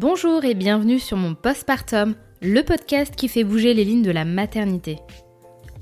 [0.00, 4.24] Bonjour et bienvenue sur mon postpartum, le podcast qui fait bouger les lignes de la
[4.24, 4.96] maternité.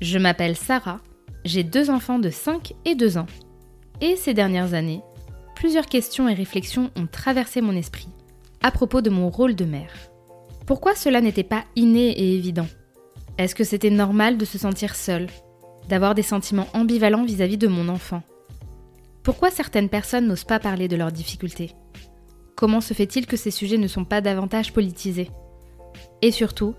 [0.01, 0.99] Je m'appelle Sarah,
[1.45, 3.27] j'ai deux enfants de 5 et 2 ans.
[4.01, 4.99] Et ces dernières années,
[5.55, 8.09] plusieurs questions et réflexions ont traversé mon esprit
[8.61, 9.93] à propos de mon rôle de mère.
[10.67, 12.67] Pourquoi cela n'était pas inné et évident?
[13.37, 15.27] Est-ce que c'était normal de se sentir seule,
[15.87, 18.21] d'avoir des sentiments ambivalents vis-à-vis de mon enfant?
[19.23, 21.73] Pourquoi certaines personnes n'osent pas parler de leurs difficultés?
[22.59, 25.31] Comment se fait-il que ces sujets ne sont pas davantage politisés?
[26.21, 26.75] Et surtout,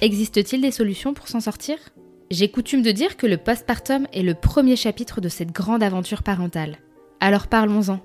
[0.00, 1.78] existe-t-il des solutions pour s'en sortir?
[2.30, 6.22] J'ai coutume de dire que le postpartum est le premier chapitre de cette grande aventure
[6.22, 6.78] parentale.
[7.18, 7.98] Alors parlons-en.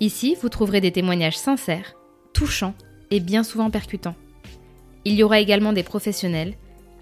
[0.00, 1.94] Ici, vous trouverez des témoignages sincères,
[2.32, 2.74] touchants
[3.12, 4.16] et bien souvent percutants.
[5.04, 6.54] Il y aura également des professionnels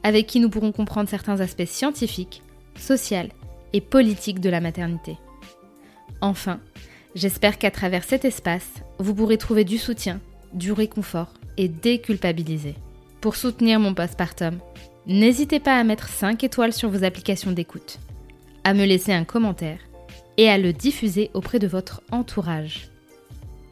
[0.03, 2.43] avec qui nous pourrons comprendre certains aspects scientifiques,
[2.77, 3.31] sociaux
[3.73, 5.17] et politiques de la maternité.
[6.21, 6.61] Enfin,
[7.15, 10.21] J'espère qu'à travers cet espace, vous pourrez trouver du soutien,
[10.53, 12.75] du réconfort et déculpabiliser.
[13.21, 14.59] Pour soutenir mon postpartum,
[15.07, 17.99] n'hésitez pas à mettre 5 étoiles sur vos applications d'écoute,
[18.65, 19.81] à me laisser un commentaire
[20.37, 22.91] et à le diffuser auprès de votre entourage.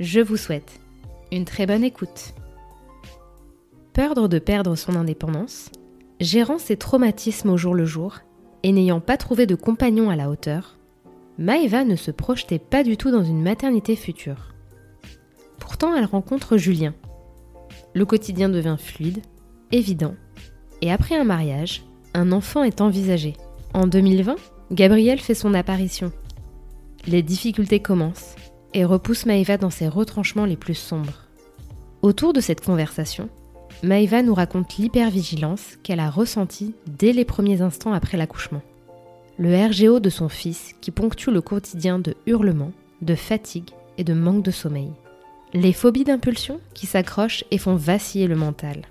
[0.01, 0.81] Je vous souhaite
[1.31, 2.35] une très bonne écoute.
[3.93, 5.71] Peur de perdre son indépendance,
[6.21, 8.19] gérant ses traumatismes au jour le jour
[8.63, 10.78] et n'ayant pas trouvé de compagnon à la hauteur,
[11.39, 14.55] Maëva ne se projetait pas du tout dans une maternité future.
[15.61, 16.95] Pourtant, elle rencontre Julien.
[17.95, 19.23] Le quotidien devient fluide,
[19.71, 20.17] évident,
[20.83, 23.35] et après un mariage, un enfant est envisagé.
[23.73, 24.35] En 2020,
[24.73, 26.11] Gabriel fait son apparition.
[27.07, 28.35] Les difficultés commencent
[28.75, 31.29] et repoussent Maëva dans ses retranchements les plus sombres.
[32.03, 33.29] Autour de cette conversation,
[33.85, 38.63] Maëva nous raconte l'hypervigilance qu'elle a ressentie dès les premiers instants après l'accouchement
[39.39, 42.73] le RGO de son fils qui ponctue le quotidien de hurlements,
[43.03, 44.91] de fatigue et de manque de sommeil.
[45.55, 48.83] Les phobies d'impulsion qui s'accrochent et font vaciller le mental.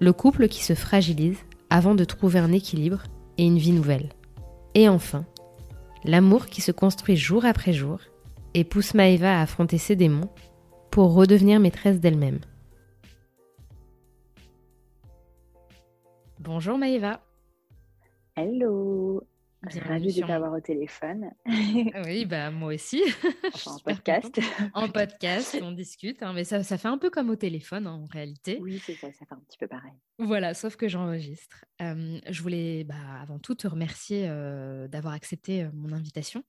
[0.00, 1.38] Le couple qui se fragilise
[1.70, 3.04] avant de trouver un équilibre
[3.38, 4.08] et une vie nouvelle.
[4.74, 5.24] Et enfin,
[6.04, 8.00] l'amour qui se construit jour après jour
[8.54, 10.30] et pousse Maëva à affronter ses démons
[10.90, 12.40] pour redevenir maîtresse d'elle-même.
[16.40, 17.20] Bonjour Maëva.
[18.40, 19.20] Hello,
[19.62, 21.32] ravie de t'avoir au téléphone.
[21.44, 23.02] oui, bah moi aussi.
[23.52, 24.40] Enfin, en podcast.
[24.74, 27.94] en podcast, on discute, hein, mais ça, ça, fait un peu comme au téléphone hein,
[27.94, 28.60] en réalité.
[28.60, 29.94] Oui, c'est ça, ça fait un petit peu pareil.
[30.20, 31.64] Voilà, sauf que j'enregistre.
[31.80, 34.28] je voulais bah, avant tout te remercier
[34.88, 36.44] d'avoir accepté mon invitation.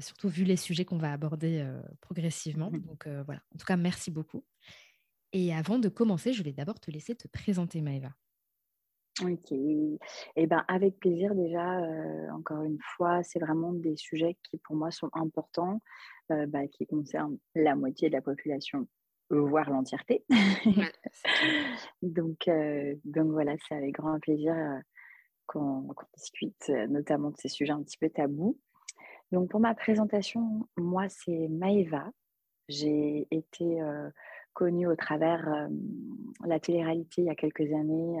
[0.00, 1.64] surtout vu les sujets qu'on va aborder
[2.00, 2.72] progressivement.
[2.72, 4.44] Mmh Donc voilà, en tout cas, merci beaucoup.
[5.32, 8.10] Et avant de commencer, je voulais d'abord te laisser te présenter, Maëva.
[9.24, 9.50] Ok.
[9.50, 14.76] Eh ben, avec plaisir déjà, euh, encore une fois, c'est vraiment des sujets qui pour
[14.76, 15.80] moi sont importants,
[16.30, 18.86] euh, bah, qui concernent la moitié de la population,
[19.30, 20.24] voire l'entièreté.
[22.02, 24.54] donc, euh, donc voilà, c'est avec grand plaisir
[25.46, 28.58] qu'on discute notamment de ces sujets un petit peu tabous.
[29.32, 32.10] Donc pour ma présentation, moi c'est Maëva.
[32.68, 33.80] J'ai été
[34.52, 35.68] connue au travers
[36.44, 38.20] la télé-réalité il y a quelques années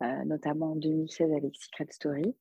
[0.00, 2.34] notamment en 2016 avec Secret Story.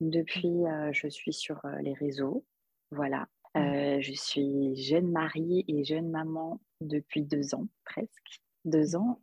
[0.00, 2.44] Depuis, euh, je suis sur euh, les réseaux.
[2.90, 3.28] Voilà.
[3.54, 4.00] Mmh.
[4.00, 8.40] je suis jeune mariée et jeune maman depuis deux ans, presque.
[8.64, 9.20] Deux ans,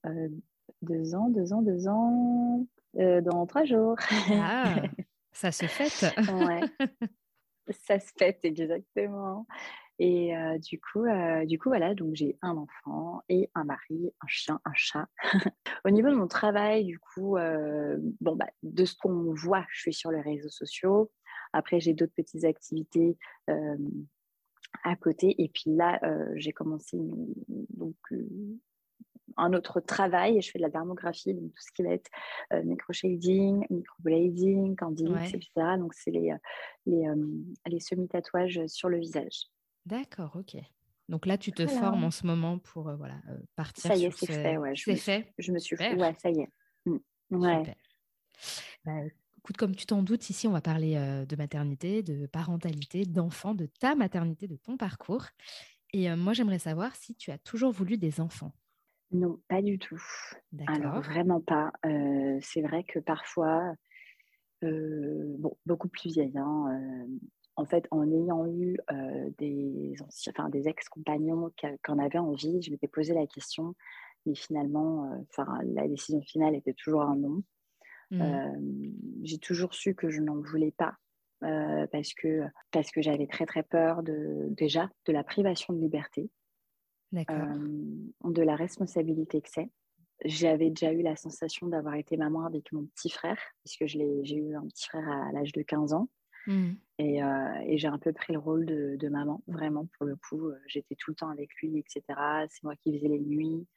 [0.83, 3.95] deux ans, deux ans, deux ans, dans trois jours.
[4.31, 4.83] Ah,
[5.31, 6.13] ça se fête.
[6.31, 6.61] ouais.
[7.71, 9.45] Ça se fête, exactement.
[9.99, 11.05] Et du, coup,
[11.45, 15.07] du coup, voilà, donc j'ai un enfant et un mari, un chien, un chat.
[15.85, 17.35] Au niveau de mon travail, du coup,
[18.21, 21.11] bon, bah, de ce qu'on voit, je suis sur les réseaux sociaux.
[21.51, 23.17] Après, j'ai d'autres petites activités
[24.83, 25.35] à côté.
[25.41, 25.99] Et puis là,
[26.35, 26.97] j'ai commencé
[27.69, 27.97] donc,
[29.37, 30.41] un autre travail.
[30.41, 32.09] Je fais de la dermographie, donc tout ce qui va être
[32.53, 35.49] euh, microshading, microblading, candide, etc.
[35.77, 36.33] Donc, c'est les,
[36.85, 37.07] les,
[37.67, 39.47] les semi-tatouages sur le visage.
[39.89, 40.61] D'accord, ok.
[41.09, 43.91] Donc là, tu te formes en ce moment pour euh, voilà, euh, partir.
[43.91, 44.57] Ça y est, c'est fait.
[44.57, 45.33] Ouais, c'est fait.
[45.39, 45.95] Je me suis fait.
[45.95, 46.49] Ouais, ça y est.
[46.85, 46.97] Mmh.
[47.31, 47.75] Ouais.
[48.85, 48.91] Bah,
[49.39, 53.55] écoute, comme tu t'en doutes, ici, on va parler euh, de maternité, de parentalité, d'enfants,
[53.55, 55.25] de ta maternité, de ton parcours.
[55.91, 58.53] Et moi, j'aimerais savoir si tu as toujours voulu des enfants.
[59.11, 59.99] Non, pas du tout.
[60.67, 61.71] Alors, vraiment pas.
[61.81, 63.73] c'est vrai que parfois,
[64.61, 67.07] bon, beaucoup plus vieille, hein,
[67.59, 68.77] en fait, en ayant eu
[69.37, 69.93] des,
[70.29, 73.75] enfin, des ex-compagnons qui en avaient envie, je m'étais posé la question,
[74.25, 77.43] mais finalement, enfin, la décision finale était toujours un non.
[78.11, 78.63] Mmh.
[79.21, 80.95] j'ai toujours su que je n'en voulais pas
[81.41, 82.41] parce que,
[82.71, 86.29] parce que j'avais très très peur de, déjà de la privation de liberté.
[88.23, 89.69] de la responsabilité que c'est.
[90.25, 94.55] J'avais déjà eu la sensation d'avoir été maman avec mon petit frère, puisque j'ai eu
[94.55, 96.09] un petit frère à, l'âge de 15 ans.
[96.47, 96.71] Mmh.
[96.99, 100.51] Et, et j'ai un peu pris le rôle de, de, maman, vraiment, pour le coup.
[100.67, 102.03] J'étais tout le temps avec lui, etc.
[102.49, 103.67] C'est moi qui faisais les nuits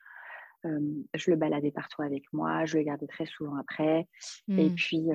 [1.14, 4.08] je le baladais partout avec moi, je le gardais très souvent après.
[4.48, 4.74] Et mmh.
[4.74, 5.08] puis,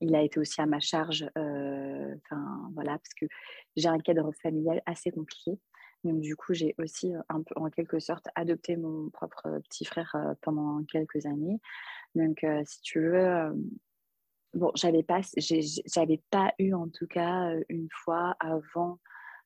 [0.00, 3.26] il a été aussi à ma charge, enfin voilà, parce que
[3.76, 5.58] j'ai un cadre familial assez compliqué.
[6.04, 10.14] Donc, du coup, j'ai aussi, un peu, en quelque sorte, adopté mon propre petit frère
[10.42, 11.58] pendant quelques années.
[12.14, 13.52] Donc, si tu veux,
[14.54, 18.98] bon, j'avais pas, j'avais pas eu, en tout cas, une fois avant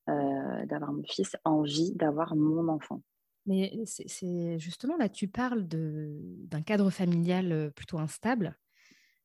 [0.07, 3.03] d'avoir mon fils, envie d'avoir mon enfant.
[3.47, 8.57] Mais c'est justement là, tu parles d'un cadre familial plutôt instable,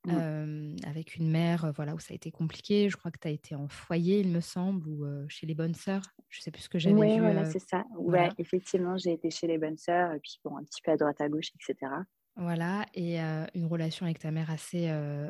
[0.08, 2.90] avec une mère voilà, où ça a été compliqué.
[2.90, 5.74] Je crois que tu as été en foyer, il me semble, ou chez les bonnes
[5.74, 6.04] sœurs.
[6.30, 7.02] Je sais plus ce que j'avais vu.
[7.02, 7.84] Oui, voilà, c'est ça.
[7.98, 10.98] Ouais, effectivement, j'ai été chez les bonnes sœurs, et puis bon, un petit peu à
[10.98, 11.92] droite à gauche, etc.
[12.38, 14.90] Voilà, et une relation avec ta mère assez,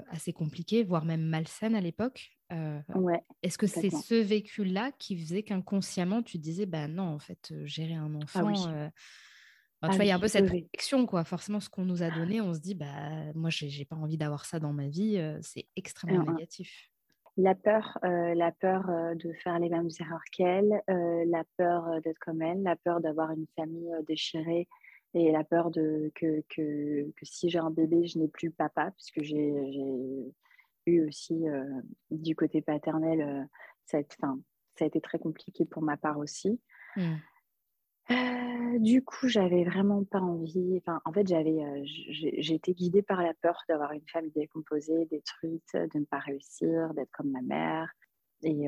[0.10, 2.32] assez compliquée, voire même malsaine à l'époque.
[2.52, 7.54] ouais, Est-ce que c'est ce vécu-là qui faisait qu'inconsciemment tu disais, bah non, en fait,
[7.64, 8.70] gérer un ah enfant, tu
[9.82, 11.24] ah vois, il y a un peu cette réflexion, quoi.
[11.24, 14.46] Forcément, ce qu'on nous a donné, on se dit, bah moi, j'ai pas envie d'avoir
[14.46, 16.90] ça dans ma vie, c'est extrêmement négatif.
[17.38, 18.84] La peur, la peur
[19.16, 23.46] de faire les mêmes erreurs qu'elle, la peur d'être comme elle, la peur d'avoir une
[23.56, 24.68] famille déchirée
[25.16, 28.92] et la peur de, que, que, que si j'ai un bébé, je n'ai plus papa,
[28.92, 30.34] puisque j'ai
[30.86, 31.64] eu aussi euh,
[32.12, 33.44] du côté paternel, euh,
[33.86, 36.60] ça, a été, ça a été très compliqué pour ma part aussi.
[36.98, 37.14] Mmh.
[38.12, 40.78] Euh, du coup, j'avais vraiment pas envie.
[40.78, 45.72] Enfin, en fait, j'avais, j'ai été guidée par la peur d'avoir une famille décomposée, détruite,
[45.76, 47.90] de ne pas réussir, d'être comme ma mère.
[48.44, 48.66] Et,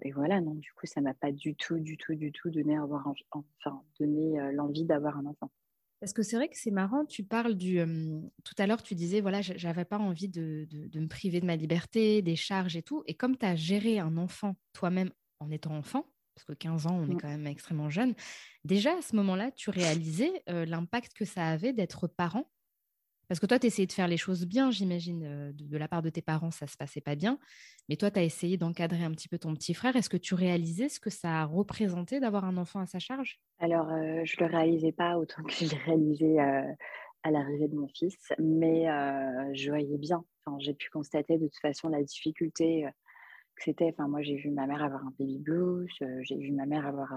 [0.00, 2.76] et, voilà, non, du coup, ça m'a pas du tout, du tout, du tout donné,
[2.76, 5.50] avoir, enfin, donné l'envie d'avoir un enfant.
[6.02, 7.78] Parce que c'est vrai que c'est marrant, tu parles du...
[8.42, 10.66] tout à l'heure, tu disais, voilà, j'avais pas envie de,
[10.96, 13.04] me priver de ma liberté, des charges et tout.
[13.06, 16.04] Et comme tu as géré un enfant toi-même en étant enfant,
[16.34, 17.20] parce que 15 ans, on est mmh.
[17.20, 18.14] quand même extrêmement jeune,
[18.64, 22.50] déjà à ce moment-là, tu réalisais l'impact que ça avait d'être parent
[23.32, 26.02] parce que toi, tu essayais de faire les choses bien, j'imagine, euh, de, la part
[26.02, 27.38] de tes parents, ça ne se passait pas bien.
[27.88, 29.96] Mais toi, tu as essayé d'encadrer un petit peu ton petit frère.
[29.96, 33.40] Est-ce que tu réalisais ce que ça a représenté d'avoir un enfant à sa charge?
[33.58, 36.74] Alors, euh, je le réalisais pas autant que je l'ai réalisé euh,
[37.22, 38.84] à l'arrivée de mon fils, mais
[39.54, 40.22] je voyais bien.
[40.58, 42.86] J'ai pu constater de toute façon la difficulté
[43.56, 43.94] que c'était.
[43.94, 45.88] Enfin, moi, j'ai vu ma mère avoir un baby blues,
[46.20, 47.14] j'ai vu ma mère avoir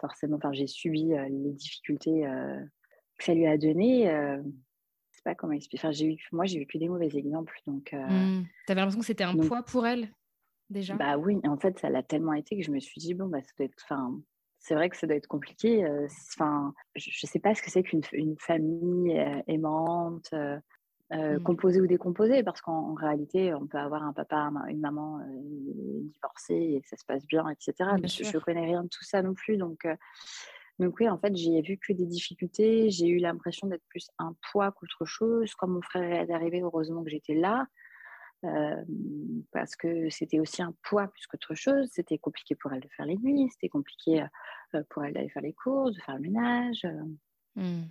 [0.00, 0.38] forcément.
[0.38, 2.26] Enfin, j'ai subi les difficultés
[3.18, 4.10] que ça lui a donné
[5.28, 5.86] pas comment expliquer.
[5.86, 7.60] Enfin, j'ai eu, moi, j'ai eu que des mauvais exemples.
[7.66, 8.46] Donc, euh, mmh.
[8.66, 10.08] tu avais l'impression que c'était un poids pour elle
[10.70, 10.94] déjà?
[10.94, 13.42] Bah oui, en fait, ça l'a tellement été que je me suis dit, bon, bah,
[13.42, 13.82] ça doit être.
[13.84, 14.18] Enfin,
[14.58, 15.84] c'est vrai que ça doit être compliqué.
[15.84, 20.32] Euh, enfin, je ne sais pas ce que c'est qu'une une famille euh, aimante.
[21.10, 21.42] Mmh.
[21.42, 25.20] composée ou décomposée, parce qu'en réalité, on peut avoir un papa, une maman
[26.12, 27.72] divorcée et ça se passe bien, etc.
[28.04, 29.56] je ne connais rien de tout ça non plus.
[29.56, 29.86] Donc,
[30.78, 32.90] donc oui, en fait, j'ai vu que des difficultés.
[32.90, 35.52] J'ai eu l'impression d'être plus un poids qu'autre chose.
[35.54, 37.66] Quand mon frère est arrivé, heureusement que j'étais là.
[38.44, 38.84] Euh,
[39.50, 41.88] parce que c'était aussi un poids plus qu'autre chose.
[41.90, 44.24] C'était compliqué pour elle de faire les nuits, c'était compliqué
[44.74, 46.84] euh, pour elle d'aller faire les courses, de faire le ménage.
[46.84, 47.60] Euh.
[47.60, 47.88] Mmh.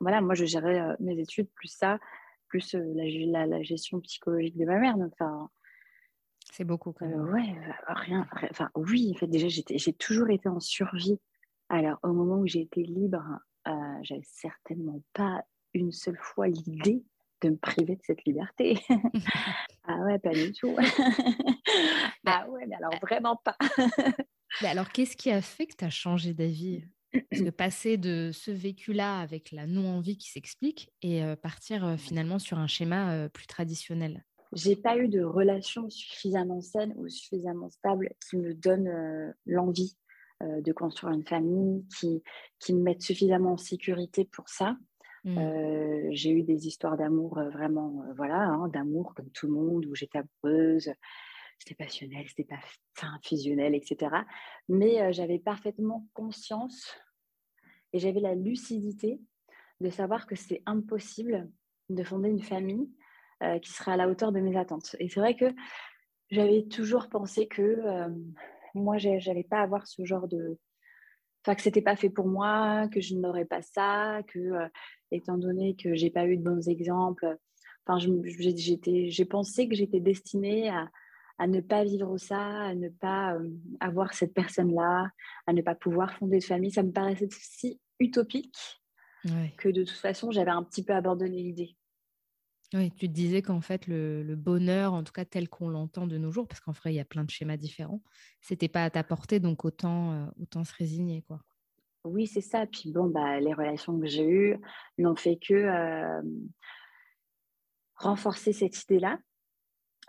[0.00, 1.98] Voilà, moi je gérais mes études plus ça,
[2.48, 4.96] plus la, la, gestion psychologique de ma mère.
[4.96, 5.50] enfin,
[6.50, 7.28] c'est beaucoup quand même.
[7.30, 7.54] ouais,
[7.86, 11.20] rien, Enfin, oui, en fait, déjà, j'ai toujours été en survie
[11.78, 13.24] alors, au moment où j'ai été libre,
[13.66, 15.42] euh, j'avais certainement pas
[15.74, 17.02] une seule fois l'idée
[17.40, 18.78] de me priver de cette liberté.
[19.84, 20.76] ah ouais, pas du tout.
[22.26, 23.56] ah ouais, mais alors vraiment pas.
[24.60, 26.84] mais alors, qu'est-ce qui a fait que tu as changé d'avis?
[27.30, 31.96] Parce que passer de ce vécu-là avec la non-envie qui s'explique et euh, partir euh,
[31.96, 34.24] finalement sur un schéma euh, plus traditionnel
[34.54, 39.96] j'ai pas eu de relation suffisamment saine ou suffisamment stable qui me donne l'envie
[40.42, 42.22] de construire une famille, qui,
[42.58, 44.76] qui me mettent suffisamment en sécurité pour ça.
[45.24, 45.38] Mmh.
[45.38, 49.86] Euh, j'ai eu des histoires d'amour euh, vraiment, voilà, hein, d'amour comme tout le monde,
[49.86, 50.92] où j'étais amoureuse,
[51.58, 52.58] c'était passionnel, c'était pas
[53.22, 54.16] fusionnel, etc.
[54.68, 56.92] Mais j'avais parfaitement conscience
[57.92, 59.20] et j'avais la lucidité
[59.80, 61.48] de savoir que c'est impossible
[61.88, 62.90] de fonder une famille
[63.60, 64.96] qui serait à la hauteur de mes attentes.
[64.98, 65.54] Et c'est vrai que
[66.30, 67.80] j'avais toujours pensé que
[68.74, 70.58] moi, j'avais pas à avoir ce genre de.
[71.44, 74.68] Enfin, que c'était pas fait pour moi, que je n'aurais pas ça, que, euh,
[75.10, 77.36] étant donné que j'ai pas eu de bons exemples,
[77.84, 80.88] enfin, j'ai pensé que j'étais destinée à,
[81.38, 83.36] à ne pas vivre ça, à ne pas
[83.80, 85.10] avoir cette personne-là,
[85.48, 86.70] à ne pas pouvoir fonder de famille.
[86.70, 88.80] Ça me paraissait si utopique
[89.56, 91.76] que de toute façon, j'avais un petit peu abandonné l'idée.
[92.74, 96.16] Oui, tu te disais qu'en fait, le, bonheur, en tout cas tel qu'on l'entend de
[96.16, 98.02] nos jours, parce qu'en vrai, il y a plein de schémas différents,
[98.40, 101.22] c'était pas à ta portée, donc autant, autant se résigner.
[102.04, 102.66] Oui, c'est ça.
[102.66, 104.56] Puis bon, bah, les relations que j'ai eues
[104.98, 106.22] n'ont fait que
[107.96, 109.18] renforcer cette idée-là.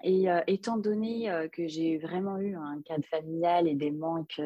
[0.03, 4.41] Et étant donné que j'ai vraiment eu un cadre familial et des manques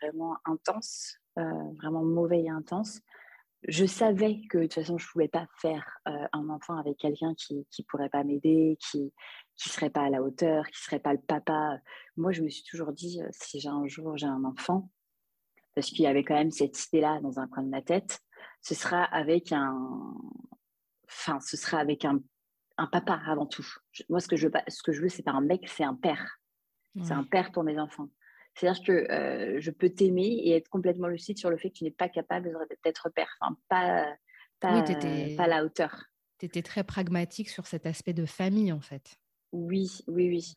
[0.00, 3.00] vraiment intenses, vraiment mauvais et intenses,
[3.68, 7.34] je savais que de toute façon, je ne pouvais pas faire un enfant avec quelqu'un
[7.34, 9.10] qui ne pourrait pas m'aider, qui ne
[9.56, 11.78] serait pas à la hauteur, qui ne serait pas le papa.
[12.16, 14.90] Moi, je me suis toujours dit, si j'ai un jour j'ai un enfant,
[15.74, 18.20] parce qu'il y avait quand même cette idée-là dans un coin de ma tête,
[18.60, 20.14] ce sera avec un,
[21.08, 22.20] enfin, ce sera avec un,
[22.78, 23.66] un papa avant tout.
[24.08, 25.94] moi, ce que je veux, ce que je veux, c'est pas un mec, c'est un
[25.94, 26.38] père.
[27.02, 28.08] C'est un père pour mes enfants.
[28.54, 31.84] C'est-à-dire que euh, je peux t'aimer et être complètement lucide sur le fait que tu
[31.84, 34.14] n'es pas capable d'être père, enfin, pas,
[34.60, 36.04] pas, pas la hauteur.
[36.38, 39.16] Tu étais très pragmatique sur cet aspect de famille, en fait.
[39.52, 40.54] Oui, oui, oui.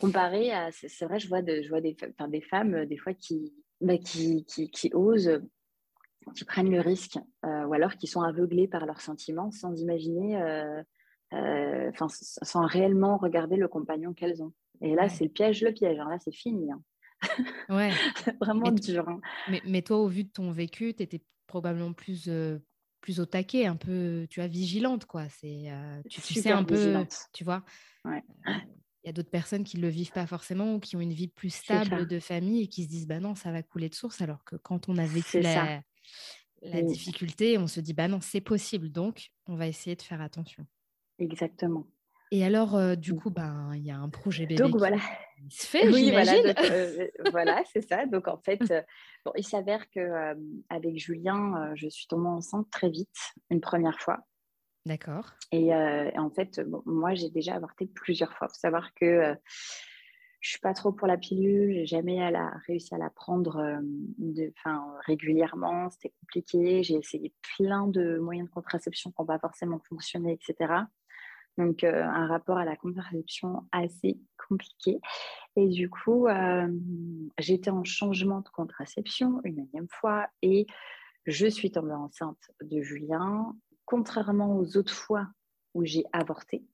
[0.00, 1.96] Comparé à, c'est vrai, je vois, de, je vois des,
[2.28, 5.40] des femmes, euh, des fois, qui, bah, qui, qui, qui, osent,
[6.34, 10.40] qui prennent le risque, euh, ou alors qui sont aveuglées par leurs sentiments sans imaginer,
[10.42, 10.82] euh,
[11.32, 14.52] euh, sans réellement regarder le compagnon qu'elles ont.
[14.80, 15.98] Et là, c'est le piège, le piège.
[15.98, 16.08] Hein.
[16.10, 16.70] Là, c'est fini.
[16.70, 16.82] Hein.
[17.68, 17.92] Ouais.
[18.24, 19.08] c'est vraiment dur.
[19.08, 19.20] Hein.
[19.48, 22.28] Mais, mais, toi, au vu de ton vécu, tu étais probablement plus,
[23.00, 25.28] plus au taquet, un peu, tu vois, vigilante, quoi.
[25.28, 25.70] C'est,
[26.08, 27.64] tu, tu sais un peu, tu vois.
[28.04, 28.22] Ouais
[29.06, 31.12] il y a d'autres personnes qui ne le vivent pas forcément ou qui ont une
[31.12, 33.94] vie plus stable de famille et qui se disent bah non, ça va couler de
[33.94, 34.20] source.
[34.20, 35.80] Alors que quand on a vécu la,
[36.60, 38.90] la difficulté, on se dit bah non, c'est possible.
[38.90, 40.66] Donc, on va essayer de faire attention.
[41.20, 41.86] Exactement.
[42.30, 44.62] Et alors, euh, du coup, ben, il y a un projet bébé.
[44.62, 44.98] Donc voilà.
[45.44, 48.06] Il se fait, oui, voilà, euh, voilà c'est ça.
[48.06, 48.82] Donc en fait, euh,
[49.24, 50.34] bon, il s'avère que
[50.68, 53.16] avec Julien, je suis tombée enceinte très vite,
[53.50, 54.26] une première fois.
[54.86, 55.34] D'accord.
[55.52, 58.48] Et, en fait, moi, j'ai déjà avorté plusieurs fois.
[58.48, 59.36] Il faut savoir que
[60.46, 61.74] je suis pas trop pour la pilule.
[61.74, 62.20] J'ai jamais
[62.68, 64.52] réussi à la prendre euh, de,
[65.04, 65.90] régulièrement.
[65.90, 66.84] C'était compliqué.
[66.84, 70.72] J'ai essayé plein de moyens de contraception qui n'ont pas forcément fonctionné, etc.
[71.58, 75.00] Donc, un rapport à la contraception assez compliqué.
[75.56, 76.26] Et du coup,
[77.38, 80.66] j'étais en changement de contraception une énième fois et
[81.26, 83.54] je suis tombée enceinte de Julien
[83.86, 85.28] contrairement aux autres fois
[85.74, 86.66] où j'ai avorté,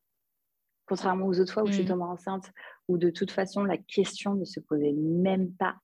[0.87, 1.89] contrairement aux autres fois où je suis mm.
[1.89, 2.51] tombée enceinte,
[2.89, 5.77] où de toute façon la question ne se posait même pas,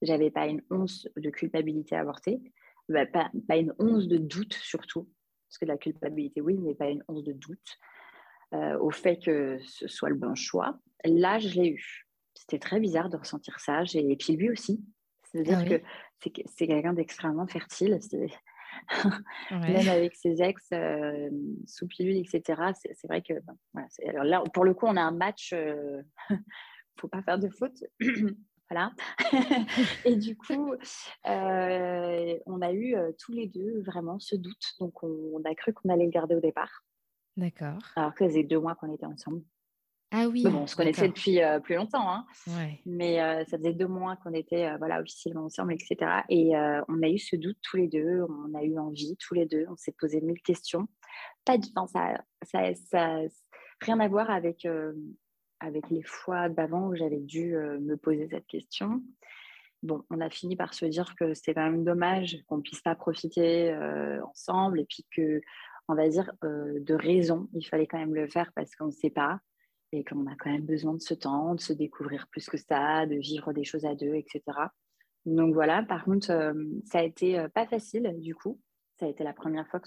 [0.00, 2.40] j'avais pas une once de culpabilité à avorter,
[2.88, 5.08] bah, pas, une once de doute surtout,
[5.48, 7.78] parce que la culpabilité oui, mais pas une once de doute
[8.54, 10.78] euh, au fait que ce soit le bon choix.
[11.04, 12.06] Là, je l'ai eu.
[12.34, 13.82] C'était très bizarre de ressentir ça.
[13.94, 14.84] Et puis lui aussi.
[15.24, 15.82] C'est-à-dire ah que
[16.20, 17.98] c'est quelqu'un d'extrêmement fertile.
[19.50, 21.30] même avec ses ex euh,
[21.66, 22.60] sous pilule, etc.
[22.82, 23.34] C'est vrai que
[24.06, 26.36] alors là, pour le coup, on a un match, il euh, ne
[27.00, 27.84] faut pas faire de faute.
[28.70, 28.92] voilà.
[30.04, 30.72] et du coup,
[31.26, 34.74] euh, on a eu tous les deux vraiment ce doute.
[34.80, 36.84] Donc, on, a cru qu'on allait le garder au départ.
[37.36, 37.78] D'accord.
[37.96, 39.42] Alors que ça faisait deux mois qu'on était ensemble.
[40.12, 40.44] Ah oui.
[40.46, 42.26] on se connaissait depuis euh, plus longtemps, hein.
[42.86, 46.22] mais euh, ça faisait deux mois qu'on était euh, voilà, officiellement ensemble, etc.
[46.28, 46.52] Et
[46.88, 49.66] on a eu ce doute tous les deux, on a eu envie tous les deux,
[49.68, 50.86] on s'est posé mille questions.
[51.44, 53.18] Pas du temps, ça, ça, ça,
[53.80, 54.66] rien à voir avec,
[55.60, 59.02] avec les fois d'avant où j'avais dû me poser cette question.
[59.82, 62.80] Bon, on a fini par se dire que c'était quand même dommage qu'on ne puisse
[62.80, 63.76] pas profiter
[64.22, 65.40] ensemble et puis que,
[65.88, 69.10] on va dire, de raison, il fallait quand même le faire parce qu'on ne sait
[69.10, 69.40] pas
[69.92, 73.06] et qu'on a quand même besoin de ce temps, de se découvrir plus que ça,
[73.06, 74.42] de vivre des choses à deux, etc.
[75.26, 78.60] Donc voilà, par contre, euh, ça a été euh, pas facile du coup.
[78.98, 79.80] Ça a été la première fois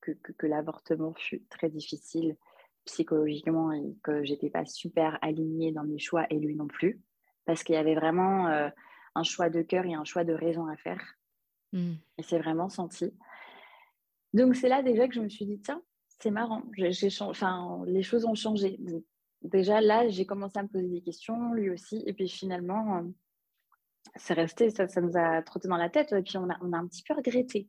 [0.00, 2.36] que, que, l'avortement fut très difficile
[2.84, 7.00] psychologiquement et que j'étais pas super alignée dans mes choix et lui non plus.
[7.46, 8.68] Parce qu'il y avait vraiment euh,
[9.14, 11.02] un choix de cœur et un choix de raison à faire.
[11.72, 11.92] Mmh.
[12.18, 13.14] Et c'est vraiment senti.
[14.32, 15.82] Donc c'est là déjà que je me suis dit, tiens,
[16.20, 16.62] c'est marrant,
[17.20, 18.78] enfin, les choses ont changé
[19.42, 22.02] déjà là, j'ai commencé à me poser des questions, lui aussi.
[22.06, 23.02] Et puis finalement, euh,
[24.16, 26.12] c'est resté, ça, ça, nous a trotté dans la tête.
[26.12, 27.68] Et puis on a, on a un petit peu regretté.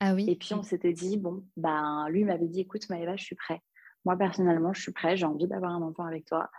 [0.00, 0.26] Ah oui.
[0.28, 3.62] Et puis on s'était dit, bon, ben, lui m'avait dit, écoute, Maëva, je suis prêt.
[4.04, 6.50] Moi, personnellement, je suis prêt, j'ai envie d'avoir un enfant avec toi.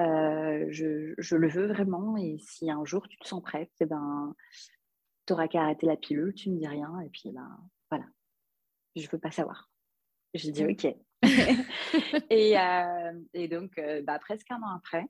[0.00, 2.16] Euh, je, je, le veux vraiment.
[2.16, 4.34] Et si un jour tu te sens prête, eh ben,
[5.26, 6.98] tu n'auras qu'à arrêter la pilule, tu ne me dis rien.
[7.00, 7.58] Et puis, ben,
[7.90, 8.06] voilà,
[8.98, 9.70] je ne veux pas savoir.
[10.34, 10.84] J'ai dit, OK.
[12.30, 15.06] et, euh, et, donc, euh, bah, presque un an après,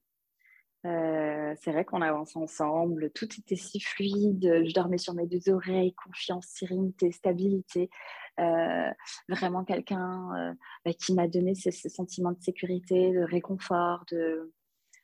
[0.85, 5.93] c'est vrai qu'on avance ensemble, tout était si fluide, je dormais sur mes deux oreilles,
[5.93, 7.91] confiance, sérénité, stabilité.
[9.29, 14.55] vraiment quelqu'un bah, qui m'a donné ce, sentiment de sécurité, de réconfort, de,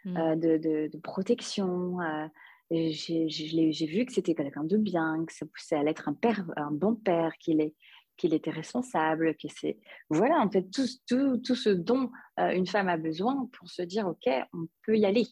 [0.06, 0.36] mmh.
[0.36, 1.98] de, protection.
[2.70, 6.70] j'ai vu que c'était quelqu'un de bien, que ça poussait à l'être un père, un
[6.70, 7.74] bon père, qu'il est
[8.16, 9.78] qu'il était responsable, que c'est
[10.10, 13.82] voilà en fait tout, tout, tout ce dont euh, une femme a besoin pour se
[13.82, 15.26] dire ok on peut y aller,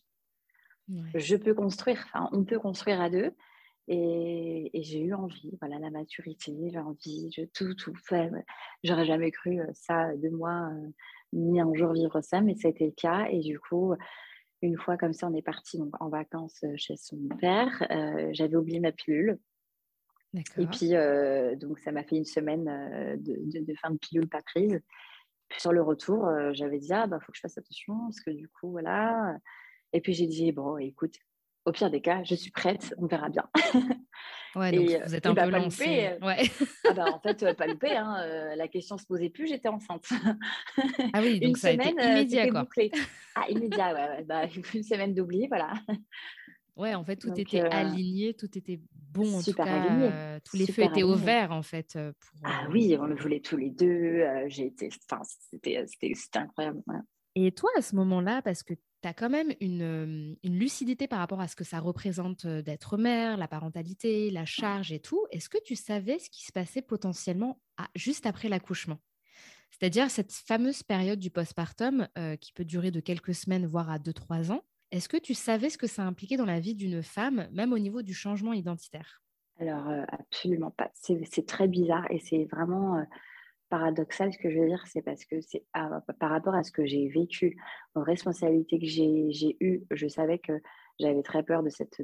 [1.14, 3.32] je peux construire, enfin on peut construire à deux.
[3.88, 8.30] Et, j'ai eu envie, voilà la maturité, l'envie, je tout tout fait.
[8.84, 10.88] J'aurais jamais cru euh, ça de moi euh,
[11.32, 13.26] ni un jour vivre ça, mais ça a été le cas.
[13.30, 13.94] Et du coup
[14.62, 17.84] une fois comme ça on est parti donc, en vacances chez son père,
[18.32, 19.38] j'avais oublié ma pilule
[20.34, 24.40] et puis, euh, donc, ça m'a fait une semaine euh, de, fin de pilule pas
[24.42, 24.80] prise.
[25.48, 28.20] Puis sur le retour, euh, j'avais dit, ah, bah, faut que je fasse attention, parce
[28.20, 29.36] que du coup, voilà.
[29.92, 31.16] Et puis, j'ai dit, bon, écoute,
[31.66, 33.48] au pire des cas, je suis prête, on verra bien.
[34.54, 36.10] Ouais, donc vous êtes un bah, peu lancé.
[36.20, 36.42] Ouais.
[36.86, 37.96] ah bah, en fait, pas loupé.
[37.96, 40.04] Hein, la question se posait plus, j'étais enceinte.
[41.14, 42.68] ah oui, donc une ça semaine, a été immédiat, quoi.
[43.34, 44.24] Ah, immédiat, ouais.
[44.24, 44.42] Bah,
[44.74, 45.72] une semaine d'oubli, voilà.
[46.76, 48.80] Ouais, en fait, tout était aligné, tout était
[49.12, 49.38] bon.
[49.38, 50.10] En tout cas, aligné.
[50.44, 51.92] tous les feux étaient au vert, en fait.
[51.94, 54.24] Pour, ah oui, on le voulait tous les deux.
[54.46, 55.84] j'ai été, enfin, c'était,
[56.34, 56.82] incroyable.
[57.34, 61.18] Et toi, à ce moment-là, parce que tu as quand même une, une, lucidité par
[61.18, 65.48] rapport à ce que ça représente d'être mère, la parentalité, la charge et tout, est-ce
[65.48, 67.60] que tu savais ce qui se passait potentiellement
[67.94, 68.98] juste après l'accouchement?
[69.70, 72.06] C'est-à-dire cette fameuse période du postpartum
[72.40, 74.62] qui peut durer de quelques semaines, voire à 2-3 ans.
[74.92, 77.78] Est-ce que tu savais ce que ça impliquait dans la vie d'une femme, même au
[77.78, 79.22] niveau du changement identitaire?
[79.58, 80.90] Alors, euh, absolument pas.
[80.94, 83.02] C'est très bizarre et c'est vraiment euh,
[83.70, 84.84] paradoxal ce que je veux dire.
[84.86, 87.58] C'est parce que c'est par rapport à ce que j'ai vécu,
[87.94, 90.60] aux responsabilités que j'ai eues, je savais que
[91.00, 92.02] j'avais très peur de cette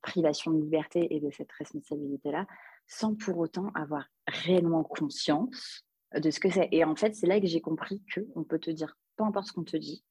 [0.00, 2.46] privation de liberté et de cette responsabilité-là,
[2.86, 5.84] sans pour autant avoir réellement conscience
[6.14, 6.68] de ce que c'est.
[6.70, 9.52] Et en fait, c'est là que j'ai compris qu'on peut te dire, peu importe ce
[9.52, 10.04] qu'on te dit,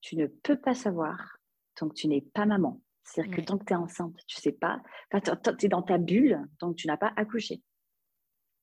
[0.00, 1.37] tu ne peux pas savoir
[1.78, 2.80] tant que tu n'es pas maman.
[3.04, 6.46] C'est-à-dire que tant que tu es enceinte, tu sais pas, tu es dans ta bulle
[6.58, 7.62] tant que tu n'as pas accouché.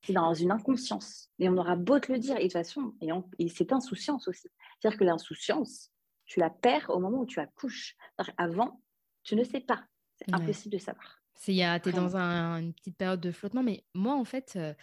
[0.02, 1.32] Tu es dans une inconscience.
[1.40, 2.36] Et on aura beau te le dire.
[2.36, 4.48] Et de toute façon, et, et c'est insouciance aussi.
[4.80, 5.92] C'est-à-dire que l'insouciance,
[6.26, 7.96] tu la perds au moment où tu accouches.
[8.38, 8.82] Avant,
[9.24, 9.84] tu ne sais pas.
[10.16, 11.24] C'est impossible de savoir.
[11.44, 13.64] Tu es dans une petite période de flottement.
[13.64, 14.76] Mais moi, en fait, euh,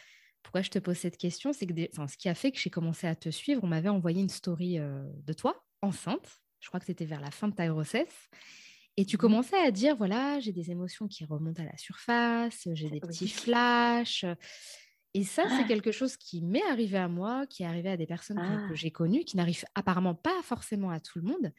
[0.42, 3.06] pourquoi je te pose cette question, c'est que ce qui a fait que j'ai commencé
[3.06, 6.86] à te suivre, on m'avait envoyé une story euh, de toi, enceinte je crois que
[6.86, 8.30] c'était vers la fin de ta grossesse.
[8.96, 12.68] Et tu mmh commençais à dire, voilà, j'ai des émotions qui remontent à la surface,
[12.72, 14.24] j'ai des petits flashs.
[15.14, 15.68] Et ça, c'est ah!
[15.68, 18.72] quelque chose qui m'est arrivé à moi, qui est arrivé à des personnes que, que
[18.72, 18.74] ah!
[18.74, 21.52] j'ai connues, qui n'arrive apparemment pas forcément à tout le monde.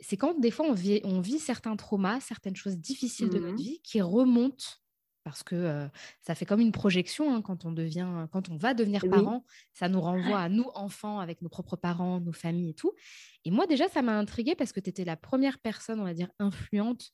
[0.00, 3.54] C'est quand des fois on vit, on vit certains traumas, certaines choses difficiles de notre
[3.54, 4.64] mmh vie qui remontent
[5.30, 5.88] parce que
[6.20, 9.88] ça fait comme une projection hein, quand on devient, quand on va devenir parent, ça
[9.88, 12.92] nous renvoie à nous enfants avec nos propres parents, nos familles et tout.
[13.44, 16.14] Et moi déjà, ça m'a intriguée parce que tu étais la première personne, on va
[16.14, 17.12] dire, influente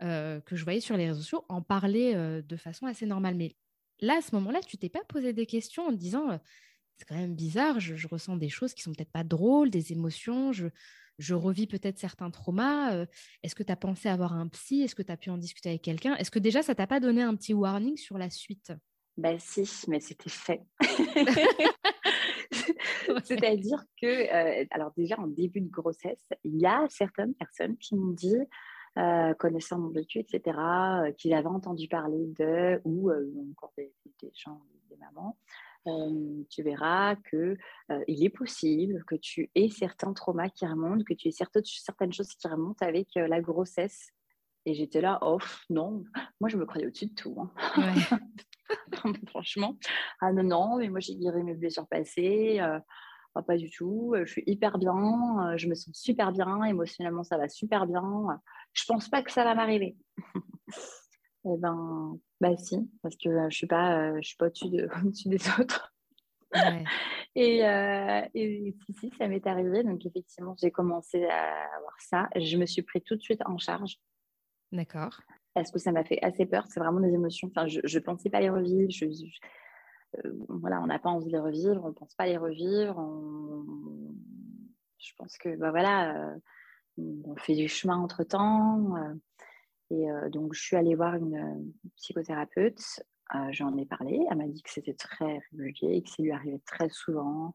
[0.00, 3.34] que je voyais sur les réseaux sociaux en parler de façon assez normale.
[3.34, 3.54] Mais
[4.00, 6.40] là, à ce moment-là, tu t'es pas posé des questions en disant,
[6.96, 9.92] c'est quand même bizarre, je, je, ressens des choses qui sont peut-être pas drôles, des
[9.92, 10.66] émotions, je,
[11.18, 13.06] je revis peut-être certains traumas.
[13.42, 14.82] Est-ce que tu as pensé avoir un psy?
[14.82, 16.14] Est-ce que tu as pu en discuter avec quelqu'un?
[16.16, 18.72] Est-ce que déjà, ça t'a pas donné un petit warning sur la suite?
[19.16, 20.62] Ben si, mais c'était fait.
[23.24, 27.96] C'est-à-dire que, euh, alors déjà en début de grossesse, il y a certaines personnes qui
[27.96, 28.36] m'ont dit,
[28.96, 30.56] euh, connaissant mon vécu, etc.,
[31.16, 33.10] qu'ils avaient entendu parler de, ou
[33.50, 35.36] encore des, des gens, des mamans,
[35.86, 37.56] euh, tu verras que
[37.90, 41.64] euh, il est possible que tu aies certains traumas qui remontent, que tu aies certaines,
[41.64, 44.10] certaines choses qui remontent avec euh, la grossesse.
[44.66, 45.38] Et j'étais là, oh
[45.70, 46.04] non,
[46.40, 47.36] moi je me croyais au-dessus de tout.
[47.40, 47.94] Hein.
[49.28, 49.76] Franchement,
[50.20, 52.60] ah non, non, mais moi j'ai guéri mes blessures passées.
[53.34, 57.38] Oh, pas du tout, je suis hyper bien, je me sens super bien, émotionnellement ça
[57.38, 58.02] va super bien.
[58.72, 59.96] Je pense pas que ça va m'arriver.
[61.44, 64.88] Eh ben, bah si, parce que je suis pas, je suis pas au-dessus, de,
[65.26, 65.92] des autres.
[67.34, 67.58] et,
[68.34, 69.82] et, si, si, ça m'est arrivé.
[69.82, 72.28] Donc, effectivement, j'ai commencé à avoir ça.
[72.36, 73.98] Je me suis pris tout de suite en charge.
[74.72, 75.20] D'accord.
[75.54, 76.64] Parce que ça m'a fait assez peur.
[76.68, 77.48] C'est vraiment des émotions.
[77.48, 78.90] Enfin, je ne pensais pas les revivre.
[78.90, 79.06] Je,
[80.48, 81.84] voilà, on n'a pas envie de les revivre.
[81.84, 82.96] On ne pense pas les revivre.
[84.98, 86.34] Je pense que, bah voilà,
[86.96, 88.94] on fait du chemin entre temps.
[89.90, 92.80] Et euh, donc, je suis allée voir une, euh, psychothérapeute.
[93.34, 94.20] Euh, j'en ai parlé.
[94.30, 97.52] Elle m'a dit que c'était très régulier que ça lui arrivait très souvent.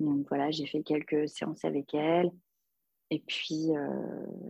[0.00, 2.30] Donc, voilà, j'ai fait quelques séances avec elle.
[3.10, 3.68] Et puis,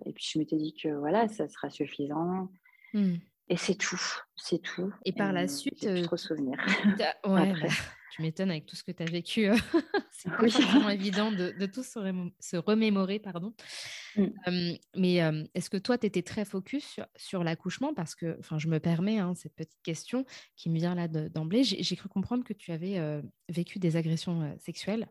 [0.07, 2.49] et puis je m'étais dit que voilà, ça sera suffisant.
[2.95, 3.17] Mmh.
[3.49, 4.01] Et c'est tout,
[4.35, 4.93] c'est tout.
[5.05, 6.59] Et par la suite, trop souvenir.
[7.27, 7.69] Ouais, bah,
[8.13, 9.47] tu m'étonnes avec tout ce que tu as vécu.
[10.11, 13.53] c'est pas vraiment évident de, de tout se, remémorer, pardon.
[14.17, 14.77] Mmh.
[14.97, 15.17] mais
[15.55, 17.95] est-ce que toi, tu étais très focus sur, sur l'accouchement?
[17.95, 20.25] Parce que, enfin, je me permets hein, cette petite question
[20.57, 21.63] qui me vient là d'emblée.
[21.63, 23.01] J'ai cru comprendre que tu avais
[23.49, 25.09] vécu des agressions sexuelles.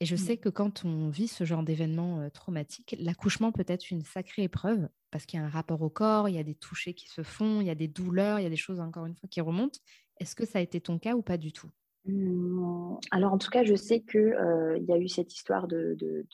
[0.00, 0.18] Et je mmh.
[0.18, 4.88] sais que quand on vit ce genre d'événement traumatique, l'accouchement peut être une sacrée épreuve
[5.10, 7.22] parce qu'il y a un rapport au corps, il y a des touchés qui se
[7.22, 9.40] font, il y a des douleurs, il y a des choses encore une fois qui
[9.40, 9.78] remontent.
[10.20, 11.70] Est-ce que ça a été ton cas ou pas du tout?
[12.04, 14.36] Mmh, Alors en tout cas, je sais qu'il
[14.76, 16.24] il y a eu cette histoire de, de,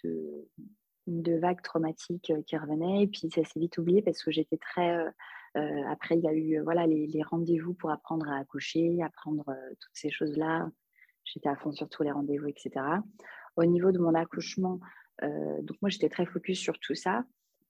[1.06, 5.06] de, vagues traumatiques qui revenaient et puis ça s'est vite oublié parce que j'étais très...
[5.88, 9.44] après, il y a eu voilà, les, les rendez-vous pour apprendre à accoucher, apprendre
[9.80, 10.70] toutes ces choses-là.
[11.24, 12.84] J'étais à fond sur tous les rendez-vous, etc.
[13.56, 14.80] Au niveau de mon accouchement,
[15.22, 17.24] euh, donc moi j'étais très focus sur tout ça.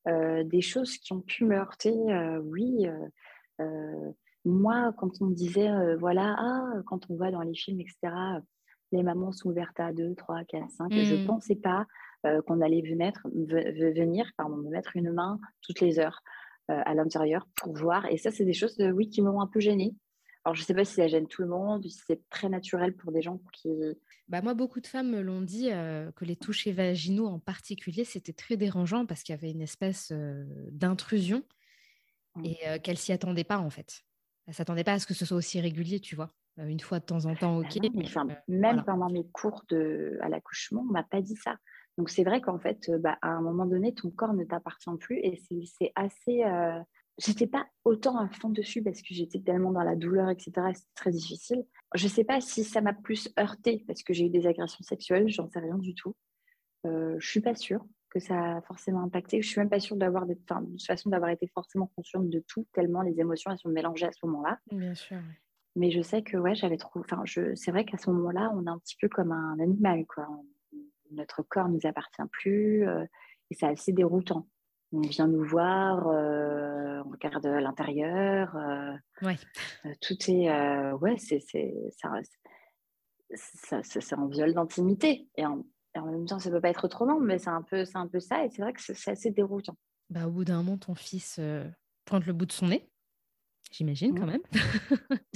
[0.08, 2.86] Euh, des choses qui ont pu me heurter, euh, oui.
[4.44, 8.12] moi, quand on me disait, voilà, ah, quand on voit dans les films, etc.,
[8.92, 11.26] les mamans sont ouvertes à 2, 3, 4, 5, je ne mmh.
[11.26, 11.86] pensais pas
[12.46, 16.20] qu'on allait venir, venir pardon, me mettre une main toutes les heures
[16.68, 18.04] à l'intérieur pour voir.
[18.10, 19.94] Et ça, c'est des choses, oui, qui m'ont un peu gênée.
[20.44, 22.94] Alors, je ne sais pas si ça gêne tout le monde, si c'est très naturel
[22.94, 23.70] pour des gens qui.
[24.28, 28.04] Bah moi, beaucoup de femmes me l'ont dit euh, que les touchés vaginaux en particulier,
[28.04, 31.42] c'était très dérangeant parce qu'il y avait une espèce euh, d'intrusion
[32.36, 32.44] mmh.
[32.44, 34.02] et euh, qu'elles s'y attendaient pas en fait.
[34.46, 36.30] Elles s'attendaient pas à ce que ce soit aussi régulier, tu vois.
[36.58, 37.78] une fois de temps en temps, ok.
[38.14, 41.56] Bah même pendant mes cours de, à l'accouchement, on m'a pas dit ça.
[41.96, 45.18] Donc c'est vrai qu'en fait, bah, à un moment donné, ton corps ne t'appartient plus
[45.18, 46.42] et c'est assez
[47.18, 50.52] j'étais pas autant à fond dessus parce que j'étais tellement dans la douleur, etc.
[50.74, 51.64] C'était très difficile.
[51.94, 55.28] Je sais pas si ça m'a plus heurté parce que j'ai eu des agressions sexuelles,
[55.28, 56.14] j'en sais rien du tout.
[56.86, 59.42] Euh, je suis pas sûre que ça a forcément impacté.
[59.42, 62.66] Je suis même pas sûre d'avoir, de toute façon, d'avoir été forcément consciente de tout,
[62.72, 64.58] tellement les émotions elles sont mélangées à ce moment-là.
[64.70, 65.18] Bien sûr.
[65.76, 67.00] Mais je sais que ouais, j'avais trop.
[67.00, 67.54] Enfin, je...
[67.56, 70.28] c'est vrai qu'à ce moment-là, on est un petit peu comme un animal, quoi.
[71.10, 73.04] Notre corps nous appartient plus euh,
[73.50, 74.48] et c'est assez déroutant
[74.94, 78.56] on vient nous voir, euh, on regarde à l'intérieur.
[78.56, 79.36] Euh, ouais.
[79.84, 80.92] Euh, tout est.
[80.92, 82.10] ouais, c'est, ça,
[83.34, 85.28] ça, ça, en d'intimité.
[85.36, 85.64] Et en,
[85.96, 88.20] même temps, ça ne peut pas être autrement, mais c'est un, peu, c'est un peu
[88.20, 88.44] ça.
[88.44, 89.76] Et c'est vrai que c'est, assez déroutant.
[90.10, 91.40] Bah, au bout d'un moment, ton fils
[92.04, 92.88] pointe le bout de son nez,
[93.72, 94.42] j'imagine quand même.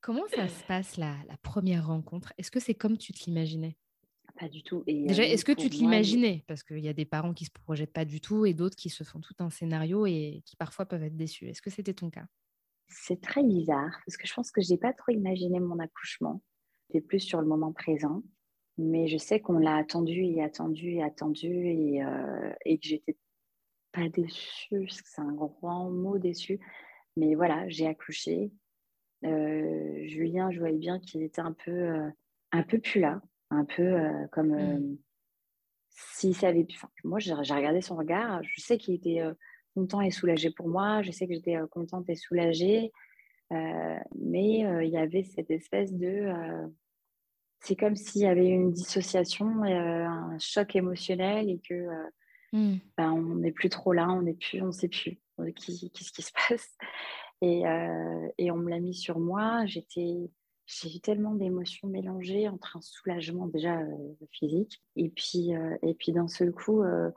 [0.00, 2.32] Comment ça se passe la, la première rencontre?
[2.38, 3.76] Est-ce que c'est comme tu te l'imaginais?
[4.38, 4.82] Pas du tout.
[4.86, 6.44] Et, Déjà, est-ce que tu te l'imaginais?
[6.46, 8.90] Parce qu'il y a des parents qui se projettent pas du tout et d'autres qui
[8.90, 11.48] se font tout un scénario et qui parfois peuvent être déçus.
[11.48, 12.26] Est-ce que c'était ton cas?
[12.88, 16.42] C'est très bizarre parce que je pense que je n'ai pas trop imaginé mon accouchement.
[16.88, 18.22] J'étais plus sur le moment présent.
[18.78, 23.16] Mais je sais qu'on l'a attendu et attendu et attendu et, euh, et que j'étais
[23.92, 26.60] pas déçue, parce que c'est un grand mot déçu.
[27.16, 28.52] Mais voilà, j'ai accouché.
[29.24, 32.10] Euh, Julien, je voyais bien qu'il était un peu, euh,
[32.52, 34.96] un peu plus là un peu euh, comme euh,
[35.90, 36.66] s'il savait.
[36.72, 38.42] Enfin, moi, j'ai regardé son regard.
[38.42, 39.34] Je sais qu'il était euh,
[39.74, 41.02] content et soulagé pour moi.
[41.02, 42.92] Je sais que j'étais contente et soulagée.
[43.50, 46.32] mais il y avait cette espèce de.
[47.60, 51.86] c'est comme s'il y avait une dissociation, un choc émotionnel et que
[52.52, 52.78] mmh.
[52.96, 55.18] ben, on n'est plus trop là, on n'est plus, on ne sait plus
[55.54, 56.76] qu'est-ce qui se passe.
[57.42, 57.64] Et,
[58.38, 59.66] et on me l'a mis sur moi.
[59.66, 60.30] J'étais
[60.66, 63.96] j'ai eu tellement d'émotions mélangées entre un soulagement déjà euh,
[64.32, 67.10] physique et puis, euh, et puis d'un seul coup euh,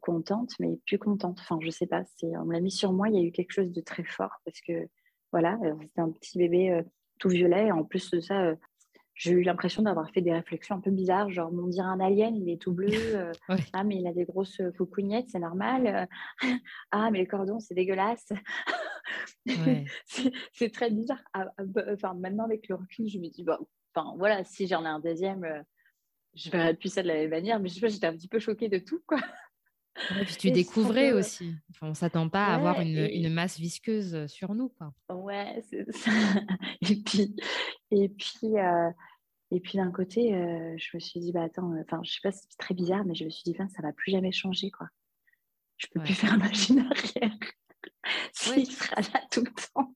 [0.00, 1.38] contente, mais plus contente.
[1.40, 3.32] Enfin, je sais pas, c'est, on me l'a mis sur moi, il y a eu
[3.32, 4.88] quelque chose de très fort parce que
[5.32, 6.80] voilà, c'était un petit bébé
[7.18, 7.66] tout violet.
[7.66, 8.54] Et en plus de ça,
[9.14, 12.36] j'ai eu l'impression d'avoir fait des réflexions un peu bizarres, genre, on dirait un alien,
[12.36, 12.88] il est tout bleu.
[13.72, 16.08] Ah, mais il a des grosses coucougnettes, c'est normal.
[16.92, 18.28] ah, mais le cordon, c'est dégueulasse.
[20.52, 21.22] c'est très bizarre.
[21.32, 23.58] Ah, ah, bah, enfin, maintenant, avec le recul, je me dis, bon,
[23.94, 25.62] enfin, voilà, si j'en ai un deuxième, euh,
[26.34, 28.28] je verrai plus ça de la même manière, mais je sais pas, j'étais un petit
[28.28, 29.20] peu choquée de tout, quoi.
[30.20, 31.54] Et puis tu découvrais aussi.
[31.70, 34.92] Enfin, on s'attend pas à avoir une, une, masse visqueuse euh, sur nous, quoi.
[35.10, 36.10] Ouais, c'est ça.
[36.82, 37.36] et puis,
[37.90, 38.90] et puis, euh,
[39.50, 40.30] et puis d'un côté,
[40.76, 43.24] je me suis dit, bah attends, enfin, je sais pas, c'est très bizarre, mais je
[43.24, 44.88] me suis dit, ça va plus jamais changer, quoi.
[45.76, 47.38] Je peux plus faire machine arrière.
[48.56, 49.94] Il sera là tout le temps.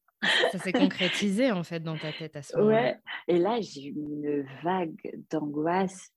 [0.53, 2.83] Ça s'est concrétisé en fait dans ta tête à ce moment-là.
[2.83, 2.99] Ouais.
[3.29, 4.99] Et là, j'ai eu une vague
[5.31, 6.11] d'angoisse.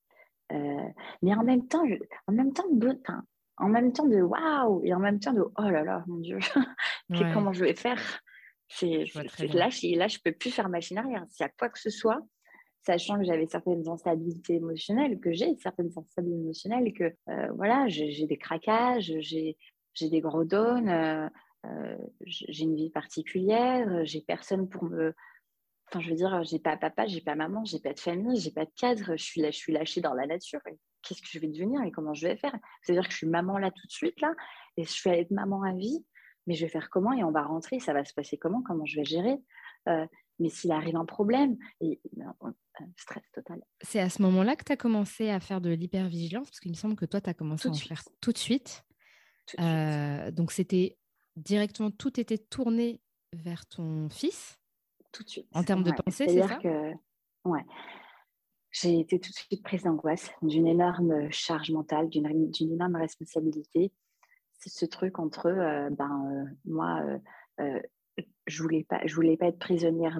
[0.51, 0.87] Euh,
[1.21, 1.83] mais en même temps,
[2.27, 2.99] en même temps de,
[3.57, 6.39] en même temps de waouh et en même temps de oh là là, mon Dieu,
[7.33, 8.01] comment je vais faire?
[8.67, 9.05] C'est
[9.53, 11.25] là, je, là, je peux plus faire machine arrière.
[11.29, 12.21] S'il y a quoi que ce soit,
[12.81, 17.13] sachant que j'avais certaines instabilités émotionnelles, que j'ai certaines instabilités émotionnelles, que
[17.55, 19.55] voilà, j'ai des craquages, j'ai
[20.09, 20.45] des gros
[21.63, 25.13] dons, j'ai une vie particulière, j'ai personne pour me
[25.91, 28.51] Enfin, je veux dire, j'ai pas papa, j'ai pas maman, j'ai pas de famille, j'ai
[28.51, 30.61] pas de cadre, je suis, là, je suis lâchée dans la nature.
[31.01, 32.55] Qu'est-ce que je vais devenir et comment je vais faire?
[32.81, 34.33] C'est-à-dire que je suis maman là tout de suite, là,
[34.77, 36.05] et je vais être maman à vie,
[36.47, 38.85] mais je vais faire comment et on va rentrer, ça va se passer comment Comment
[38.85, 39.37] je vais gérer?
[39.89, 40.07] Euh,
[40.39, 41.99] Mais s'il arrive un problème, et,
[42.95, 43.61] stress total.
[43.81, 46.77] C'est à ce moment-là que tu as commencé à faire de l'hypervigilance, parce qu'il me
[46.77, 48.85] semble que toi, tu as commencé à en faire tout de suite.
[49.59, 50.97] Euh, donc, c'était
[51.35, 53.01] directement, tout était tourné
[53.33, 54.57] vers ton fils
[55.11, 55.47] tout de suite.
[55.53, 56.55] En termes de pensée, c'est ça?
[56.55, 56.93] que,
[57.45, 57.65] ouais.
[58.71, 63.91] J'ai été tout de suite prise d'angoisse, d'une énorme charge mentale, d'une énorme responsabilité.
[64.53, 67.03] C'est ce truc entre, euh, ben, euh, moi,
[67.59, 67.81] euh,
[68.47, 70.19] je voulais pas, je voulais pas être prisonnière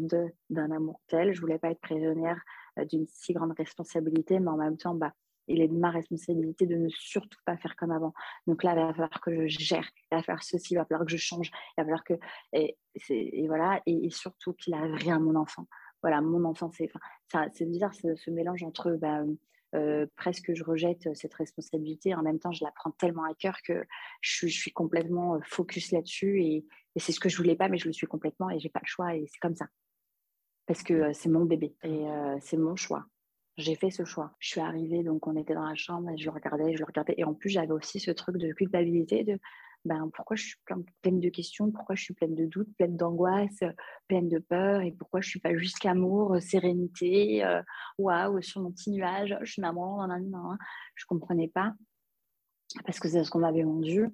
[0.50, 2.42] d'un amour tel, je voulais pas être prisonnière
[2.90, 5.14] d'une si grande responsabilité, mais en même temps, bah,
[5.48, 8.14] il est de ma responsabilité de ne surtout pas faire comme avant.
[8.48, 11.06] Donc là, il va falloir que je gère, il va falloir ceci, il va falloir
[11.06, 12.14] que je change, il va falloir que.
[12.54, 12.78] Et,
[13.48, 15.68] voilà, et, surtout qu'il n'arrive rien à mon enfant.
[16.02, 16.90] Voilà, mon enfant, c'est
[17.54, 19.24] c'est bizarre ce, mélange entre bah,
[19.74, 23.56] euh, presque je rejette cette responsabilité, en même temps, je la prends tellement à cœur
[23.66, 23.86] que
[24.20, 26.66] je, suis complètement euh, focus là-dessus et,
[26.98, 28.88] c'est ce que je voulais pas, mais je le suis complètement et j'ai pas le
[28.88, 29.68] choix et c'est comme ça.
[30.66, 32.06] Parce que euh, c'est mon bébé et
[32.42, 33.06] c'est mon choix
[33.58, 34.34] j'ai fait ce choix.
[34.40, 37.16] Je suis arrivée, donc on était dans la chambre je le regardais, je le regardais.
[37.18, 39.40] Et en plus, j'avais aussi ce truc de culpabilité de
[39.84, 40.58] ben, pourquoi je suis
[41.02, 43.64] pleine de questions, pourquoi je suis pleine de doutes, pleine d'angoisse,
[44.08, 47.64] pleine de peur, et pourquoi je suis pas juste qu'amour, sérénité, euh,
[47.98, 50.58] waouh, sur mon petit nuage, je suis maman, nan, nan,
[50.94, 51.74] je comprenais pas.
[52.86, 54.08] Parce que c'est ce qu'on m'avait vendu.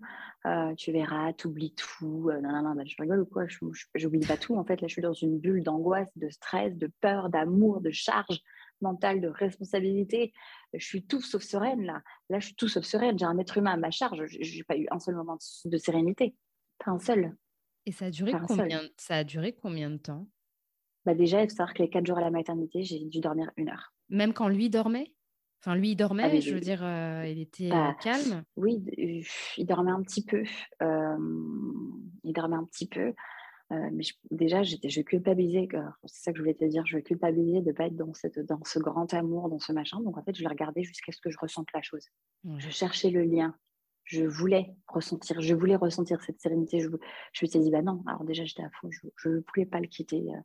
[0.45, 2.29] Euh, tu verras, tu oublies tout.
[2.31, 3.45] Euh, non, ben, je rigole ou quoi?
[3.47, 4.55] Je n'oublie pas tout.
[4.55, 7.91] En fait, là, je suis dans une bulle d'angoisse, de stress, de peur, d'amour, de
[7.91, 8.41] charge
[8.81, 10.33] mentale, de responsabilité.
[10.73, 12.01] Je suis tout sauf sereine là.
[12.29, 13.17] Là, je suis tout sauf sereine.
[13.17, 14.25] J'ai un être humain à ma charge.
[14.27, 16.35] Je n'ai pas eu un seul moment de sérénité.
[16.83, 17.35] Pas un seul.
[17.85, 20.27] Et ça a duré, combien, ça a duré combien de temps?
[21.05, 23.49] Bah Déjà, il faut savoir que les quatre jours à la maternité, j'ai dû dormir
[23.55, 23.93] une heure.
[24.09, 25.13] Même quand lui dormait?
[25.61, 28.43] Enfin, lui, il dormait, ah, je veux dire, euh, il était bah, calme?
[28.57, 28.83] Oui,
[29.57, 30.43] il dormait un petit peu.
[30.83, 31.17] Euh,
[32.23, 33.13] il dormait un petit peu.
[33.73, 35.67] Euh, mais déjà, je culpabilisais,
[36.05, 38.39] c'est ça que je voulais te dire, je culpabilisais de ne pas être dans, cette,
[38.39, 39.99] dans ce grand amour, dans ce machin.
[40.01, 42.07] Donc en fait, je l'ai regardé jusqu'à ce que je ressente la chose.
[42.57, 43.55] Je cherchais le lien.
[44.05, 46.79] Je voulais ressentir, je voulais ressentir cette sérénité.
[46.79, 46.87] Je,
[47.33, 49.81] je me suis dit, bah non, alors déjà, j'étais à fond, je ne pouvais pas
[49.81, 50.23] le quitter.
[50.31, 50.39] Euh,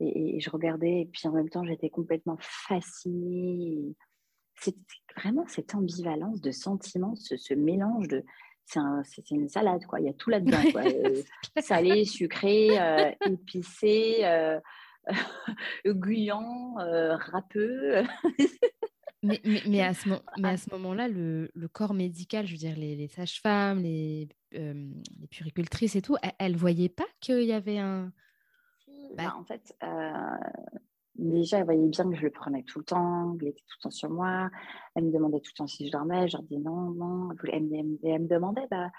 [0.00, 3.94] et, je regardais, et puis en même temps, j'étais complètement fascinée.
[4.58, 4.76] C'est
[5.18, 8.24] vraiment cette ambivalence de sentiments, ce mélange de
[8.66, 10.00] c'est une salade, quoi.
[10.00, 11.22] Il y a tout là-dedans, euh,
[11.60, 14.60] salé, sucré, euh, épicé, euh,
[15.86, 18.02] guyant, râpeux.
[19.22, 23.80] mais, mais, mais, à ce, moment-là, le, le, corps médical, je veux dire, les, sages-femmes,
[23.80, 28.12] les, les puricultrices et tout, elles ne voyaient pas qu'il y avait un...
[29.16, 29.74] Bah, en fait,
[31.18, 33.82] déjà, elle voyait bien que je le prenais tout le temps, qu'il était tout le
[33.84, 34.50] temps sur moi.
[34.94, 36.28] Elle me demandait tout le temps si je dormais.
[36.28, 37.28] Je leur disais non, non.
[37.52, 38.90] Elle me, demandait, bah,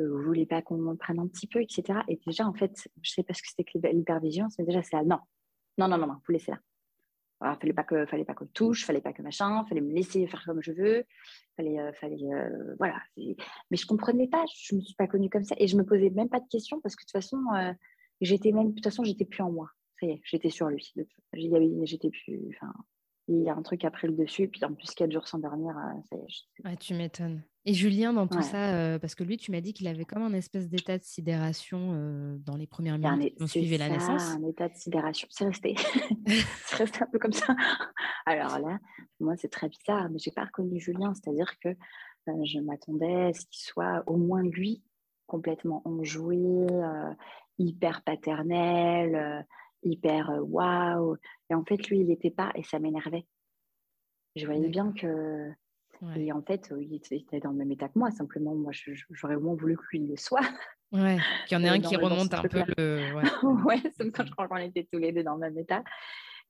[0.00, 2.00] euh, vous voulez pas qu'on prenne un petit peu, etc.
[2.08, 4.96] Et déjà, en fait, je sais pas ce que c'était que l'hypervigilance, mais déjà, c'est
[4.96, 5.18] là, non,
[5.78, 6.58] non, non, non, non, vous laissez là.
[7.40, 10.26] Il fallait pas que, fallait pas qu'on touche, fallait pas que machin, fallait me laisser
[10.26, 11.04] faire comme je veux,
[11.56, 13.00] fallait, euh, fallait, euh, voilà.
[13.16, 16.10] Mais je comprenais pas, je me suis pas connue comme ça et je me posais
[16.10, 17.38] même pas de questions parce que de toute façon,
[18.20, 20.92] j'étais même, de toute façon, j'étais plus en moi ça y est, j'étais sur lui.
[21.32, 22.56] J'étais plus.
[22.56, 22.72] Enfin,
[23.28, 25.38] il y a un truc après le dessus, et puis en plus, quatre jours sans
[25.38, 26.66] dormir, euh, ça y est.
[26.66, 27.42] Ouais, tu m'étonnes.
[27.66, 30.22] Et Julien, dans tout ça, euh, parce que lui, tu m'as dit qu'il avait comme
[30.22, 34.30] un espèce d'état de sidération euh, dans les premières minutes qui ont suivi la naissance.
[34.30, 35.74] Un état de sidération, c'est resté.
[36.64, 37.54] c'est resté un peu comme ça.
[38.24, 38.78] Alors là,
[39.20, 41.68] moi, c'est très bizarre, mais j'ai pas reconnu Julien, c'est-à-dire que
[42.26, 44.82] je m'attendais à ce qu'il soit au moins lui
[45.26, 46.38] complètement enjoué,
[47.58, 49.46] hyper paternel
[49.82, 51.16] hyper euh, waouh.
[51.50, 53.26] Et en fait, lui, il n'était pas et ça m'énervait.
[54.36, 55.50] Je voyais bien que.
[56.14, 58.10] Et en fait, il était dans le même état que moi.
[58.12, 58.70] Simplement, moi,
[59.10, 60.46] j'aurais au moins voulu que lui le soit.
[60.92, 63.14] Ouais, qu'il y en ait un qui remonte un peu le.
[63.14, 63.22] Ouais,
[63.66, 65.82] ouais c'est quand je crois qu'on était tous les deux dans le même état.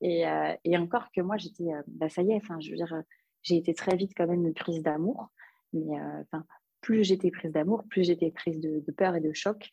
[0.01, 1.73] Et, euh, et encore que moi, j'étais.
[1.73, 2.93] Euh, bah, ça y est, enfin, je veux dire,
[3.41, 5.29] j'ai été très vite quand même une prise d'amour.
[5.73, 6.45] Mais enfin,
[6.81, 9.71] plus j'étais prise d'amour, plus j'étais prise de, de, peur et de choc.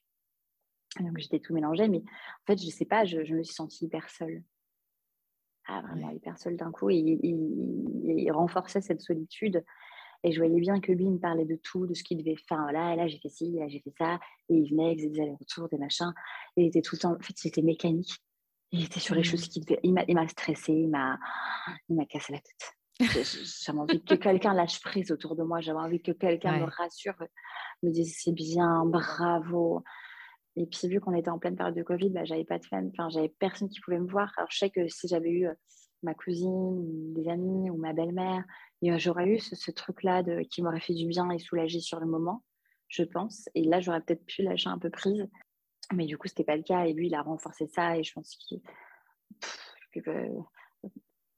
[1.00, 4.08] Donc j'étais tout mélangé, mais en fait, je sais pas, je, me suis sentie hyper
[4.10, 4.42] seule.
[5.68, 6.90] Ah, vraiment hyper seule d'un coup.
[6.90, 9.64] Et, il, renforçait cette solitude.
[10.22, 12.36] Et je voyais bien que lui, il me parlait de tout, de ce qu'il devait
[12.48, 12.72] faire.
[12.72, 14.18] Là, là, j'ai fait ci, là, j'ai fait ça.
[14.48, 16.12] Et il venait, il faisait des allers-retours, des machins.
[16.56, 18.16] Et il était tout le temps, en fait, c'était mécanique.
[18.72, 19.80] Il était sur les choses qu'il devait.
[19.82, 21.18] Il m'a stressé, il m'a
[22.08, 22.76] cassé la tête.
[22.98, 25.60] J'avais envie que quelqu'un lâche prise autour de moi.
[25.60, 27.14] J'avais envie que quelqu'un me rassure,
[27.82, 29.82] me dise c'est bien, bravo.
[30.56, 32.88] Et puis, vu qu'on était en pleine période de Covid, bah, j'avais pas de fans,
[32.88, 34.32] enfin, j'avais personne qui pouvait me voir.
[34.36, 35.54] Alors, je sais que si j'avais eu euh,
[36.02, 38.44] ma cousine, des amis ou ma belle-mère,
[38.82, 42.42] j'aurais eu ce, truc-là qui m'aurait fait du bien et soulagé sur le moment,
[42.88, 43.48] je pense.
[43.54, 45.28] Et là, j'aurais peut-être pu lâcher un peu prise.
[45.94, 46.86] Mais du coup, c'était pas le cas.
[46.86, 47.98] Et lui, il a renforcé ça.
[47.98, 48.60] Et je pense qu'il.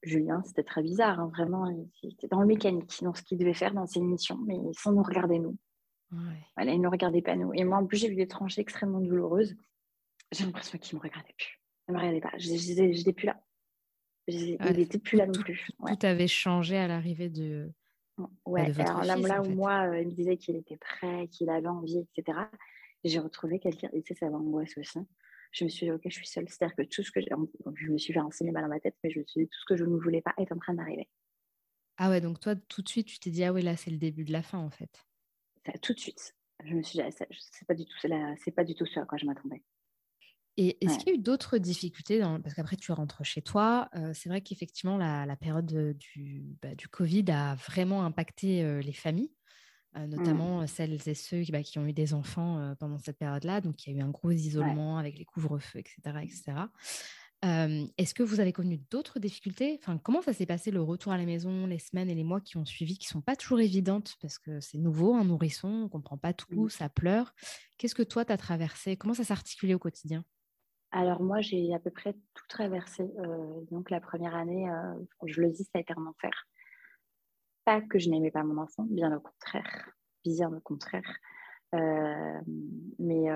[0.02, 1.68] Julien, c'était très bizarre, hein, vraiment.
[2.02, 4.92] Il était dans le mécanique, dans ce qu'il devait faire dans ses missions, mais sans
[4.92, 5.56] nous regarder, nous.
[6.56, 7.52] Voilà, il ne regardait pas nous.
[7.54, 9.56] Et moi, en plus, j'ai vu des tranchées extrêmement douloureuses.
[10.32, 11.60] J'ai l'impression qu'il ne me regardait plus.
[11.86, 12.32] Il ne me regardait pas.
[12.38, 13.40] Je n'étais plus là.
[14.26, 15.68] il n'était plus là non plus.
[15.86, 17.70] Tout avait changé à l'arrivée de.
[18.44, 21.50] Ouais, de alors là, là où moi, euh, il me disait qu'il était prêt, qu'il
[21.50, 22.36] avait envie, etc.
[23.04, 24.98] J'ai retrouvé quelqu'un, et tu sais, ça m'angoisse aussi
[25.52, 26.48] je me suis dit, ok, je suis seule.
[26.48, 29.10] C'est-à-dire que tout ce que je me suis fait un cinéma dans ma tête, mais
[29.10, 31.08] je me suis dit, tout ce que je ne voulais pas est en train d'arriver.
[31.96, 33.98] Ah ouais, donc toi, tout de suite, tu t'es dit, ah oui, là, c'est le
[33.98, 35.07] début de la fin, en fait.
[35.82, 36.34] Tout de suite.
[36.64, 37.94] Je me suis dit, ah, c'est pas du tout,
[38.44, 39.62] c'est pas du tout ce à quoi je m'attendais.
[40.60, 42.40] Et est-ce qu'il y a eu d'autres difficultés dans...
[42.40, 43.88] Parce qu'après, tu rentres chez toi.
[43.94, 48.92] Euh, c'est vrai qu'effectivement, la, période du, bah, du Covid a vraiment impacté euh, les
[48.92, 49.30] familles.
[49.96, 50.10] Euh, mmh.
[50.10, 53.60] notamment celles et ceux bah, qui ont eu des enfants pendant cette période-là.
[53.60, 56.18] Donc, il y a eu un gros isolement avec les couvre-feux, etc.
[56.22, 56.42] etc.
[57.42, 59.78] Est-ce que vous avez connu d'autres difficultés?
[59.80, 62.40] Enfin, Comment ça s'est passé le retour à la maison, les semaines et les mois
[62.40, 64.16] qui ont suivi, qui ne sont pas toujours évidentes?
[64.20, 66.70] Parce que c'est nouveau, un nourrisson, on ne comprend pas tout, mmh.
[66.70, 67.34] ça pleure.
[67.76, 68.96] Qu'est-ce que toi, tu as traversé?
[68.96, 70.24] Comment ça s'articulait au quotidien?
[70.90, 73.04] Alors moi, j'ai à peu près tout traversé.
[73.70, 74.66] donc la première année,
[75.26, 76.30] je le dis, ça a été un enfer
[77.88, 79.90] que je n'aimais pas mon enfant, bien au contraire,
[80.24, 81.16] bien au contraire.
[81.74, 82.40] Euh,
[82.98, 83.30] mais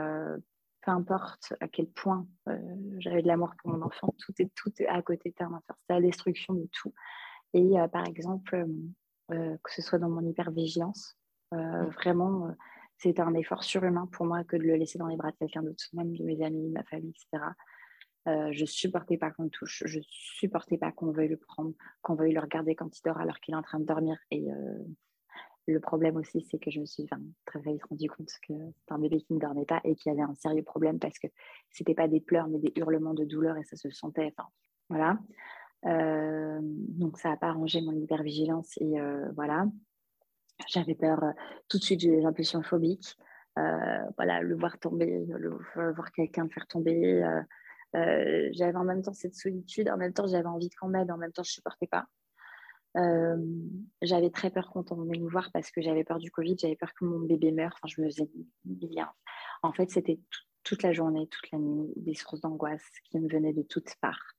[0.82, 2.58] peu importe à quel point euh,
[2.98, 6.00] j'avais de l'amour pour mon enfant, tout est, tout à côté de un C'est la
[6.00, 6.92] destruction de tout.
[7.54, 8.66] Et par exemple,
[9.28, 11.18] que ce soit dans mon hypervigilance,
[11.50, 12.56] vraiment,
[12.96, 15.62] c'était un effort surhumain pour moi que de le laisser dans les bras de quelqu'un
[15.62, 17.44] d'autre, même de mes amis, ma famille, etc.
[18.28, 22.14] Euh, je supportais pas qu'on le touche, je supportais pas qu'on veuille le prendre, qu'on
[22.14, 24.16] veuille le regarder quand il dort alors qu'il est en train de dormir.
[24.30, 24.78] Et euh,
[25.66, 27.08] le problème aussi, c'est que je me suis
[27.44, 30.22] très vite rendu compte que c'était un bébé qui ne dormait pas et qui avait
[30.22, 31.28] un sérieux problème parce que
[31.70, 34.32] c'était pas des pleurs mais des hurlements de douleur et ça se sentait.
[34.36, 34.48] Enfin,
[34.88, 35.18] voilà.
[35.84, 38.94] Euh, donc ça n'a pas arrangé mon hypervigilance et
[39.34, 39.66] voilà.
[40.68, 41.20] J'avais peur
[41.68, 43.16] tout de suite, des impulsions phobiques.
[43.56, 45.24] voilà, le voir tomber,
[45.74, 47.24] voir quelqu'un faire tomber.
[47.94, 51.18] Euh, j'avais en même temps cette solitude, en même temps j'avais envie qu'on m'aide, en
[51.18, 52.06] même temps je ne supportais pas.
[52.96, 53.36] Euh,
[54.02, 56.76] j'avais très peur quand on venait nous voir parce que j'avais peur du Covid, j'avais
[56.76, 57.72] peur que mon bébé meure.
[57.74, 58.28] Enfin, je me faisais
[58.64, 59.10] bien.
[59.62, 60.18] En fait, c'était
[60.62, 64.34] toute la journée, toute la nuit, des sources d'angoisse qui me venaient de toutes parts.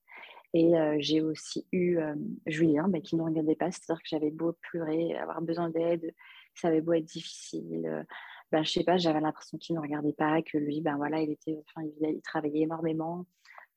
[0.54, 1.98] Et euh, j'ai aussi eu
[2.46, 6.14] Julien bah, qui ne regardait pas, c'est-à-dire que j'avais beau pleurer, avoir besoin d'aide,
[6.54, 8.06] ça avait beau être difficile.
[8.52, 11.32] Ben, je sais pas, j'avais l'impression qu'il ne regardait pas, que lui, ben voilà, il
[11.32, 13.26] était, enfin, il travaillait énormément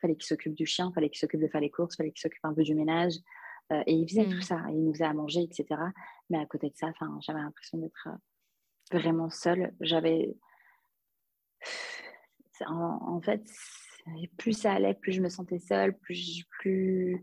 [0.01, 2.45] fallait qu'il s'occupe du chien, fallait qu'il s'occupe de faire les courses, fallait qu'il s'occupe
[2.45, 3.15] un peu du ménage.
[3.73, 4.43] Euh, et il faisait tout mmh.
[4.43, 4.63] ça.
[4.71, 5.81] Il nous faisait à manger, etc.
[6.31, 9.75] Mais à côté de ça, j'avais l'impression d'être euh, vraiment seule.
[9.81, 10.35] J'avais.
[12.67, 13.43] En, fait,
[14.39, 16.45] plus ça allait, plus je me sentais seule, plus.
[16.59, 17.23] plus...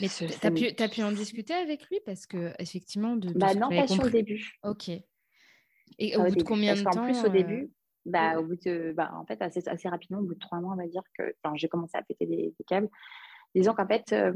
[0.00, 2.00] Mais tu as pu, as pu en discuter avec lui?
[2.04, 3.32] Parce que, effectivement, de.
[3.32, 4.58] bah non, pas sur le début.
[4.64, 4.90] Ok.
[5.98, 7.70] Et au bout de combien de temps plus, au début, euh,
[8.06, 10.72] bah, au bout de, bah, en fait, assez, assez, rapidement, au bout de trois mois,
[10.72, 12.88] on va dire que j'ai commencé à péter des, câbles.
[13.54, 14.32] Disons qu'en fait, euh,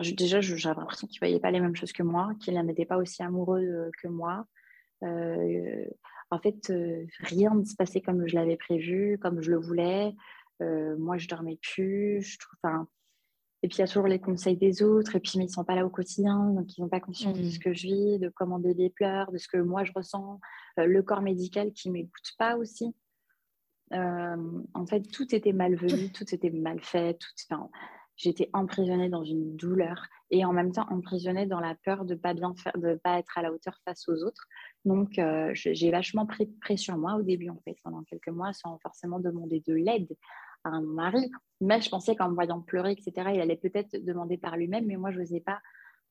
[0.00, 2.98] déjà, j'avais l'impression qu'il ne voyait pas les mêmes choses que moi, qu'il n'était pas
[2.98, 4.46] aussi amoureux euh, que moi.
[5.02, 5.84] Euh,
[6.30, 6.72] en fait,
[7.20, 10.14] rien ne se passait comme je l'avais prévu, comme je le voulais.
[10.60, 12.22] moi, je dormais plus.
[12.22, 12.86] Je trouve,
[13.62, 15.14] et puis, il y a toujours les conseils des autres.
[15.14, 16.50] Et puis, mais ils ne sont pas là au quotidien.
[16.50, 17.62] Donc, ils n'ont pas conscience de ce mmh.
[17.62, 20.40] que je vis, de comment bébé pleure, de ce que moi, je ressens.
[20.78, 22.92] Euh, le corps médical qui ne m'écoute pas aussi.
[23.92, 27.14] Euh, en fait, tout était malvenu, tout était mal fait.
[27.14, 27.70] Tout, enfin,
[28.16, 32.34] j'étais emprisonnée dans une douleur et en même temps emprisonnée dans la peur de pas
[32.34, 34.46] bien faire, de pas être à la hauteur face aux autres.
[34.84, 38.78] Donc, euh, j'ai vachement pris pression moi au début, en fait, pendant quelques mois, sans
[38.78, 40.16] forcément demander de l'aide
[40.64, 41.30] à mon mari.
[41.60, 44.96] Mais je pensais qu'en me voyant pleurer, etc., il allait peut-être demander par lui-même, mais
[44.96, 45.60] moi, je n'osais pas.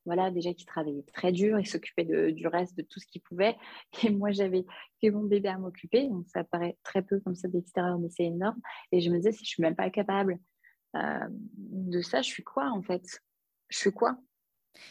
[0.05, 3.55] Voilà, déjà qu'il travaillait très dur, il s'occupait du reste, de tout ce qu'il pouvait.
[4.03, 4.65] Et moi, j'avais
[5.01, 6.07] que mon bébé à m'occuper.
[6.07, 8.59] Donc, ça paraît très peu comme ça d'extérieur, mais c'est énorme.
[8.91, 10.39] Et je me disais, si je ne suis même pas capable
[10.93, 13.21] de ça, je suis quoi en fait?
[13.69, 14.17] Je suis quoi?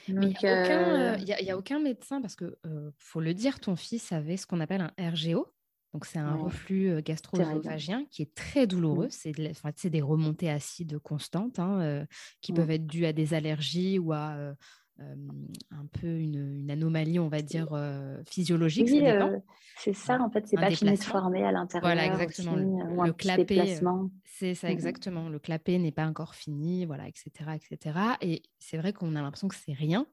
[0.09, 2.59] Il n'y a, a, aucun médecin, parce que
[2.98, 5.46] faut le dire, ton fils avait ce qu'on appelle un RGO,
[5.94, 9.07] Donc, c'est un reflux gastro-œsophagien qui est très douloureux.
[9.07, 9.72] Mmh.
[9.74, 12.07] C'est des remontées acides constantes hein,
[12.42, 14.55] qui peuvent être dues à des allergies ou à
[15.70, 17.68] un peu une, anomalie, on va dire,
[18.26, 18.88] physiologique.
[18.90, 19.03] Oui,
[19.82, 21.94] c'est ça, en fait, c'est pas fini de former à l'intérieur.
[21.94, 22.57] Voilà, exactement.
[22.57, 23.80] le clapet,
[24.24, 25.28] c'est ça, mmh exactement.
[25.28, 27.30] Le clapet n'est pas encore fini, voilà, etc.
[27.55, 27.98] etc.
[28.20, 30.07] Et c'est vrai qu'on a l'impression que c'est rien,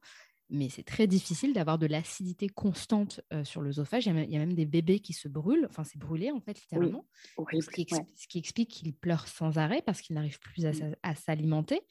[0.49, 4.07] mais c'est très difficile d'avoir de l'acidité constante sur l'œsophage.
[4.07, 6.59] Il, il, y a même des bébés qui se brûlent, enfin, c'est brûlé, en fait,
[6.59, 7.05] littéralement.
[7.37, 10.95] ce, qui ce, qui explique qu'ils pleurent sans arrêt parce qu'ils n'arrivent plus à, mmh.
[11.03, 11.81] à s'alimenter.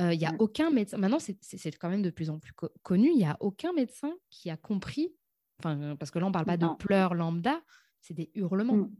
[0.00, 0.36] Il n'y a mmh.
[0.40, 3.72] aucun médecin, maintenant c'est quand même de plus en plus connu, il n'y a aucun
[3.72, 5.14] médecin qui a compris,
[5.60, 7.62] enfin, parce que là on ne parle pas de pleurs lambda,
[8.00, 8.74] c'est des hurlements.
[8.74, 8.94] Mmh.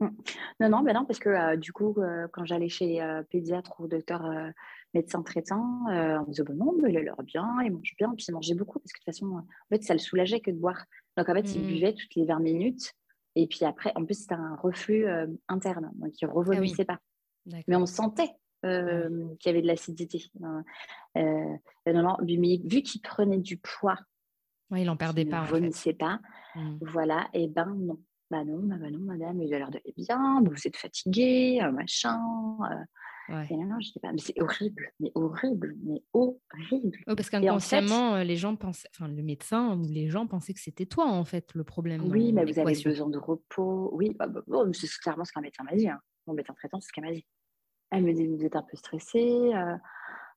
[0.00, 0.08] Mmh.
[0.60, 1.96] Non, non, ben non, parce que du coup,
[2.32, 3.00] quand j'allais chez
[3.30, 4.28] pédiatre ou docteur
[4.94, 8.12] médecin traitant, on me disait bah non, mais il a l'air bien, il mange bien,
[8.16, 10.50] puis il mangeait beaucoup, parce que de toute façon, en fait, ça le soulageait que
[10.50, 10.86] de boire.
[11.16, 12.94] Donc en fait, il buvait toutes les 20 minutes,
[13.36, 15.06] et puis après, en plus, c'était un reflux
[15.48, 16.98] interne, donc il ne ah pas.
[17.68, 18.32] Mais on sentait
[18.64, 20.30] euh, qui avait de l'acidité.
[21.16, 21.56] Euh,
[21.86, 23.98] non, vu qu'il prenait du poids,
[24.76, 25.44] il n'en perdait pas.
[25.48, 26.20] Il ne vomissait pas.
[26.54, 26.78] Mmh.
[26.82, 27.98] Voilà, et ben non.
[28.30, 32.20] Bah non, bah, non, madame, il a l'air d'aller bien, vous êtes fatiguée, euh, machin.
[33.48, 36.98] Et non, je dis pas, mais c'est horrible, mais horrible, mais horrible.
[37.06, 41.06] parce qu'inconsciemment, les gens pensaient, enfin, le médecin ou les gens pensaient que c'était toi,
[41.06, 42.02] en fait, le problème.
[42.10, 43.90] Oui, mais vous avez besoin de repos.
[43.94, 44.42] Oui, bah, bah,
[44.72, 45.88] c'est clairement ce qu'un médecin m'a dit.
[45.88, 46.00] Hein.
[46.26, 47.24] Mon médecin traitant, c'est ce qu'elle m'a dit.
[47.90, 49.76] Elle me dit, vous êtes un peu stressé, euh,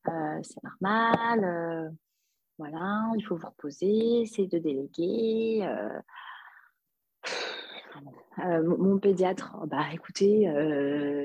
[0.07, 1.89] euh, c'est normal, euh,
[2.57, 5.67] voilà, il faut vous reposer, c'est de déléguer.
[8.37, 10.49] mon pédiatre, oh, bah écoutez,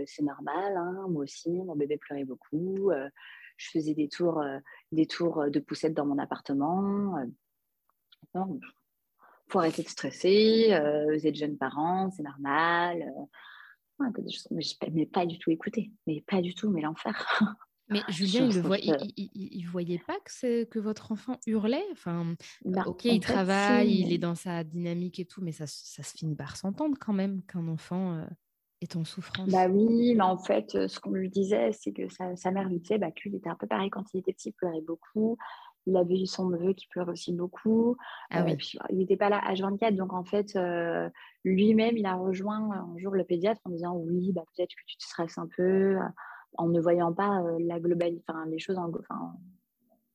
[0.06, 2.90] c'est normal, hein, moi aussi, mon bébé pleurait beaucoup.
[3.56, 4.44] je faisais des tours,
[4.92, 7.16] des tours de poussette dans mon appartement.
[8.34, 8.60] Il
[9.48, 10.78] faut arrêter de stresser.
[11.08, 13.10] vous êtes jeunes parents, c'est normal
[13.98, 17.14] mais je pas du tout écouté, mais pas du tout, mais l'enfer.
[17.90, 18.60] Mais Julien, il ne
[19.70, 21.84] voyait, pas que, que votre enfant hurlait?
[21.92, 22.34] Enfin,
[22.64, 26.14] bah, ok, il travaille, il est dans sa dynamique et tout, mais ça, ça se
[26.14, 28.26] finit par s'entendre quand même qu'un enfant euh,
[28.80, 29.48] est en souffrance.
[29.48, 32.68] Bah oui, mais en fait, euh, ce qu'on lui disait, c'est que sa, sa mère
[32.68, 35.38] lui disait bah, qu'il était un peu pareil quand il était petit, il pleurait beaucoup.
[35.88, 37.96] Il avait eu son neveu qui pleure aussi beaucoup.
[38.30, 38.56] Ah euh,
[38.90, 41.08] il n'était pas là H24, donc en fait, euh,
[41.44, 44.98] lui-même, il a rejoint un jour le pédiatre en disant oui, bah, peut-être que tu
[44.98, 46.08] te stresses un peu, euh,
[46.58, 48.90] en ne voyant pas la globalité, enfin les choses en,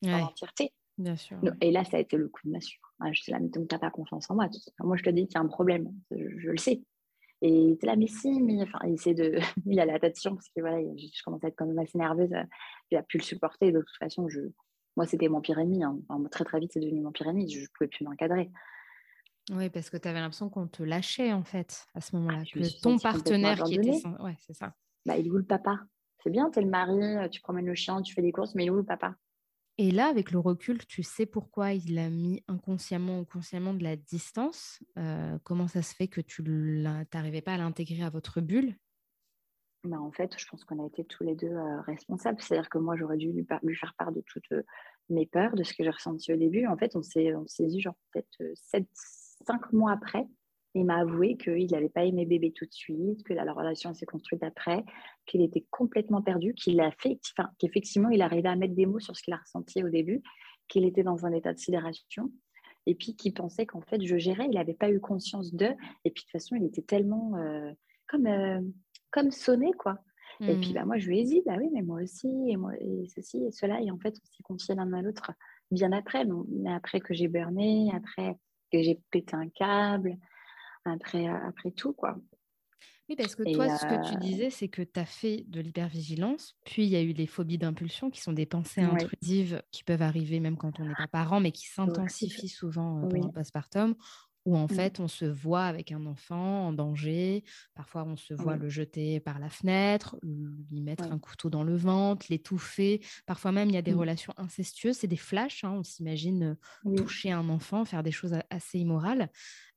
[0.07, 0.71] entièreté.
[0.99, 1.39] Bien sûr.
[1.59, 2.80] Et là, ça a été le coup de massue.
[3.11, 4.47] Je suis là, mais tu n'as pas confiance en moi.
[4.80, 5.91] Moi, je te dis qu'il y a un problème.
[6.11, 6.84] Je, le sais.
[7.41, 9.39] Et tu là, mais si, mais enfin, il essaie de.
[9.65, 12.34] il a l'attention parce que voilà, je commence à être quand même assez nerveuse.
[12.91, 13.71] Il a pu le supporter.
[13.71, 14.41] De toute façon, je,
[14.96, 15.84] moi, c'était mon pire ennemi.
[15.84, 16.00] Hein.
[16.32, 17.50] très, très vite, c'est devenu mon pire ennemi.
[17.50, 18.52] Je ne pouvais plus m'encadrer.
[19.52, 22.41] Oui, parce que tu avais l'impression qu'on te lâchait, en fait, à ce moment-là.
[22.41, 24.02] Ah, que ton partenaire qui était...
[24.20, 24.74] Ouais, c'est ça.
[25.06, 25.80] Bah, il est où le papa
[26.24, 28.64] C'est bien, tu es le mari, tu promènes le chien, tu fais des courses, mais
[28.64, 29.16] il est où le papa
[29.80, 33.84] et là, avec le recul, tu sais pourquoi il a mis inconsciemment ou consciemment de
[33.84, 34.84] la distance.
[34.98, 38.76] Euh, comment ça se fait que tu n'arrivais pas à l'intégrer à votre bulle?
[39.84, 42.41] Bah, en fait, je pense qu'on a été tous les deux euh, responsables.
[42.41, 44.63] C'est-à-dire que moi, j'aurais dû lui, faire part de toutes euh,
[45.09, 46.67] mes peurs, de ce que j'ai ressenti au début.
[46.67, 48.86] En fait, on s'est dit, genre, peut-être 7, euh,
[49.45, 50.25] 5 mois après,
[50.73, 54.05] il m'a avoué qu'il n'avait pas aimé bébé tout de suite, que la, relation s'est
[54.05, 54.86] construite après,
[55.25, 59.01] qu'il était complètement perdu, qu'il a fait, enfin, qu'effectivement, il arrivait à mettre des mots
[59.01, 60.23] sur ce qu'il a ressenti au début,
[60.69, 62.31] qu'il était dans un état de sidération
[62.86, 65.75] et puis qu'il pensait qu'en fait, je gérais, il n'avait pas eu conscience d'eux.
[66.05, 67.34] Et puis, de toute façon, il était tellement
[68.07, 68.27] comme
[69.14, 69.99] comme sonner, quoi.
[70.41, 70.74] Et puis, mmh.
[70.74, 73.38] bah, moi, je lui ai dit, bah oui, mais moi aussi, et, moi, et ceci
[73.45, 73.80] et cela.
[73.82, 75.32] Et en fait, on s'est confié l'un à l'autre
[75.72, 76.26] bien après.
[76.26, 78.36] mais après que j'ai burné, après
[78.72, 80.18] que j'ai pété un câble,
[80.86, 82.18] après, après tout, quoi.
[83.09, 85.59] Oui, parce que toi, ce que tu euh, disais, c'est que tu as fait de
[85.59, 89.84] l'hypervigilance, puis il y a eu les phobies d'impulsion, qui sont des pensées intrusives qui
[89.84, 93.34] peuvent arriver même quand on n'est pas parent, mais qui s'intensifient souvent euh, pendant le
[93.34, 93.95] postpartum,
[94.46, 94.70] où en mmh.
[94.70, 97.44] fait on se voit avec un enfant en danger,
[97.76, 101.76] parfois on se voit le jeter par la fenêtre, lui mettre un couteau dans le
[101.76, 104.00] ventre, l'étouffer, parfois même il y a des mmh.
[104.00, 106.58] relations incestueuses, c'est des flashs, hein, on s'imagine
[106.98, 109.30] toucher un enfant, faire des choses assez immorales.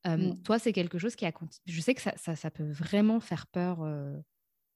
[0.04, 0.42] Mmh.
[0.44, 1.32] Toi, c'est quelque chose qui a...
[1.66, 3.84] Je sais que ça, ça, peut vraiment faire peur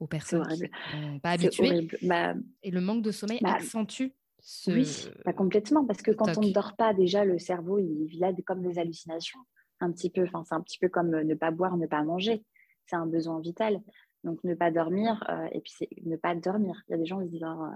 [0.00, 1.88] aux personnes qui sont pas habituées.
[2.02, 4.12] Bah Et le manque de sommeil bah accentue
[4.42, 4.70] ce...
[4.70, 8.24] Oui, pas complètement, parce que quand on ne dort pas, déjà, le cerveau, il, il
[8.24, 9.40] a comme des hallucinations
[9.80, 10.24] un petit peu.
[10.24, 12.44] Enfin, c'est un petit peu comme euh, ne pas boire, ne pas manger.
[12.86, 13.80] C'est un besoin vital.
[14.24, 16.82] Donc, ne pas dormir, euh, et puis c'est ne pas dormir.
[16.88, 17.68] Il y a des gens qui se disent oh,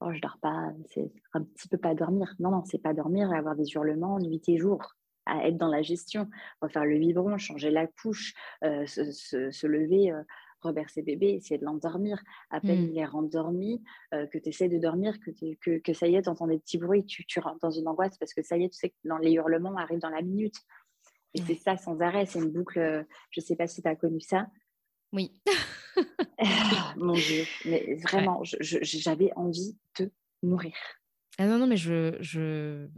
[0.00, 2.34] oh, je dors pas, c'est un petit peu pas dormir.
[2.38, 4.94] Non, non, c'est pas dormir et avoir des hurlements nuit et jour.
[5.26, 6.28] à être dans la gestion,
[6.60, 10.22] refaire le biberon, changer la couche, euh, se, lever, euh,
[10.60, 12.22] reverser bébé, essayer de l'endormir.
[12.50, 12.90] À peine mmh.
[12.90, 15.30] il est rendormi, euh, que tu essaies de dormir, que,
[15.62, 17.88] que, que ça y est, tu entends des petits bruits, tu, tu rentres dans une
[17.88, 20.22] angoisse parce que ça y est, tu sais que dans les hurlements arrivent dans la
[20.22, 20.56] minute.
[21.34, 23.06] Et c'est ça sans arrêt, c'est une boucle.
[23.30, 24.46] Je ne sais pas si tu as connu ça.
[25.12, 25.32] Oui.
[26.38, 30.10] Ah, mon Dieu, mais vraiment, j'avais envie de
[30.42, 30.74] mourir.
[31.38, 32.88] Ah non, non, mais je, je...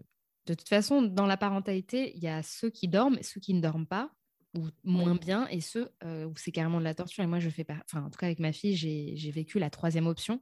[0.47, 3.61] De toute façon, dans la parentalité, il y a ceux qui dorment, ceux qui ne
[3.61, 4.11] dorment pas,
[4.57, 7.25] ou moins bien, et ceux euh, où c'est carrément de la torture.
[7.25, 7.79] Et moi, je fais pas.
[7.85, 10.41] Enfin, en tout cas, avec ma fille, j'ai vécu la troisième option.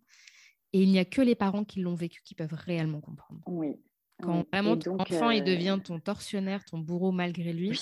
[0.73, 3.41] Et il n'y a que les parents qui l'ont vécu qui peuvent réellement comprendre.
[3.47, 3.77] Oui.
[4.23, 7.81] Quand vraiment ton enfant il devient ton tortionnaire, ton bourreau malgré lui,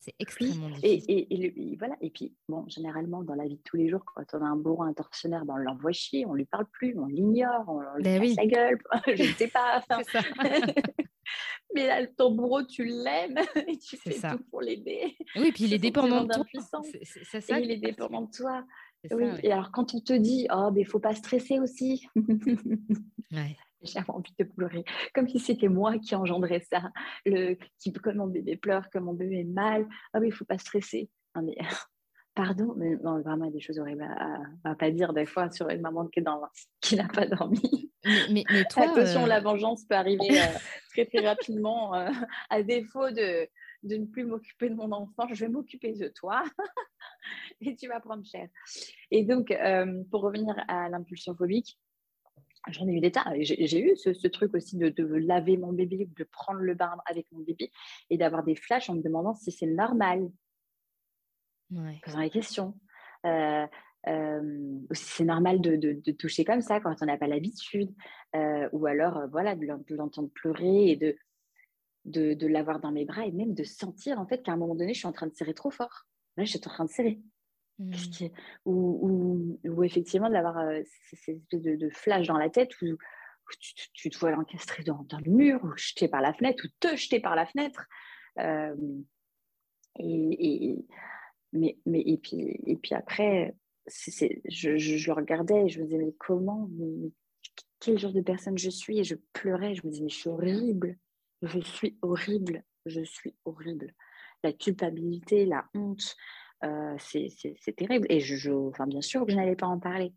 [0.00, 1.26] c'est extrêmement difficile.
[1.30, 1.94] Et, voilà.
[2.00, 4.56] et puis, bon, généralement, dans la vie de tous les jours, quand on a un
[4.56, 7.80] bourreau, un tortionnaire, ben, on l'envoie chier, on ne lui parle plus, on l'ignore, on,
[7.96, 8.34] lui ben oui.
[8.34, 9.84] sa gueule, je ne sais pas.
[11.74, 15.16] Mais là, ton bourreau, tu l'aimes et tu fais tout pour l'aider.
[15.36, 16.44] Oui, puis il est dépendant de toi.
[17.22, 17.60] C'est ça.
[17.60, 18.64] il est dépendant de toi.
[19.10, 19.24] Oui.
[19.42, 22.06] Et alors, quand on te dit, oh, mais il ne faut pas stresser aussi.
[23.32, 23.56] ouais.
[23.82, 26.90] J'avais envie de pleurer, comme si c'était moi qui engendrais ça.
[27.24, 30.44] Le, qui, comme mon bébé pleure, comme mon bébé est mal, ah mais il faut
[30.44, 31.08] pas stresser.
[31.42, 31.56] mais,
[32.34, 35.26] pardon, mais non, vraiment, il y a des choses horribles à, à, pas dire des
[35.26, 36.20] fois sur une maman qui
[36.96, 37.90] n'a pas dormi.
[38.04, 40.58] Mais, mais, toi, Attention, euh, la vengeance peut arriver euh,
[40.90, 41.94] très très rapidement.
[41.94, 42.10] Euh,
[42.48, 43.48] à défaut de,
[43.82, 46.42] de ne plus m'occuper de mon enfant, je vais m'occuper de toi
[47.60, 48.48] et tu vas prendre cher.
[49.10, 49.54] Et donc,
[50.10, 51.78] pour revenir à l'impulsion phobique,
[52.68, 53.24] J'en ai eu des tas.
[53.38, 57.40] J'ai eu ce, truc aussi de, laver mon bébé, de prendre le bain avec mon
[57.40, 57.70] bébé
[58.10, 60.30] et d'avoir des flashs en me demandant si c'est normal.
[61.70, 62.00] Ouais.
[62.04, 62.74] Posant les questions.
[63.24, 63.66] Euh,
[64.08, 67.94] euh, si c'est normal de, toucher comme ça quand on n'a pas l'habitude.
[68.36, 71.16] Euh, ou alors, voilà, de l'entendre pleurer et de,
[72.04, 74.94] de, l'avoir dans mes bras et même de sentir en fait qu'à un moment donné,
[74.94, 76.06] je suis en train de serrer trop fort.
[76.36, 77.20] Là, je suis en train de serrer.
[77.80, 78.28] Mmh.
[78.66, 82.98] ou, ou, effectivement d'avoir euh, ces espèces de, flash dans la tête où,
[83.94, 86.94] tu, te vois encastré dans, dans, le mur ou jeté par la fenêtre ou te
[86.94, 87.86] jeter par la fenêtre.
[88.38, 88.76] Euh,
[89.98, 90.76] et,
[91.54, 93.54] mais, mais, et, puis, et puis après,
[93.86, 96.68] je, je, le regardais et je me disais, mais comment
[97.80, 98.98] Quel genre de personne je suis?
[98.98, 100.98] Et je pleurais, je me disais, mais je suis horrible.
[101.40, 102.62] Je suis horrible.
[102.84, 103.94] Je suis horrible.
[104.44, 106.14] La culpabilité, la honte,
[106.64, 108.06] euh, c'est terrible.
[108.10, 110.12] Et je, enfin, bien sûr que je n'allais pas en parler.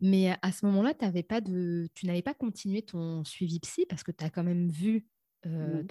[0.00, 1.88] Mais à ce moment-là, avais pas de...
[1.94, 5.06] tu n'avais pas continué ton suivi psy parce que tu as quand même vu.
[5.46, 5.82] Euh,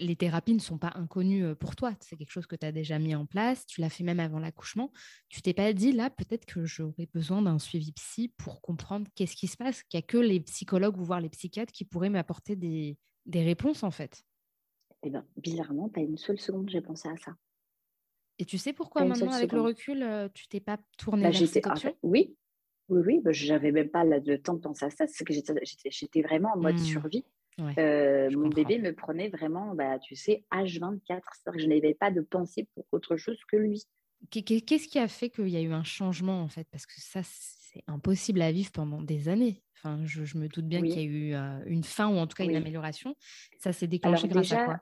[0.00, 1.92] les thérapies ne sont pas inconnues euh, pour toi.
[2.00, 3.66] C'est quelque chose que tu as déjà mis en place.
[3.66, 4.92] Tu l'as fait même avant l'accouchement.
[5.28, 9.36] Tu t'es pas dit, là, peut-être que j'aurais besoin d'un suivi psy pour comprendre qu'est-ce
[9.36, 12.10] qui se passe, qu'il n'y a que les psychologues ou voir les psychiatres qui pourraient
[12.10, 12.96] m'apporter des,
[13.26, 14.22] des réponses, en fait.
[15.02, 17.36] Eh bien, bizarrement, pas une seule seconde, j'ai pensé à ça.
[18.38, 21.48] Et tu sais pourquoi maintenant, avec le recul, euh, tu t'es pas tournée bah, vers
[21.48, 21.96] cette option?
[22.02, 22.36] Oui,
[22.88, 23.20] oui, oui.
[23.22, 25.06] Bah, je n'avais même pas le temps de penser à ça.
[25.06, 26.78] C'est que j'étais vraiment en mode mmh.
[26.78, 27.24] survie.
[27.78, 31.20] Euh, mon bébé me prenait vraiment, bah, tu sais, H24.
[31.56, 33.82] je n'avais pas de pensée pour autre chose que lui.
[34.30, 36.66] Qu'est-ce qui a fait qu'il y a eu un changement, en fait?
[36.70, 39.62] Parce que ça, c'est impossible à vivre pendant des années.
[39.76, 42.36] Enfin, je, me doute bien qu'il y a eu euh, une fin ou en tout
[42.36, 43.14] cas une amélioration.
[43.58, 44.80] Ça s'est déclenché grâce à quoi?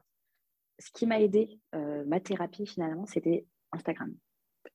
[0.79, 4.15] Ce qui m'a aidé, euh, ma thérapie finalement, c'était Instagram.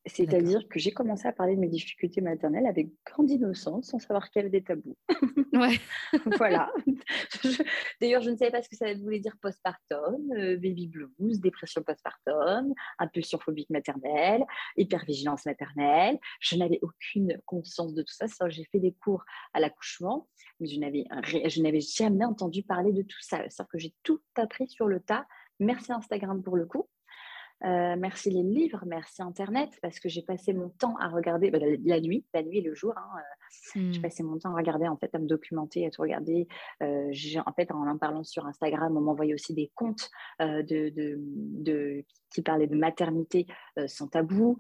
[0.06, 4.30] C'est-à-dire que j'ai commencé à parler de mes difficultés maternelles avec grande innocence, sans savoir
[4.30, 4.98] qu'il y avait des tabous.
[5.54, 5.78] Ouais.
[6.38, 6.72] voilà.
[8.02, 11.84] D'ailleurs, je ne savais pas ce que ça voulait dire postpartum, euh, baby blues, dépression
[11.84, 14.46] postpartum, impulsion phobique maternelle,
[14.78, 16.18] hypervigilance maternelle.
[16.40, 18.28] Je n'avais aucune conscience de tout ça.
[18.48, 20.30] J'ai fait des cours à l'accouchement,
[20.62, 23.40] mais je n'avais jamais entendu parler de tout ça.
[23.50, 25.28] C'est-à-dire que j'ai tout appris sur le tas
[25.62, 26.88] Merci Instagram pour le coup.
[27.64, 31.60] Euh, merci les livres, merci Internet, parce que j'ai passé mon temps à regarder bah,
[31.60, 32.94] la, nuit, la nuit et le jour.
[32.98, 34.02] Hein, euh, j'ai hmm.
[34.02, 36.48] passé mon temps à regarder, en fait, à me documenter, à tout regarder.
[36.82, 37.12] Euh,
[37.46, 40.10] en fait, en en parlant sur Instagram, on m'envoyait aussi des comptes
[40.40, 43.46] de, de, qui parlaient de maternité
[43.86, 44.58] sans tabou.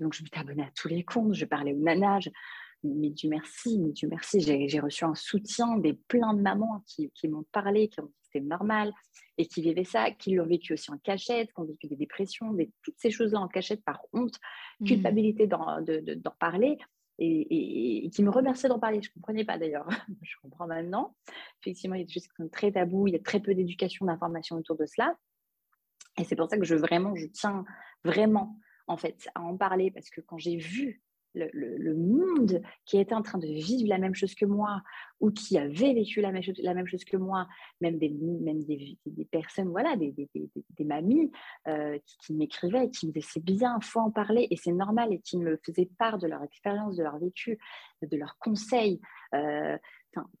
[0.00, 2.28] donc, je m'étais abonnée à tous les comptes, je parlais aux nanas.
[2.84, 7.10] Mais Dieu merci, mais Dieu merci, j'ai reçu un soutien des plein de mamans qui,
[7.14, 8.92] qui m'ont parlé, qui ont normal
[9.38, 12.52] et qui vivaient ça, qui l'ont vécu aussi en cachette, qui ont vécu des dépressions,
[12.52, 14.38] des, toutes ces choses-là en cachette par honte,
[14.80, 14.86] mmh.
[14.86, 15.82] culpabilité d'en
[16.38, 16.78] parler
[17.18, 19.00] et, qui me remerciaient d'en parler.
[19.02, 19.88] Je ne comprenais pas d'ailleurs,
[20.22, 21.16] je comprends maintenant.
[21.62, 23.54] Effectivement, il y a des choses qui sont très tabous, il y a très peu
[23.54, 25.16] d'éducation, d'information autour de cela.
[26.18, 27.64] Et c'est pour ça que je vraiment, je tiens
[28.04, 28.56] vraiment
[28.86, 31.02] en fait à en parler parce que quand j'ai vu
[31.34, 34.82] le, monde qui était en train de vivre la même chose que moi
[35.20, 37.46] ou qui avait vécu la même chose, que moi,
[37.80, 38.98] même des, même des,
[39.30, 40.14] personnes, voilà, des,
[40.80, 41.30] mamies
[41.68, 45.20] euh, qui, m'écrivaient qui me disaient c'est bien, faut en parler et c'est normal et
[45.20, 47.58] qui me faisaient part de leur expérience, de leur vécu,
[48.02, 49.00] de leurs conseils.
[49.34, 49.78] Euh,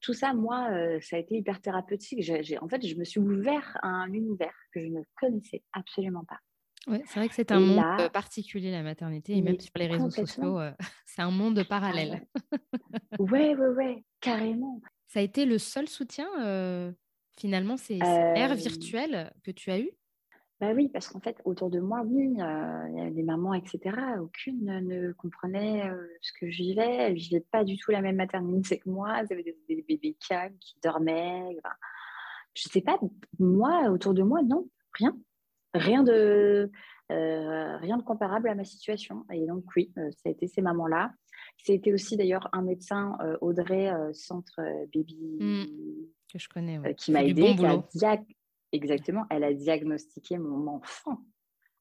[0.00, 2.30] tout ça, moi, euh, ça a été hyper thérapeutique.
[2.60, 6.38] en fait, je me suis ouvert à un univers que je ne connaissais absolument pas.
[6.86, 7.82] Oui, c'est vrai que c'est un monde
[8.12, 10.58] particulier, la maternité, et même sur les réseaux sociaux,
[11.06, 12.26] c'est un monde parallèle.
[13.18, 14.80] ouais, ouais, ouais, carrément.
[15.06, 16.26] Ça a été le seul soutien,
[17.38, 19.90] finalement, ces, ces virtuelles que tu as eu
[20.60, 23.96] bah oui, parce qu'en fait, autour de moi, oui, il y avait des mamans, etc.
[24.20, 25.90] Aucune ne comprenait
[26.22, 26.94] ce que je vivais.
[26.94, 29.18] Elles ne vivaient pas du tout la même maternité que moi.
[29.18, 31.58] Elles avaient des, bébés calmes qui dormaient.
[32.54, 32.98] je ne sais pas,
[33.40, 35.14] moi, autour de moi, non, rien
[35.74, 36.70] rien de,
[37.12, 39.26] euh, rien de comparable à ma situation.
[39.32, 41.12] Et donc, oui, euh, ça a été ces mamans-là.
[41.58, 44.60] C'était aussi d'ailleurs un médecin, euh, Audrey, Centre
[44.94, 45.64] Baby, mmh.
[46.32, 47.56] que je connais, qui m'a aidé.
[48.72, 51.20] Exactement, elle a diagnostiqué mon enfant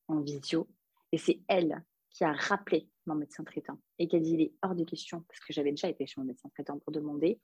[0.07, 0.67] en visio.
[1.11, 4.53] Et c'est elle qui a rappelé mon médecin traitant et qui a dit il est
[4.61, 7.39] hors de question, parce que j'avais déjà été chez mon médecin traitant pour demander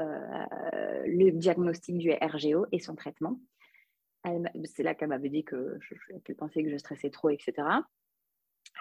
[0.00, 3.38] le diagnostic du RGO et son traitement
[4.64, 7.52] c'est là qu'elle m'avait dit que je, pensait que je stressais trop, etc.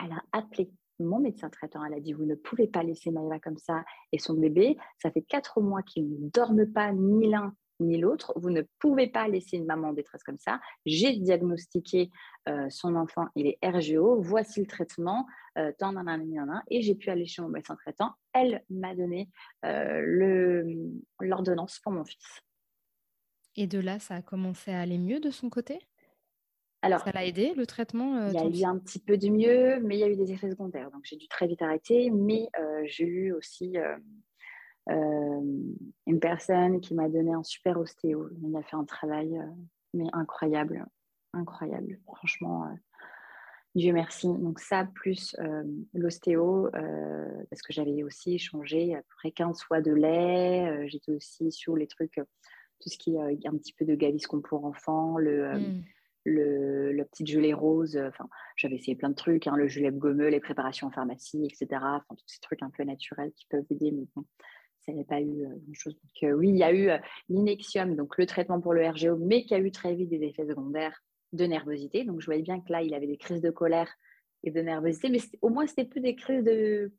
[0.03, 0.69] Elle a appelé
[0.99, 1.83] mon médecin traitant.
[1.85, 4.77] Elle a dit Vous ne pouvez pas laisser Maëva comme ça et son bébé.
[5.01, 8.33] Ça fait quatre mois qu'ils ne dorment pas, ni l'un ni l'autre.
[8.35, 10.59] Vous ne pouvez pas laisser une maman en détresse comme ça.
[10.85, 12.09] J'ai diagnostiqué
[12.49, 14.21] euh, son enfant, il est RGO.
[14.21, 15.27] Voici le traitement,
[15.57, 15.93] euh, tant,
[16.69, 18.11] et j'ai pu aller chez mon médecin traitant.
[18.33, 19.29] Elle m'a donné
[19.65, 20.01] euh,
[21.19, 22.41] l'ordonnance pour mon fils.
[23.57, 25.79] Et de là, ça a commencé à aller mieux de son côté?
[26.83, 29.29] Alors, ça l'a aidé le traitement euh, Il y a eu un petit peu de
[29.29, 30.91] mieux, mais il y a eu des effets secondaires.
[30.91, 32.11] Donc, j'ai dû très vite arrêter.
[32.11, 35.41] Mais euh, j'ai eu aussi euh,
[36.05, 38.29] une personne qui m'a donné un super ostéo.
[38.43, 39.41] Il a fait un travail
[39.95, 40.85] mais incroyable.
[41.33, 41.99] Incroyable.
[42.05, 42.69] Franchement,
[43.73, 44.27] Dieu merci.
[44.27, 45.35] Donc, ça, plus
[45.95, 46.69] l'ostéo,
[47.49, 50.87] parce que j'avais aussi changé à peu près 15 fois de lait.
[50.87, 52.19] J'étais aussi sur les trucs
[52.79, 55.83] tout ce qui est euh, un petit peu de gaviscon pour enfants, le, euh, mm.
[56.25, 57.97] le, le, petit gelée rose.
[57.97, 61.67] Enfin, j'avais essayé plein de trucs, hein, le gelée gommeux, les préparations en pharmacie, etc.
[61.73, 64.25] Enfin, tous ces trucs un peu naturels qui peuvent aider, mais bon,
[64.85, 65.95] ça n'a pas eu euh, grand-chose.
[65.95, 66.89] Donc, oui, il y a eu
[67.29, 70.47] l'inexium, donc le traitement pour le RGO, mais qui a eu très vite des effets
[70.47, 71.03] secondaires
[71.33, 72.03] de nervosité.
[72.03, 73.89] Donc, je voyais bien que là, il avait des crises de colère
[74.43, 76.91] et de nervosité, mais au moins, c'était plus des crises de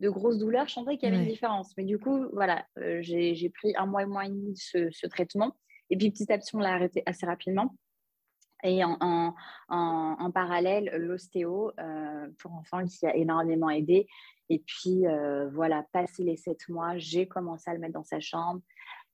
[0.00, 1.72] de grosses douleurs, je sentais qu'il y avait une différence.
[1.76, 5.06] Mais du coup, voilà, euh, j'ai pris un mois et mois et demi ce, ce
[5.06, 5.56] traitement.
[5.90, 7.74] Et puis petit à petit, on l'a arrêté assez rapidement.
[8.62, 9.34] Et en, en,
[9.68, 14.06] en, parallèle, l'ostéo euh, pour enfants qui a énormément aidé.
[14.48, 18.20] Et puis euh, voilà, passé les sept mois, j'ai commencé à le mettre dans sa
[18.20, 18.60] chambre.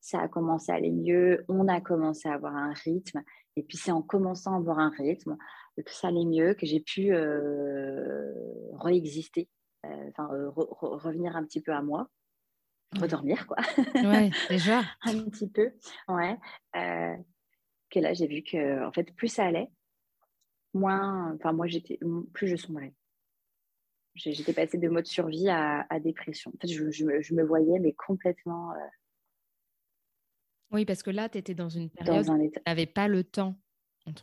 [0.00, 1.44] Ça a commencé à aller mieux.
[1.48, 3.22] On a commencé à avoir un rythme.
[3.56, 5.36] Et puis c'est en commençant à avoir un rythme
[5.76, 7.12] que ça allait mieux, que j'ai pu
[8.78, 9.48] réexister
[9.86, 12.08] euh, enfin revenir un petit peu à moi,
[12.98, 13.56] redormir quoi.
[13.94, 14.82] Ouais, déjà.
[15.02, 15.72] un petit peu,
[16.08, 16.38] ouais.
[16.76, 17.16] Euh,
[17.90, 19.68] que là j'ai vu que en fait plus ça allait,
[20.74, 21.98] moins, enfin moi j'étais,
[22.32, 22.94] plus je sombrais.
[24.14, 26.52] J'étais passée de mode survie à, dépression.
[26.54, 28.72] En fait, je, je, me, voyais, mais complètement.
[28.72, 28.88] Euh,
[30.70, 33.56] oui, parce que là, tu étais dans une période où tu n'avais pas le temps.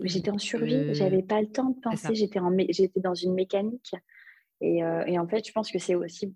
[0.01, 3.95] J'étais en survie, j'avais pas le temps de penser, j'étais dans une mécanique.
[4.61, 6.35] Euh, et, en fait, je pense que c'est aussi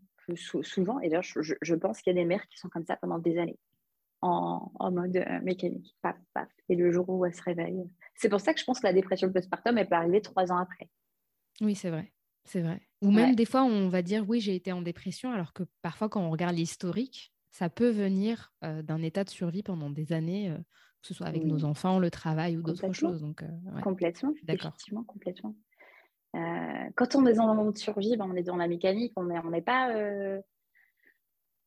[0.61, 3.19] souvent, et d'ailleurs, je, pense qu'il y a des mères qui sont comme ça pendant
[3.19, 3.59] des années,
[4.21, 6.47] en, mode euh, mécanique, paf, paf.
[6.69, 7.83] Et le jour où elles se réveillent.
[8.15, 10.57] C'est pour ça que je pense que la dépression postpartum, elle peut arriver trois ans
[10.57, 10.89] après.
[11.59, 12.13] Oui, c'est vrai.
[12.45, 12.81] C'est vrai.
[13.01, 16.09] Ou même des fois, on va dire, oui, j'ai été en dépression, alors que parfois,
[16.09, 20.53] quand on regarde l'historique, ça peut venir euh, d'un état de survie pendant des années,
[21.01, 23.21] que ce soit avec nos enfants, le travail ou d'autres choses.
[23.21, 23.43] Donc,
[23.81, 25.55] complètement, effectivement, complètement.
[26.35, 29.25] Euh, quand on est dans le monde survie, ben, on est dans la mécanique, on
[29.25, 30.41] n'est pas, euh,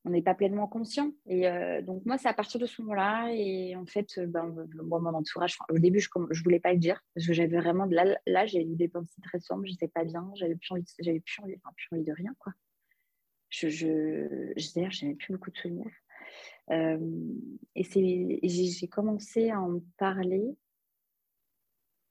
[0.03, 1.11] on n'est pas pleinement conscient.
[1.25, 3.29] Et euh, donc moi, c'est à partir de ce moment-là.
[3.31, 7.01] Et en fait, ben, moi, mon entourage, au début, je ne voulais pas le dire
[7.13, 9.65] parce que j'avais vraiment là, là j'ai eu des pensées très sombres.
[9.65, 10.29] J'étais pas bien.
[10.35, 12.53] J'avais plus envie, j'avais plus envie, plus envie de rien, quoi.
[13.49, 15.91] Je, je, je plus beaucoup de souvenirs.
[16.69, 20.57] et c'est, j'ai commencé à en parler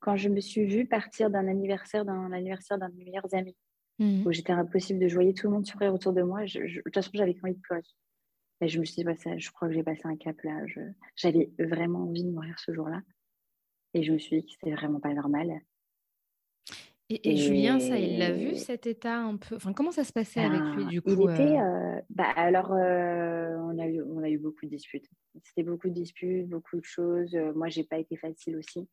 [0.07, 3.57] quand je me suis vue partir d'un anniversaire, d'un anniversaire d'un de mes meilleurs amis,
[3.99, 4.25] mmh.
[4.25, 6.95] où j'étais impossible de jouer tout le monde sourire autour de moi, je, de toute
[6.95, 7.83] façon, j'avais envie de pleurer.
[8.61, 10.63] Et je me suis dit, ça, je crois que j'ai passé un cap là.
[11.17, 13.03] J'avais vraiment envie de mourir ce jour-là.
[13.95, 15.61] Et je me suis dit que c'était vraiment pas normal.
[17.09, 19.57] Et, Julien, ça, il l'a vu cet état un peu.
[19.57, 21.57] Enfin, comment ça se passait avec lui ben, du coup Il était.
[22.11, 25.09] bah, alors, on, a eu, on a eu beaucoup de disputes.
[25.43, 27.37] C'était beaucoup de disputes, beaucoup de choses.
[27.57, 28.89] moi, j'ai pas été facile aussi.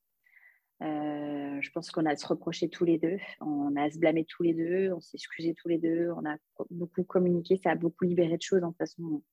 [0.84, 4.44] Euh, je pense qu'on a se reprocher tous les deux, on a se blâmer tous
[4.44, 6.36] les deux, on s'est excusé tous les deux, on a
[6.72, 8.64] beaucoup communiqué, ça a beaucoup libéré de choses.
[8.64, 9.24] En toute façon,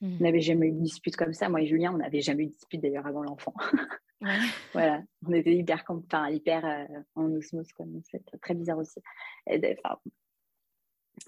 [0.00, 0.16] mmh.
[0.18, 1.48] on n'avait jamais eu de dispute comme ça.
[1.50, 3.54] Moi et Julien, on n'avait jamais eu de dispute d'ailleurs avant l'enfant.
[4.72, 9.00] voilà, on était hyper, enfin, hyper euh, en osmose, comme c'est très bizarre aussi.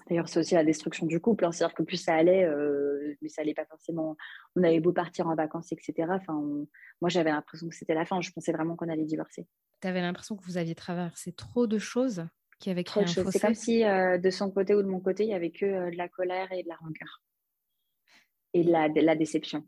[0.09, 1.45] D'ailleurs, c'est aussi la destruction du couple.
[1.45, 1.51] Hein.
[1.51, 4.17] C'est-à-dire que plus ça allait, euh, mais ça allait pas forcément.
[4.55, 6.07] On avait beau partir en vacances, etc.
[6.09, 6.33] Enfin,
[7.01, 8.19] moi, j'avais l'impression que c'était la fin.
[8.21, 9.47] Je pensais vraiment qu'on allait divorcer.
[9.81, 12.25] Tu avais l'impression que vous aviez traversé trop de choses
[12.59, 13.31] qui avaient créé un fossé.
[13.31, 15.65] C'est comme si euh, de son côté ou de mon côté, il y avait que
[15.65, 17.21] euh, de la colère et de la rancœur
[18.53, 19.63] et de la, de la déception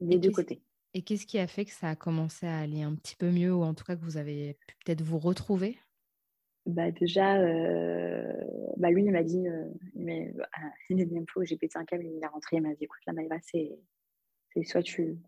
[0.00, 0.62] des deux côtés.
[0.94, 3.54] Et qu'est-ce qui a fait que ça a commencé à aller un petit peu mieux
[3.54, 5.78] ou en tout cas que vous avez pu peut-être vous retrouver?
[6.66, 8.32] Bah déjà, euh,
[8.76, 10.32] bah lui, il m'a dit, euh, mais
[10.88, 13.12] une deuxième fois j'ai pété un câble, il est rentré, il m'a dit, écoute, là,
[13.12, 13.78] Maïva, c'est
[14.64, 15.18] soit tu.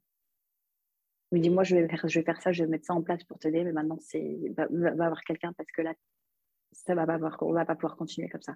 [1.30, 2.95] Il me dit, moi, je vais, faire, je vais faire ça, je vais mettre ça
[2.95, 5.95] en place pour t'aider, mais maintenant, c'est va, va avoir quelqu'un parce que là,
[6.72, 8.55] ça va pas pouvoir, on va pas pouvoir continuer comme ça.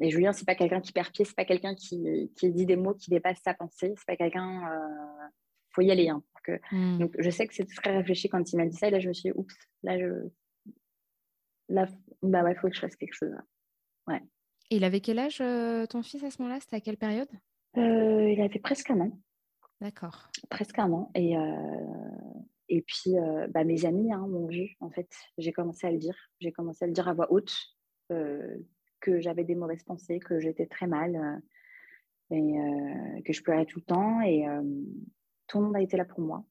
[0.00, 2.76] Et Julien, c'est pas quelqu'un qui perd pied, c'est pas quelqu'un qui, qui, dit des
[2.76, 4.68] mots qui dépassent sa pensée, c'est pas quelqu'un.
[4.70, 5.28] Euh,
[5.70, 6.08] faut y aller.
[6.08, 6.60] Hein, pour que...
[6.70, 6.98] Hmm.
[6.98, 9.08] Donc, je sais que c'est très réfléchi quand il m'a dit ça, et là, je
[9.08, 10.28] me suis dit, oups, là, je,
[11.68, 11.86] là,
[12.22, 13.34] bah ouais, il faut que je fasse quelque chose.
[14.06, 14.20] Ouais.
[14.70, 16.60] Et il avait quel âge euh, ton fils à ce moment-là?
[16.60, 17.28] C'était à quelle période?
[17.76, 19.18] Euh, Il avait presque un an.
[19.80, 20.30] D'accord.
[20.48, 21.10] Presque un an.
[21.14, 22.00] Et, euh,
[22.68, 23.12] et puis,
[23.50, 25.10] bah, mes amis hein, m'ont vu, en fait.
[25.38, 26.16] J'ai commencé à le dire.
[26.40, 27.54] J'ai commencé à le dire à voix haute
[28.08, 31.42] que j'avais des mauvaises pensées, que j'étais très mal
[32.30, 34.20] et que je pleurais tout le temps.
[34.20, 34.46] Et
[35.48, 36.44] tout le monde a été là pour moi.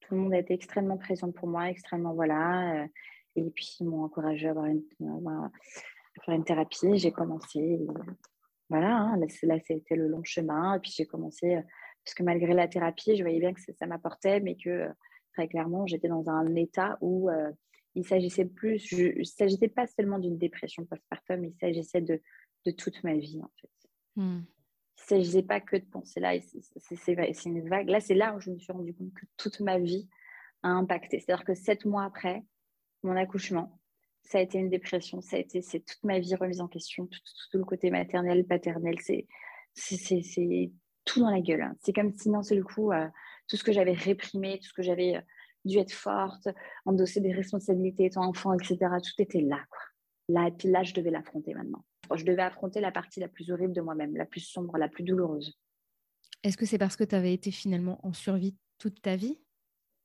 [0.00, 2.86] Tout le monde a été extrêmement présent pour moi, extrêmement, voilà.
[3.36, 4.82] Et puis, ils m'ont encouragé à, avoir une,
[6.24, 6.98] faire une thérapie.
[6.98, 7.80] J'ai commencé.
[8.68, 10.74] voilà, hein, là, c'était le long chemin.
[10.74, 11.62] Et puis, j'ai commencé, euh,
[12.04, 14.88] parce que malgré la thérapie, je voyais bien que ça, m'apportait, mais que
[15.34, 17.52] très clairement, j'étais dans un état où euh,
[17.94, 22.20] il s'agissait plus, il ne s'agissait pas seulement d'une dépression postpartum, il s'agissait de,
[22.66, 23.70] de, toute ma vie, en fait.
[24.16, 24.40] Hmm.
[24.98, 27.88] Il ne s'agissait pas que de penser là, c'est une vague.
[27.88, 30.08] Là, c'est là où je me suis rendu compte que toute ma vie
[30.62, 31.20] a impacté.
[31.20, 32.44] C'est-à-dire que sept mois après,
[33.02, 33.80] mon accouchement.
[34.22, 37.06] Ça a été une dépression, ça a été c'est toute ma vie remise en question,
[37.06, 39.26] tout, le côté maternel, paternel, c'est
[39.74, 40.70] c'est
[41.04, 41.62] tout dans la gueule.
[41.62, 41.74] Hein.
[41.80, 43.06] C'est comme si d'un seul coup, euh,
[43.48, 45.20] tout ce que j'avais réprimé, tout ce que j'avais euh,
[45.64, 46.48] dû être forte,
[46.84, 49.60] endosser des responsabilités étant enfant, etc., tout était là.
[49.70, 49.80] Quoi.
[50.28, 51.84] Là, et là, je devais l'affronter maintenant.
[52.14, 55.04] Je devais affronter la partie la plus horrible de moi-même, la plus sombre, la plus
[55.04, 55.58] douloureuse.
[56.42, 59.38] Est-ce que c'est parce que tu avais été finalement en survie toute ta vie?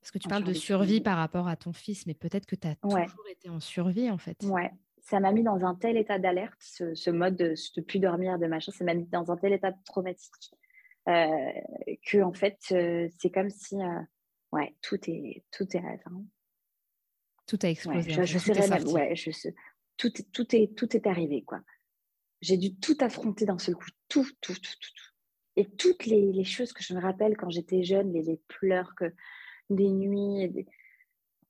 [0.04, 2.68] Parce que tu parles de survie par rapport à ton fils, mais peut-être que tu
[2.68, 4.44] as toujours été en survie en fait.
[4.44, 4.70] Ouais,
[5.02, 8.48] ça m'a mis dans un tel état d'alerte, ce, mode de ne plus dormir, de
[8.48, 10.52] machin, ça m'a mis dans un tel état traumatique
[11.08, 11.52] euh,
[12.06, 14.02] que en fait, euh, c'est comme si, euh,
[14.52, 16.02] ouais, tout est, tout est rêve.
[16.08, 16.24] Hein.
[17.48, 18.10] Tout a explosé.
[18.10, 19.50] je, je ouais, je,
[19.96, 21.62] tout, tout, est, tout est arrivé quoi.
[22.42, 25.12] J'ai dû tout affronter d'un seul coup, tout, tout, tout, tout, tout.
[25.56, 28.96] Et toutes les, les, choses que je me rappelle quand j'étais jeune, les, les pleurs
[28.96, 29.14] que
[29.70, 30.66] des nuits,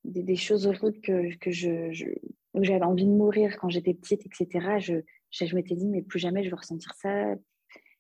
[0.04, 1.92] des, choses horribles que, que je,
[2.62, 4.80] j'avais envie de mourir quand j'étais petite, etc.
[4.80, 4.96] Je,
[5.32, 7.36] je, m'étais dit, mais plus jamais je vais ressentir ça.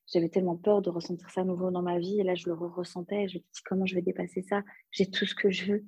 [0.07, 2.19] J'avais tellement peur de ressentir ça à nouveau dans ma vie.
[2.19, 3.27] Et là, je le ressentais.
[3.29, 4.61] Je me dis, comment je vais dépasser ça?
[4.91, 5.85] J'ai tout ce que je veux.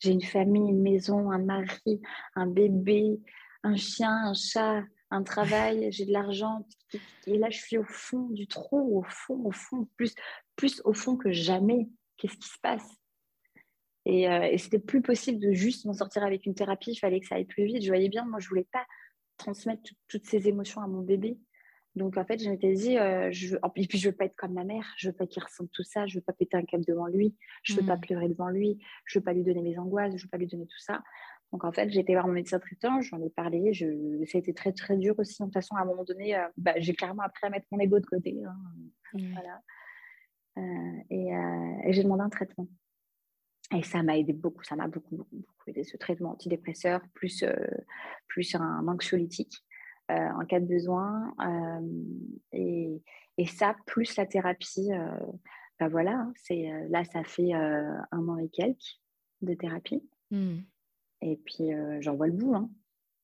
[0.00, 2.00] J'ai une famille, une maison, un mari,
[2.34, 3.20] un bébé,
[3.62, 6.66] un chien, un chat, un travail, j'ai de l'argent.
[7.26, 10.14] Et là, je suis au fond du trou, au fond, au fond, plus,
[10.56, 11.88] plus au fond que jamais.
[12.16, 12.88] Qu'est-ce qui se passe?
[14.06, 16.92] Euh, et, c'était plus possible de juste m'en sortir avec une thérapie.
[16.92, 17.82] Il fallait que ça aille plus vite.
[17.82, 18.84] Je voyais bien, moi, je voulais pas
[19.36, 21.38] transmettre toutes ces émotions à mon bébé.
[21.96, 24.52] Donc, en fait, je m'étais dit, euh, je et puis je veux pas être comme
[24.52, 24.92] ma mère.
[24.98, 26.06] Je veux pas qu'il ressente tout ça.
[26.06, 27.36] Je veux pas péter un câble devant lui.
[27.62, 28.00] Je veux pas mm.
[28.00, 28.78] pleurer devant lui.
[29.06, 30.16] Je veux pas lui donner mes angoisses.
[30.16, 31.02] Je veux pas lui donner tout ça.
[31.52, 33.00] Donc, en fait, j'ai été voir mon médecin traitant.
[33.00, 33.72] J'en ai parlé.
[33.72, 33.86] Je...
[34.26, 35.40] Ça a été très, très dur aussi.
[35.40, 37.78] De toute façon, à un moment donné, euh, bah, j'ai clairement appris à mettre mon
[37.78, 38.42] ego de côté.
[38.44, 38.56] Hein.
[39.32, 39.60] Voilà.
[41.10, 42.66] et, et j'ai demandé un traitement.
[43.72, 45.36] Et ça m'a aidé beaucoup, ça m'a beaucoup, beaucoup,
[45.66, 47.54] aidé ce traitement antidépresseur, plus, euh,
[48.28, 49.64] plus un anxiolytique
[50.10, 51.34] euh, en cas de besoin.
[51.40, 52.04] Euh,
[52.52, 53.02] et,
[53.38, 54.90] et, ça, plus la thérapie,
[55.80, 59.00] ben voilà, hein, c'est, là, ça fait un an et quelques
[59.40, 60.06] de thérapie.
[60.30, 60.58] Hmm.
[61.22, 62.70] Et puis, j'en vois le bout, hein.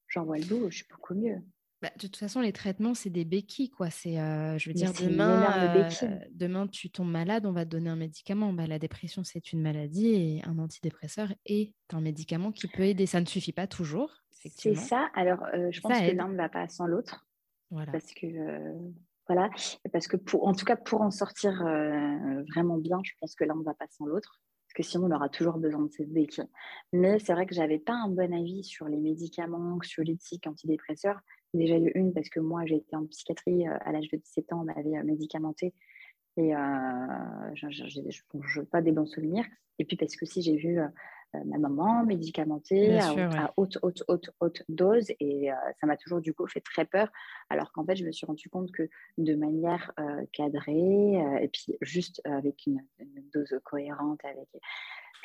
[0.09, 1.41] j'en vois le bout, je suis beaucoup mieux.
[1.83, 3.89] Bah, de toute façon, les traitements, c'est des béquilles, quoi.
[3.89, 5.89] C'est, je veux dire, demain,
[6.33, 8.53] demain, tu tombes malade, on va te donner un médicament.
[8.53, 13.07] Bah, la dépression, c'est une maladie et un antidépresseur est un médicament qui peut aider.
[13.07, 14.13] Ça ne suffit pas toujours.
[14.31, 15.09] C'est ça.
[15.15, 17.27] Alors, je pense que l'un ne va pas sans l'autre.
[17.71, 17.93] Voilà.
[17.93, 18.27] Parce que
[19.27, 19.49] voilà,
[19.93, 21.53] parce que pour, en tout cas, pour en sortir
[22.53, 25.17] vraiment bien, je pense que l'un ne va pas sans l'autre parce que sinon on
[25.17, 26.45] aura toujours besoin de cette béquille.
[26.93, 31.19] Mais c'est vrai que j'avais pas un bon avis sur les médicaments anxiolytiques, antidépresseurs.
[31.53, 34.53] Déjà eu une parce que moi j'ai été en psychiatrie euh, à l'âge de 17
[34.53, 35.75] ans, on m'avait euh, médicamenté
[36.37, 39.45] et euh, je n'ai pas des bons souvenirs.
[39.79, 40.89] Et puis parce que si j'ai vu euh,
[41.47, 45.11] ma maman médicamentée à, haute, haute, haute, haute dose.
[45.21, 47.09] Et euh, ça m'a toujours du coup fait très peur.
[47.49, 48.89] Alors qu'en fait, je me suis rendu compte que
[49.19, 49.93] de manière
[50.33, 52.85] cadrée et puis juste avec une,
[53.33, 54.49] dose cohérente, avec,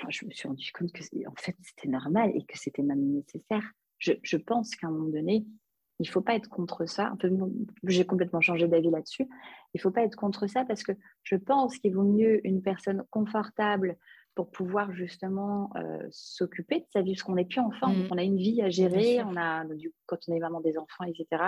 [0.10, 3.72] je me suis rendu compte que en fait, c'était normal et que c'était même nécessaire.
[3.98, 5.46] Je, je pense qu'à un moment donné,
[6.00, 7.14] il ne faut pas être contre ça.
[7.84, 9.28] J'ai complètement changé d'avis là-dessus.
[9.74, 10.92] Il ne faut pas être contre ça parce que
[11.24, 13.98] je pense qu'il vaut mieux une personne confortable
[14.36, 18.08] pour pouvoir justement euh, s'occuper de sa vie, parce qu'on n'est plus enfant, mmh.
[18.12, 21.06] on a une vie à gérer, on a, du, quand on est vraiment des enfants,
[21.06, 21.42] etc.,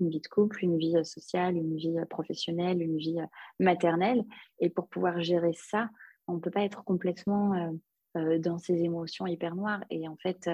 [0.00, 3.18] une vie de couple, une vie euh, sociale, une vie euh, professionnelle, une vie
[3.60, 4.24] maternelle,
[4.58, 5.90] et pour pouvoir gérer ça,
[6.26, 7.72] on ne peut pas être complètement
[8.14, 9.82] dans ses émotions hyper noires.
[9.88, 10.50] Et en fait,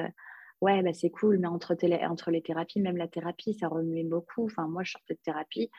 [0.60, 1.76] ouais, bah, c'est cool, mais entre,
[2.08, 4.44] entre, les thérapies, même la thérapie, ça remuait beaucoup.
[4.44, 5.70] Enfin, moi, je sortais de thérapie,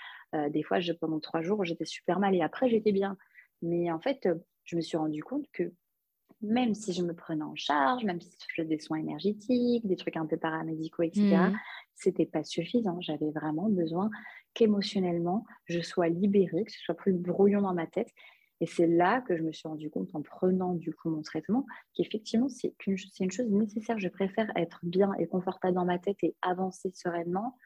[0.49, 3.17] des fois, je, pendant trois jours, j'étais super mal, et après, j'étais bien.
[3.61, 4.27] Mais en fait,
[4.63, 5.71] je me suis rendu compte que
[6.41, 9.95] même si je me prenais en charge, même si je faisais des soins énergétiques, des
[9.95, 11.57] trucs un peu paramédicaux, etc., ce mmh.
[11.95, 12.99] c'était pas suffisant.
[13.01, 14.09] J'avais vraiment besoin
[14.53, 18.09] qu'émotionnellement, je sois libérée, que ce soit plus brouillon dans ma tête.
[18.61, 21.65] Et c'est là que je me suis rendu compte en prenant du coup mon traitement
[21.93, 23.99] qu'effectivement, c'est une chose nécessaire.
[23.99, 27.57] Je préfère être bien et confortable dans ma tête et avancer sereinement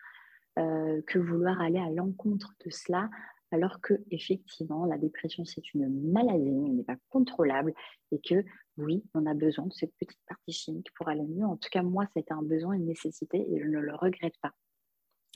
[0.57, 3.09] euh, que vouloir aller à l'encontre de cela
[3.51, 7.73] alors que effectivement la dépression c'est une maladie, elle n'est pas contrôlable
[8.11, 8.43] et que
[8.79, 11.45] oui, on a besoin de cette petite partie chimique pour aller mieux.
[11.45, 14.53] En tout cas, moi, c'était un besoin, une nécessité et je ne le regrette pas.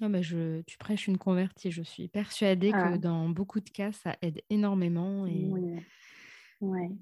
[0.01, 1.71] Ah bah, je, tu prêches une convertie.
[1.71, 2.97] Je suis persuadée que ah.
[2.97, 5.25] dans beaucoup de cas, ça aide énormément.
[5.27, 5.51] Et...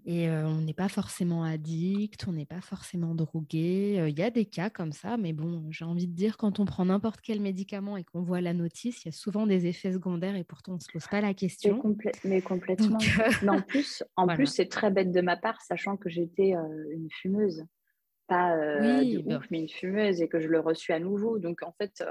[0.06, 4.04] Et on n'est pas forcément addict, on n'est pas forcément drogué.
[4.08, 6.66] Il y a des cas comme ça, mais bon, j'ai envie de dire, quand on
[6.66, 9.94] prend n'importe quel médicament et qu'on voit la notice, il y a souvent des effets
[9.94, 11.76] secondaires et pourtant on ne se pose pas la question.
[12.24, 12.98] Mais, complètement.
[13.44, 16.54] mais en plus, en plus c'est très bête de ma part, sachant que j'étais
[16.94, 17.64] une fumeuse.
[18.32, 21.38] Pas oui, bah mais une fumeuse et que je le reçus à nouveau.
[21.38, 22.02] Donc en fait,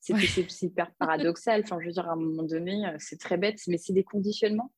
[0.00, 1.60] c'est super paradoxal.
[1.64, 4.72] Enfin, je veux dire, à un moment donné, c'est très bête, mais c'est des conditionnements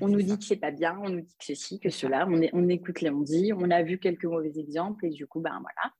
[0.00, 2.40] on nous dit que c'est pas bien, on nous dit que ceci, que cela, on,
[2.52, 5.60] on écoute les on dit, on a vu quelques mauvais exemples et du coup, ben
[5.60, 5.92] voilà.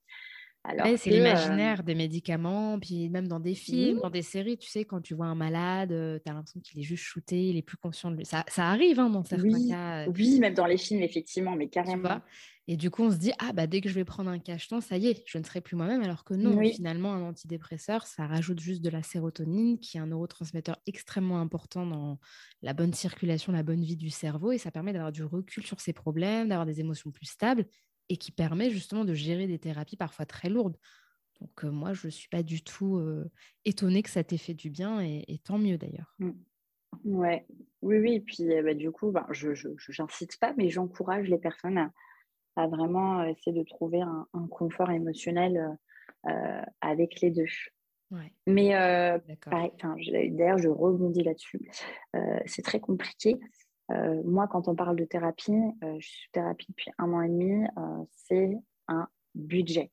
[0.96, 4.84] C'est l'imaginaire euh, des médicaments, puis même dans des films, dans des séries, tu sais,
[4.84, 7.76] quand tu vois un malade, tu as l'impression qu'il est juste shooté, il est plus
[7.76, 8.24] conscient de lui.
[8.24, 10.06] Ça, arrive hein, dans certains cas.
[10.08, 12.20] Oui, même dans les films, effectivement, mais carrément.
[12.68, 14.80] Et du coup, on se dit, ah bah dès que je vais prendre un cacheton,
[14.80, 16.02] ça y est, je ne serai plus moi-même.
[16.02, 20.06] Alors que non, finalement, un antidépresseur, ça rajoute juste de la sérotonine, qui est un
[20.06, 22.20] neurotransmetteur extrêmement important dans
[22.62, 24.52] la bonne circulation, la bonne vie du cerveau.
[24.52, 27.66] Et ça permet d'avoir du recul sur ses problèmes, d'avoir des émotions plus stables
[28.08, 30.76] et qui permet justement de gérer des thérapies parfois très lourdes.
[31.40, 33.30] Donc euh, moi, je ne suis pas du tout euh,
[33.64, 36.14] étonnée que ça t'ait fait du bien et, tant mieux d'ailleurs.
[36.20, 36.30] Mmh.
[37.04, 37.46] Ouais,
[37.80, 38.14] oui, oui.
[38.14, 39.48] Et puis euh, bah, du coup, ben, je
[39.98, 41.90] n'incite pas, mais j'encourage les personnes à
[42.56, 45.78] à vraiment essayer de trouver un, confort émotionnel
[46.82, 47.46] avec les deux.
[48.46, 51.70] Mais d'ailleurs, je rebondis là-dessus.
[52.44, 53.40] c'est très compliqué.
[53.88, 55.52] Moi, quand on parle de thérapie,
[55.82, 57.66] je suis thérapie depuis un an et demi,
[58.08, 58.56] c'est
[58.88, 59.90] un budget.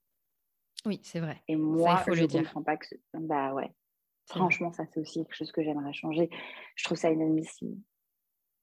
[0.86, 1.42] Oui, c'est vrai.
[1.48, 2.88] Et moi, je ne comprends pas que.
[3.14, 3.74] Bah ouais.
[4.28, 6.30] Franchement, ça, c'est aussi quelque chose que j'aimerais changer.
[6.76, 7.78] Je trouve ça inadmissible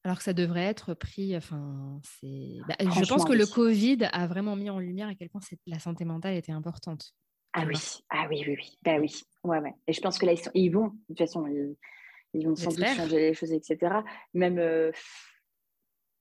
[0.06, 1.36] alors que ça devrait être pris.
[1.36, 2.58] Enfin, c'est.
[2.68, 5.80] Bah, je pense que le Covid a vraiment mis en lumière à quel point la
[5.80, 7.12] santé mentale était importante.
[7.52, 7.76] Ah oui,
[8.10, 8.78] ah oui, oui, oui.
[8.82, 9.74] Bah oui, ouais, ouais.
[9.88, 11.74] Et je pense que là, ils, vont, de toute façon, ils,
[12.44, 14.00] vont sans doute changer les choses, etc.
[14.34, 14.90] Même euh,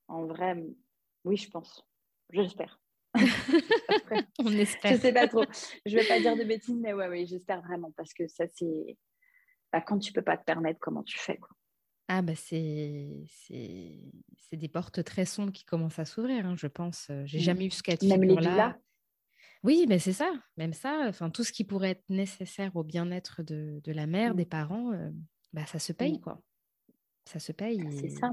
[0.08, 0.56] en vrai,
[1.24, 1.86] oui, je pense.
[2.32, 2.80] J'espère.
[4.40, 4.94] On espère.
[4.94, 5.46] Je sais pas trop.
[5.86, 8.98] Je vais pas dire de bêtises, mais ouais, ouais, j'espère vraiment parce que ça, c'est.
[9.72, 11.50] Bah, quand tu peux pas te permettre, comment tu fais, quoi.
[12.08, 13.26] Ah bah c'est
[14.52, 17.10] des portes très sombres qui commencent à s'ouvrir, hein, je pense.
[17.26, 17.42] J'ai mmh.
[17.42, 18.78] jamais eu ce cas de Même les là.
[19.64, 21.06] Oui, mais c'est ça, même ça.
[21.08, 24.38] Enfin, tout ce qui pourrait être nécessaire au bien-être de, la mère, mmh.
[24.38, 24.92] des parents,
[25.56, 26.42] bah, ça se paye, quoi.
[27.24, 27.82] Ça se paye.
[27.92, 28.32] C'est ça.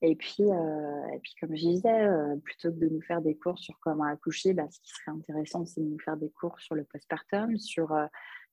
[0.00, 2.06] Et puis, et puis, comme je disais,
[2.44, 5.66] plutôt que de nous faire des cours sur comment accoucher, bah, ce qui serait intéressant,
[5.66, 7.92] c'est de nous faire des cours sur le postpartum, sur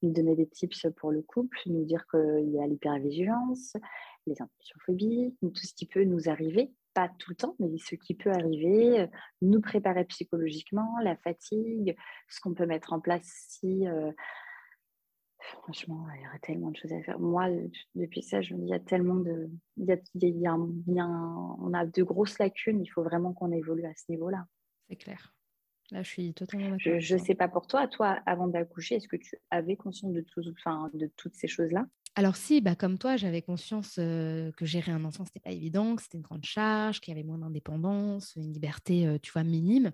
[0.01, 3.73] nous donner des tips pour le couple, nous dire qu'il y a l'hypervigilance,
[4.25, 7.93] les impulsions phobies, tout ce qui peut nous arriver, pas tout le temps, mais ce
[7.95, 9.07] qui peut arriver,
[9.43, 11.95] nous préparer psychologiquement, la fatigue,
[12.27, 13.85] ce qu'on peut mettre en place si
[15.51, 17.19] Franchement, il y aurait tellement de choses à faire.
[17.19, 17.49] Moi,
[17.95, 19.49] depuis ça, je me dis, il y a tellement de.
[19.77, 19.85] Il
[20.21, 24.45] y a, on a de grosses lacunes, il faut vraiment qu'on évolue à ce niveau-là.
[24.89, 25.33] C'est clair.
[25.91, 29.17] Là, je suis totalement Je ne sais pas pour toi, toi, avant d'accoucher, est-ce que
[29.17, 31.85] tu avais conscience de, tout, enfin, de toutes ces choses-là?
[32.15, 36.03] Alors si, bah, comme toi, j'avais conscience que gérer un enfant, c'était pas évident, que
[36.03, 39.91] c'était une grande charge, qu'il y avait moins d'indépendance, une liberté, tu vois, minime.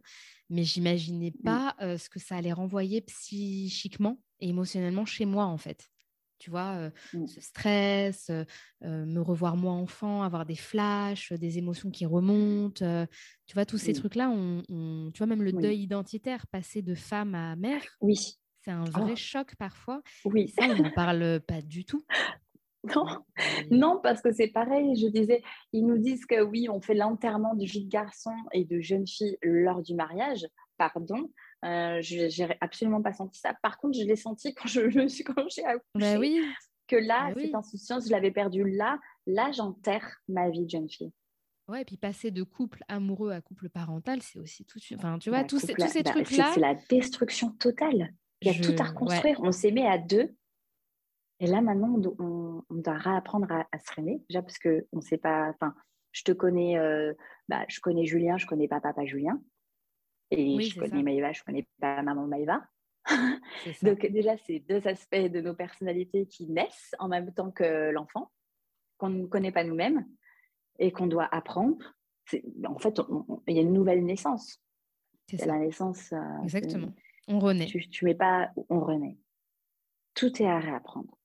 [0.50, 1.44] Mais j'imaginais mmh.
[1.44, 5.90] pas ce que ça allait renvoyer psychiquement et émotionnellement chez moi, en fait.
[6.40, 7.28] Tu vois, mmh.
[7.28, 8.32] ce stress,
[8.82, 13.06] me revoir moi enfant, avoir des flashs, des émotions qui remontent.
[13.46, 17.36] tu vois, tous ces trucs-là, on, tu vois, même le deuil identitaire, passer de femme
[17.36, 17.84] à mère.
[18.00, 18.40] Oui.
[18.64, 19.16] C'est un vrai oh.
[19.16, 20.02] choc parfois.
[20.26, 20.50] Oui.
[20.50, 22.06] ça, on n'en parle pas du tout.
[22.96, 23.06] Non,
[23.72, 24.96] non, parce que c'est pareil.
[24.96, 28.64] Je disais, ils nous disent que oui, on fait l'enterrement de vie de garçon et
[28.64, 30.48] de jeune fille lors du mariage.
[30.78, 31.30] Pardon,
[31.66, 33.54] euh, je n'ai absolument pas senti ça.
[33.62, 34.82] Par contre, je l'ai senti quand je,
[35.24, 35.84] quand j'ai accouché.
[35.96, 36.42] Bah oui.
[36.88, 39.00] Que là, bah cette insouciance, je l'avais perdue là.
[39.28, 41.12] Là, j'enterre ma vie de jeune fille.
[41.68, 44.80] Ouais, et puis passer de couple amoureux à couple parental, c'est aussi tout.
[44.96, 46.52] Enfin, tu vois, bah, tous, ces, tous ces bah, trucs-là.
[46.54, 48.12] C'est la destruction totale.
[48.42, 49.40] Il y a tout à reconstruire.
[49.44, 50.34] On s'aimait à deux.
[51.40, 54.24] Et là, maintenant, on, doit réapprendre à, se aimer.
[54.30, 55.50] Déjà, parce qu'on ne sait pas.
[55.50, 55.76] Enfin,
[56.12, 57.14] je te connais, euh,
[57.48, 59.40] bah, je connais Julien, je ne connais pas papa Julien.
[60.32, 62.62] Et je connais Maïva, je ne connais pas maman Maïva.
[63.82, 68.32] Donc, déjà, c'est deux aspects de nos personnalités qui naissent en même temps que l'enfant,
[68.98, 70.06] qu'on ne connaît pas nous-mêmes
[70.78, 71.96] et qu'on doit apprendre.
[72.66, 73.02] En fait,
[73.48, 74.62] il y a une nouvelle naissance.
[75.28, 76.12] C'est la naissance.
[76.14, 76.94] Euh, Exactement.
[77.28, 77.68] On renaît.
[77.68, 79.18] Tu, tu mets pas, on renaît.
[80.16, 81.18] Tout est à réapprendre.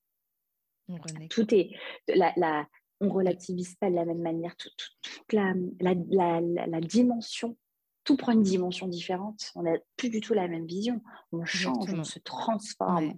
[0.88, 1.28] On renaît.
[1.28, 1.70] Tout est,
[2.08, 2.66] la, la,
[3.00, 4.54] on relativise pas de la même manière.
[4.56, 4.98] Toute,
[5.32, 7.56] la, la, dimension,
[8.04, 9.50] tout prend une dimension différente.
[9.54, 11.02] On n'a plus du tout la même vision.
[11.32, 13.14] On change, on se transforme.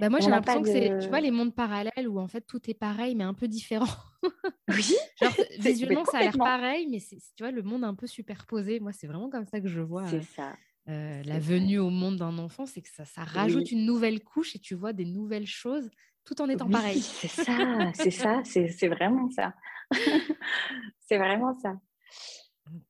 [0.00, 2.70] Bah moi, j'ai l'impression que c'est, tu vois, les mondes parallèles où en fait tout
[2.70, 3.92] est pareil, mais un peu différent.
[4.68, 4.94] oui.
[5.58, 8.80] visuellement, ça a l'air pareil, mais c'est, tu vois, le monde un peu superposé.
[8.80, 10.06] Moi, c'est vraiment comme ça que je vois.
[10.06, 10.56] C'est ça.
[10.88, 14.56] Euh, la venue au monde d'un enfant, c'est que ça, ça rajoute une nouvelle couche
[14.56, 15.90] et tu vois des nouvelles choses
[16.24, 17.00] tout en étant pareil.
[17.00, 19.54] C'est ça, c'est ça, c'est vraiment ça.
[21.00, 21.74] c'est vraiment ça.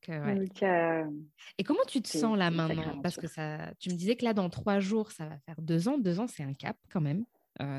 [0.08, 1.04] Euh, euh,
[1.58, 3.00] et comment tu te sens là maintenant?
[3.02, 5.88] Parce que ça, tu me disais que là, dans trois jours, ça va faire deux
[5.88, 5.98] ans.
[5.98, 7.24] Deux ans, c'est un cap quand même.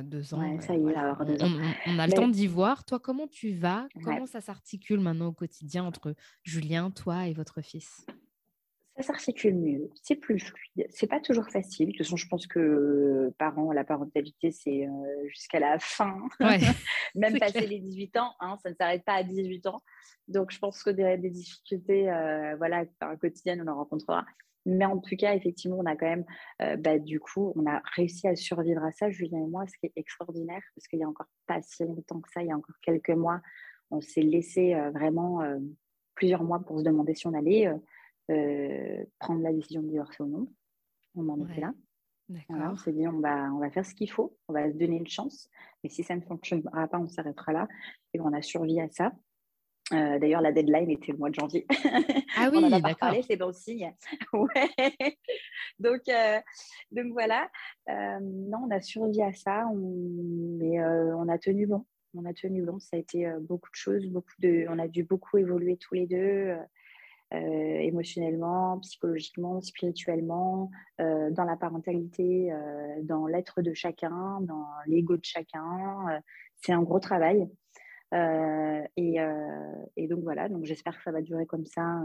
[0.04, 0.60] deux ans.
[0.60, 2.84] ça y est, alors, deux on, on, a le temps d'y voir.
[2.86, 3.88] Toi, comment tu vas?
[4.04, 8.06] Comment ça s'articule maintenant au quotidien entre Julien, toi et votre fils?
[9.02, 10.88] Ça s'articule mieux, c'est plus fluide.
[10.90, 11.88] C'est pas toujours facile.
[11.88, 16.18] De toute façon, je pense que parents, la parentalité, c'est euh, jusqu'à la fin.
[17.16, 19.82] Même passer les 18 ans, hein, ça ne s'arrête pas à 18 ans.
[20.28, 24.26] Donc, je pense que des, des difficultés, euh, voilà, par quotidienne, on en rencontrera.
[24.66, 26.26] Mais en tout cas, effectivement, on a quand même,
[26.62, 29.78] euh, bah, du coup, on a réussi à survivre à ça, Julien et moi, ce
[29.78, 32.52] qui est extraordinaire, parce qu'il y a encore pas si longtemps que ça, il y
[32.52, 33.42] a encore quelques mois,
[33.90, 35.42] on s'est laissé vraiment
[36.16, 37.68] plusieurs mois pour se demander si on allait
[38.32, 40.48] euh, prendre la décision de divorcer ou non.
[41.16, 41.74] On en était là.
[42.50, 44.98] on s'est dit, on va, on va faire ce qu'il faut, on va se donner
[44.98, 45.50] une chance.
[45.84, 47.68] Mais si ça ne fonctionnera pas, on s'arrêtera là.
[48.14, 49.12] Et on a survécu à ça.
[49.94, 51.66] Euh, d'ailleurs, la deadline était le mois de janvier.
[52.38, 53.94] Ah oui, on en a pas parlé, c'est bon signe.
[54.34, 55.18] ouais.
[55.80, 56.40] donc, euh,
[56.92, 57.50] donc voilà.
[57.90, 61.86] non, on a survécu à ça, mais on a tenu bon.
[62.14, 62.80] On a tenu bon.
[62.80, 64.66] Ça a été beaucoup de choses, beaucoup de.
[64.70, 66.56] On a dû beaucoup évoluer tous les deux.
[67.34, 67.38] Euh,
[67.80, 70.70] émotionnellement, psychologiquement, spirituellement,
[71.00, 76.22] euh, dans la parentalité, euh, dans l'être de chacun, dans l'ego de chacun.
[76.58, 77.48] c'est un gros travail.
[78.98, 82.02] Et, donc voilà, donc j'espère que ça va durer comme ça,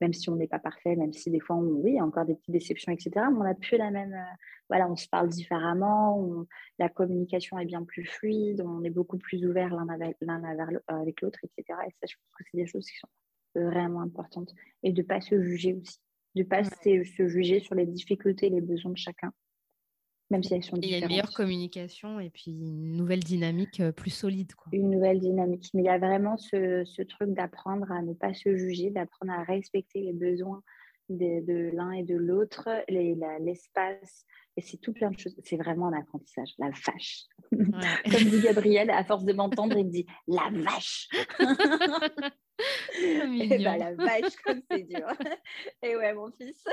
[0.00, 2.52] même si on n'est pas parfait, même si des fois, on, oui, encore des petites
[2.52, 3.10] déceptions, etc.
[3.30, 4.16] Mais on n'a plus la même,
[4.70, 6.46] voilà, on se parle différemment,
[6.78, 9.88] la communication est bien plus fluide, on est beaucoup plus ouvert l'un
[10.88, 11.78] avec l'autre, etc.
[11.86, 13.08] Et ça, je pense que c'est des choses qui sont
[13.54, 14.52] vraiment importante.
[14.82, 15.98] Et de ne pas se juger aussi.
[16.34, 19.32] De ne pas se, juger sur les difficultés et les besoins de chacun.
[20.30, 20.84] Même si elles sont différentes.
[20.84, 24.54] Il y a une meilleure communication et puis une nouvelle dynamique euh, plus solide.
[24.54, 24.68] Quoi.
[24.72, 25.70] Une nouvelle dynamique.
[25.72, 29.32] Mais il y a vraiment ce, ce truc d'apprendre à ne pas se juger, d'apprendre
[29.32, 30.62] à respecter les besoins
[31.08, 34.26] de, de l'un et de l'autre, l'espace.
[34.56, 35.38] et c'est tout plein de choses.
[35.44, 36.50] C'est vraiment un apprentissage.
[36.58, 37.24] La vache.
[37.52, 41.08] Comme dit Gabriel, à force de m'entendre, il me dit la vache.
[43.00, 45.06] Et bah, la vache, comme c'est dur.
[45.82, 46.64] et ouais, mon fils.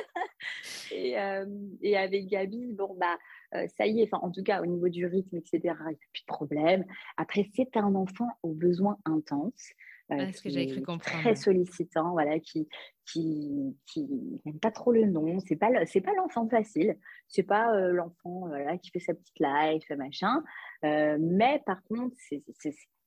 [0.92, 1.46] et, euh,
[1.82, 3.18] et, avec Gabi, bon, bah,
[3.54, 6.10] euh, ça y est, en tout cas, au niveau du rythme, etc., il n'y a
[6.12, 6.86] plus de problème.
[7.18, 9.70] Après, c'est un enfant aux besoins intenses.
[10.12, 11.22] Euh, ce que j'avais cru comprendre.
[11.22, 12.68] Très sollicitant, voilà, qui
[13.06, 14.08] qui qui
[14.46, 15.40] n'aime pas trop le nom.
[15.40, 16.98] C'est pas c'est pas l'enfant facile.
[17.28, 20.44] C'est pas euh, l'enfant voilà qui fait sa petite life, machin.
[20.84, 22.44] Euh, mais par contre, c'est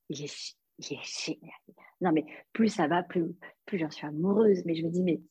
[0.09, 1.53] il est, il est génial.
[2.01, 3.25] Non mais plus ça va, plus
[3.65, 4.63] plus j'en suis amoureuse.
[4.65, 5.21] Mais je me dis mais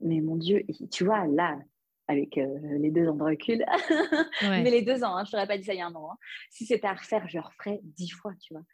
[0.00, 1.56] mais mon Dieu, tu vois là
[2.08, 3.64] avec les deux ans de recul.
[4.42, 6.10] mais les deux ans, hein, je t'aurais pas dit ça il y a un an.
[6.10, 6.16] Hein.
[6.50, 8.64] Si c'était à refaire, je referais dix fois, tu vois.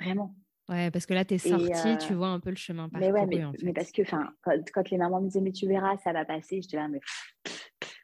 [0.00, 0.34] Vraiment.
[0.68, 3.12] Ouais, parce que là, tu es sortie, tu vois un peu le chemin parcouru.
[3.12, 4.24] Mais ouais, mais, mais parce que quand,
[4.72, 7.00] quand, les mamans me disaient, mais tu verras, ça va passer, je te dis, mais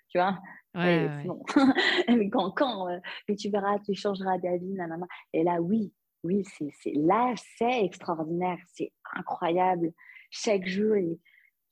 [0.09, 0.38] tu vois?
[0.74, 1.09] Ouais,
[2.09, 2.88] mais quand, quand
[3.28, 5.06] mais tu verras, tu changeras d'avis, nanana.
[5.32, 5.92] Et là, oui,
[6.24, 9.92] oui, c'est là, c'est extraordinaire, c'est incroyable.
[10.30, 10.94] Chaque jour,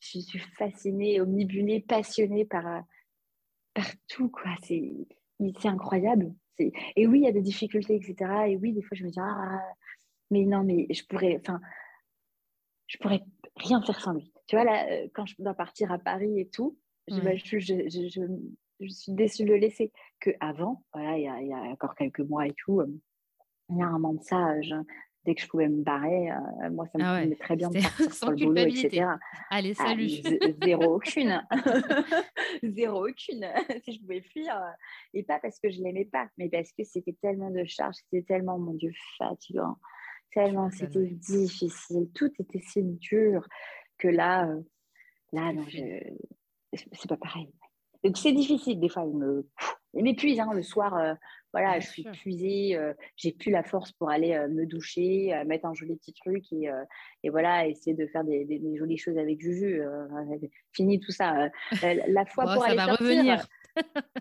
[0.01, 2.83] je suis fascinée, omnibulée, passionnée par,
[3.75, 4.55] par tout, quoi.
[4.63, 5.07] C'est
[5.65, 6.33] incroyable.
[6.59, 8.49] Et oui, il y a des difficultés, etc.
[8.49, 9.61] Et oui, des fois, je me dis, ah,
[10.31, 11.61] mais non, mais je pourrais, enfin,
[12.87, 13.23] je pourrais
[13.57, 14.33] rien faire sans lui.
[14.47, 18.21] Tu vois, là, euh, quand je dois partir à Paris et tout, je, je, je,
[18.81, 19.93] je, suis déçue de le laisser.
[20.21, 22.87] Que avant, voilà, il y, a, il y a encore quelques mois et tout, euh,
[23.71, 24.55] il y a un moment de ça,
[25.25, 27.35] dès que je pouvais me barrer, euh, moi, ça me ah ouais.
[27.37, 29.07] très bien de partir sur le boulot, etc.
[29.51, 30.09] Allez, ah, salut.
[30.65, 31.45] zéro aucune.
[32.63, 33.47] zéro aucune.
[33.85, 34.57] si je pouvais fuir.
[35.15, 38.23] Et pas parce que je l'aimais pas, mais parce que c'était tellement de charges, c'était
[38.23, 39.77] tellement, mon Dieu, fatigant
[40.37, 43.49] tellement c'était difficile, tout était si dur
[43.97, 44.61] que là, euh,
[45.33, 47.49] là, non, c'est pas pareil.
[48.15, 49.49] C'est difficile, des fois, il me,
[49.95, 50.95] m'épuise hein, le soir.
[50.95, 51.15] Euh,
[51.55, 55.73] voilà, je suis épuisée, euh, j'ai plus la force pour aller me doucher, mettre un
[55.73, 56.69] joli petit truc et,
[57.23, 59.81] et voilà, essayer de faire des, des, jolies choses avec Juju.
[60.73, 61.49] fini tout ça.
[61.83, 63.47] la fois pour ça aller va revenir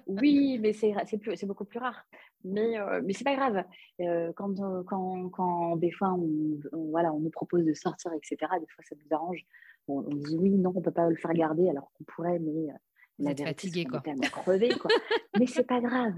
[0.08, 2.06] oui, mais c'est beaucoup plus rare.
[2.46, 3.64] Mais euh, mais c'est pas grave.
[4.02, 4.54] Euh, quand,
[4.86, 6.60] quand, quand des fois on,
[6.92, 8.38] voilà on nous propose de sortir etc.
[8.60, 9.44] Des fois ça nous arrange.
[9.88, 12.74] On, dit oui non on peut pas le faire garder alors qu'on pourrait mais euh,
[13.20, 14.04] on est fatigué quoi.
[14.06, 14.92] On est crevé quoi.
[15.40, 16.14] mais c'est pas grave.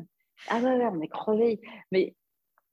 [0.49, 1.61] Ah ouais, ouais on est crevé.
[1.91, 2.13] Mais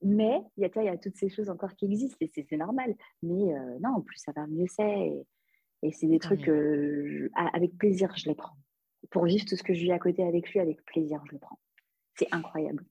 [0.03, 2.95] mais il y y a toutes ces choses encore qui existent et c'est normal.
[3.23, 5.27] Mais non plus ça va mieux c'est et,
[5.83, 8.57] et c'est des trucs que avec plaisir je les prends
[9.11, 11.39] pour vivre tout ce que je vis à côté avec lui, avec plaisir, je le
[11.39, 11.59] prends.
[12.17, 12.85] C'est incroyable.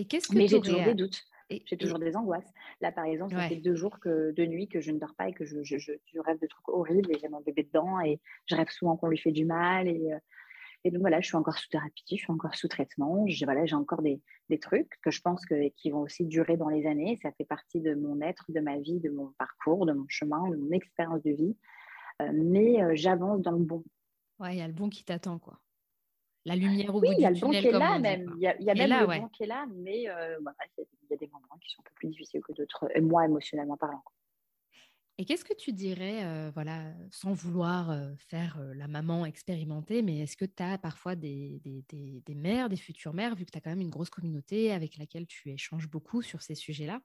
[0.00, 1.22] Et qu'est-ce que Mais j'ai toujours des doutes.
[1.50, 2.50] J'ai toujours des angoisses.
[2.80, 5.28] Là, par exemple, ça fait deux jours, que, deux nuits que je ne dors pas
[5.28, 8.18] et que je, je, je, rêve de trucs horribles et j'ai mon bébé dedans et
[8.46, 9.86] je rêve souvent qu'on lui fait du mal.
[9.86, 10.18] Et, euh,
[10.84, 13.24] et donc voilà, je suis encore sous thérapie, je suis encore sous traitement.
[13.26, 16.70] J'ai voilà, encore des, des, trucs que je pense que, qui vont aussi durer dans
[16.70, 17.18] les années.
[17.22, 20.48] Ça fait partie de mon être, de ma vie, de mon parcours, de mon chemin,
[20.48, 21.56] de mon expérience de vie.
[22.22, 23.84] Euh, mais euh, j'avance dans le bon.
[24.38, 25.60] Ouais, il y a le bon qui t'attend, quoi.
[26.46, 28.32] La lumière au oui, bout il y a le bon qui est là même.
[28.36, 30.38] Il y a, y a même le bon qui est là, mais euh,
[30.78, 33.26] il y, a des moments qui sont un peu plus difficiles que d'autres, et moi
[33.26, 34.02] émotionnellement parlant.
[35.18, 40.20] Et qu'est-ce que tu dirais, euh, voilà, sans vouloir euh, faire la maman expérimentée, mais
[40.20, 43.50] est-ce que tu as parfois des, des, des, des, mères, des futures mères, vu que
[43.50, 47.02] tu as quand même une grosse communauté avec laquelle tu échanges beaucoup sur ces sujets-là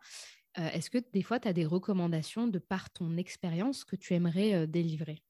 [0.56, 4.66] Est-ce que des fois tu as des recommandations de par ton expérience que tu aimerais
[4.66, 5.22] délivrer?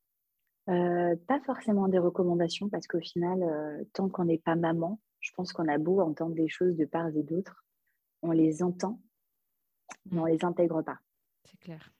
[0.68, 5.32] Euh, pas forcément des recommandations parce qu'au final, euh, tant qu'on n'est pas maman, je
[5.36, 7.64] pense qu'on a beau entendre des choses de part et d'autre,
[8.24, 9.00] on les entend,
[10.10, 10.30] mais on mm.
[10.30, 10.98] les intègre pas.
[11.44, 11.92] C'est clair.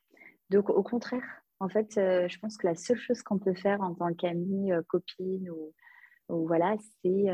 [0.50, 3.82] Donc au contraire, en fait, euh, je pense que la seule chose qu'on peut faire
[3.82, 5.74] en tant qu'amie, copine ou,
[6.30, 7.26] ou voilà, c'est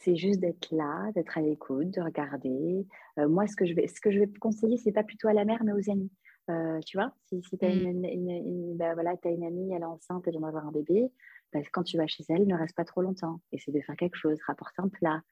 [0.00, 2.86] c'est juste d'être là, d'être à l'écoute, de regarder.
[3.16, 5.44] moi, ce que je vais, ce que je vais conseiller, c'est pas plutôt à la
[5.44, 6.10] mère, mais aux amis.
[6.50, 8.04] Euh, tu vois, si, si tu as, mmh.
[8.04, 11.10] une, bah, voilà, as une amie, elle est enceinte, elle vient d'avoir un bébé,
[11.52, 13.40] bah, quand tu vas chez elle, ne reste pas trop longtemps.
[13.52, 15.22] Essaie de faire quelque chose, rapporter un plat,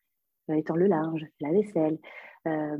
[0.50, 1.98] euh, étendre le linge, la vaisselle.
[2.46, 2.78] Euh,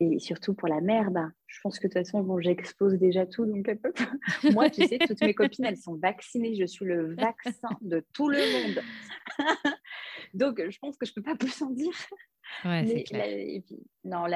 [0.00, 3.26] et surtout pour la mère, bah, je pense que de toute façon, bon, j'expose déjà
[3.26, 3.46] tout.
[3.46, 3.68] Donc
[4.52, 6.54] Moi, tu sais, toutes mes copines, elles sont vaccinées.
[6.54, 8.82] Je suis le vaccin de tout le monde.
[10.34, 11.92] donc, je pense que je ne peux pas plus en dire.
[12.64, 13.62] Ouais, clair.
[14.04, 14.26] non,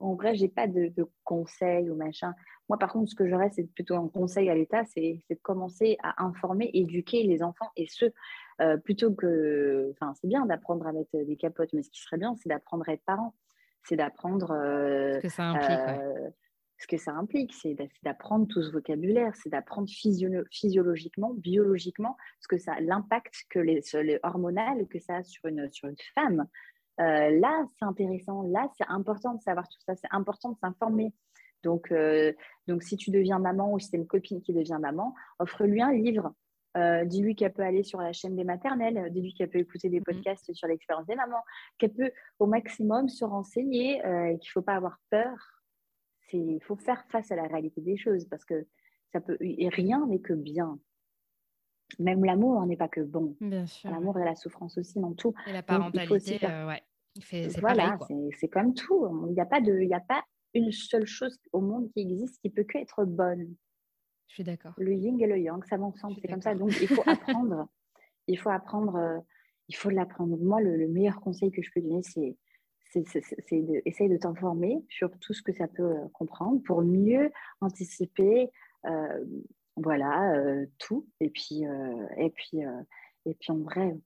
[0.00, 2.34] en vrai, j'ai pas de, de, conseils ou machin.
[2.68, 5.96] Moi, par contre, ce que j'aurais, c'est plutôt un conseil à l'État, c'est de commencer
[6.02, 8.12] à informer, éduquer les enfants et ceux,
[8.60, 9.90] euh, plutôt que.
[9.92, 12.88] Enfin, c'est bien d'apprendre à mettre des capotes, mais ce qui serait bien, c'est d'apprendre
[12.88, 13.34] à être parent.
[13.84, 14.52] C'est d'apprendre.
[14.52, 15.70] Euh, ce que ça implique.
[15.70, 16.30] Euh,
[16.80, 22.56] ce que ça implique, c'est d'apprendre tout ce vocabulaire, c'est d'apprendre physiologiquement, biologiquement, ce que
[22.56, 26.46] ça, l'impact que les, les hormonal que ça a sur une, sur une femme.
[26.96, 28.42] là, c'est intéressant.
[28.44, 29.94] Là, c'est important de savoir tout ça.
[29.94, 31.12] C'est important de s'informer
[31.64, 31.92] Donc,
[32.66, 35.92] donc, si tu deviens maman ou si c'est une copine qui devient maman, offre-lui un
[35.92, 36.32] livre.
[37.04, 40.04] dis-lui qu'elle peut aller sur la chaîne des maternelles, dis-lui qu'elle peut écouter des mmh
[40.04, 41.44] podcasts sur l'expérience des mamans,
[41.76, 45.59] qu'elle peut au maximum se renseigner et qu'il ne faut pas avoir peur.
[46.32, 48.66] Il faut faire face à la réalité des choses parce que
[49.12, 50.78] ça peut, et rien n'est que bien.
[51.98, 53.36] Même l'amour n'est pas que bon.
[53.84, 55.34] L'amour et la souffrance aussi dans tout.
[55.46, 57.48] Et la parentalité, ouais.
[57.58, 57.98] voilà,
[58.38, 59.26] c'est comme tout.
[59.28, 60.22] Il n'y a pas de, il n'y a pas
[60.54, 63.54] une seule chose au monde qui existe qui peut que être bonne.
[64.28, 64.74] Je suis d'accord.
[64.76, 66.54] Le yin et le yang, ça va ensemble, c'est comme ça.
[66.54, 67.68] Donc il faut apprendre.
[68.28, 68.94] il faut apprendre.
[68.94, 69.18] Euh,
[69.70, 70.36] il faut l'apprendre.
[70.36, 72.36] Moi, le, meilleur conseil que je peux donner, c'est
[72.92, 73.04] c'est
[73.52, 77.30] d'essayer de t'informer sur tout ce que ça peut euh, comprendre pour mieux
[77.60, 78.50] anticiper
[78.86, 79.24] euh,
[79.76, 80.34] voilà
[80.78, 81.06] tout.
[81.20, 81.62] Et puis
[82.16, 82.60] et puis
[83.24, 83.96] et puis en vrai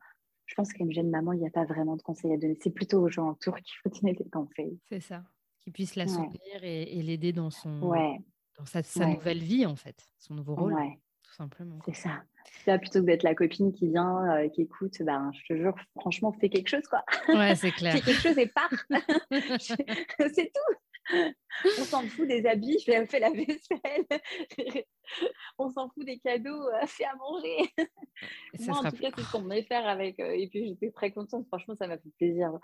[0.46, 2.56] je pense qu'une jeune maman il n'y a pas vraiment de conseils à donner.
[2.62, 4.78] C'est plutôt aux gens autour qu'il faut donner des conseils.
[4.88, 5.24] C'est ça.
[5.60, 10.34] Qui puisse la soutenir et, l'aider dans son dans sa, nouvelle vie en fait, son
[10.34, 10.76] nouveau rôle,
[11.22, 11.78] tout simplement.
[11.86, 12.22] C'est ça.
[12.66, 15.74] Là, plutôt que d'être la copine qui vient, euh, qui écoute, ben, je te jure,
[15.98, 17.04] franchement, fais quelque chose quoi.
[17.28, 17.92] Ouais, c'est clair.
[17.92, 18.70] fais quelque chose et pars.
[19.60, 20.74] c'est tout.
[21.12, 24.06] On s'en fout des habits, je fais la vaisselle.
[25.58, 27.70] On s'en fout des cadeaux, euh, fais à manger.
[28.60, 30.18] Moi, en tout cas, c'est ce qu'on venait faire avec.
[30.20, 31.46] Euh, et puis, j'étais très contente.
[31.48, 32.58] Franchement, ça m'a fait plaisir.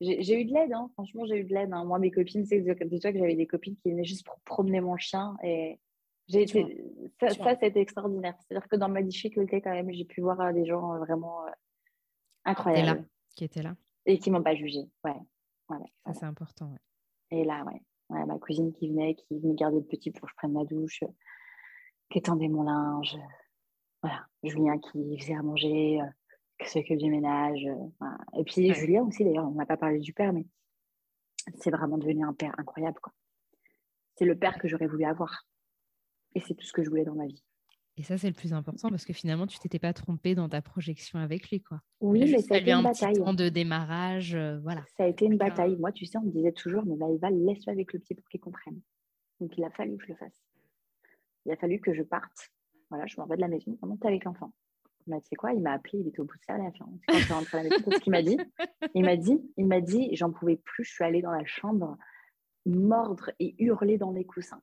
[0.00, 0.90] J'ai eu de l'aide, hein.
[0.92, 1.72] franchement, j'ai eu de l'aide.
[1.72, 1.84] Hein.
[1.84, 4.98] Moi, mes copines, c'est déjà que j'avais des copines qui venaient juste pour promener mon
[4.98, 5.36] chien.
[5.42, 5.80] Et
[6.28, 6.84] j'ai été...
[7.20, 8.34] ça, ça c'était extraordinaire.
[8.40, 11.46] C'est-à-dire que dans ma difficulté, quand même, j'ai pu voir euh, des gens euh, vraiment
[11.46, 11.50] euh,
[12.44, 13.06] incroyables.
[13.34, 13.76] Qui étaient là.
[14.06, 14.80] Et qui m'ont pas jugé.
[15.04, 15.14] Ouais.
[16.04, 16.74] ça, c'est important.
[17.30, 17.80] Et là, ouais.
[18.08, 21.02] Ma cousine qui venait, qui venait garder le petit pour que je prenne ma douche,
[22.08, 23.18] qui étendait mon linge.
[24.00, 24.26] Voilà.
[24.44, 26.00] Julien qui faisait à manger
[26.64, 27.64] c'est que du ménage.
[27.66, 28.06] Euh,
[28.38, 30.46] et puis Julien aussi, d'ailleurs, on n'a pas parlé du père, mais
[31.56, 32.98] c'est vraiment devenu un père incroyable.
[33.00, 33.12] Quoi.
[34.16, 35.46] C'est le père que j'aurais voulu avoir.
[36.36, 37.42] Et c'est tout ce que je voulais dans ma vie.
[37.96, 40.60] Et ça, c'est le plus important parce que finalement, tu t'étais pas trompée dans ta
[40.60, 41.62] projection avec lui.
[41.62, 41.80] Quoi.
[42.02, 43.14] Oui, mais ça a été une un bataille.
[43.14, 44.34] Petit temps de démarrage.
[44.34, 44.84] Euh, voilà.
[44.98, 45.76] Ça a été une bataille.
[45.76, 48.38] Moi, tu sais, on me disait toujours, mais va laisse-le avec le petit pour qu'il
[48.38, 48.78] comprenne.
[49.40, 50.44] Donc, il a fallu que je le fasse.
[51.46, 52.50] Il a fallu que je parte.
[52.90, 54.52] Voilà, je m'en vais de la maison, on monte avec l'enfant.
[55.06, 56.74] Bah, tu sais quoi, il m'a appelé, il était au bout de sa lèvre.
[56.80, 56.98] Hein.
[57.08, 58.36] Quand je suis rentrée à la maison, ce qu'il m'a dit.
[58.94, 61.96] Il m'a dit, il m'a dit, j'en pouvais plus, je suis allée dans la chambre
[62.66, 64.60] mordre et hurler dans les coussins.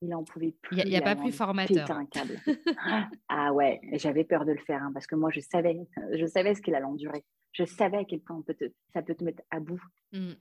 [0.00, 0.78] Il n'en pouvait plus.
[0.78, 1.90] Il n'y a, pas plus formateur.
[1.90, 2.40] un câble.
[3.28, 5.76] ah ouais, j'avais peur de le faire hein, parce que moi, je savais,
[6.12, 7.24] je savais ce qu'il allait endurer.
[7.52, 8.56] Je savais à quel point peut
[8.92, 9.82] ça peut te mettre à bout.
[10.12, 10.34] Mmh.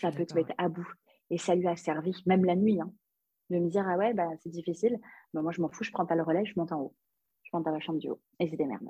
[0.00, 0.86] Ça peut te mettre à bout.
[1.30, 2.92] Et ça lui a servi, même la nuit, hein,
[3.48, 4.98] de me dire, ah ouais, bah, c'est difficile.
[5.32, 6.94] Bah, moi, je m'en fous, je prends pas le relais, je monte en haut
[7.60, 8.20] dans la chambre du haut.
[8.40, 8.88] Et c'était merde.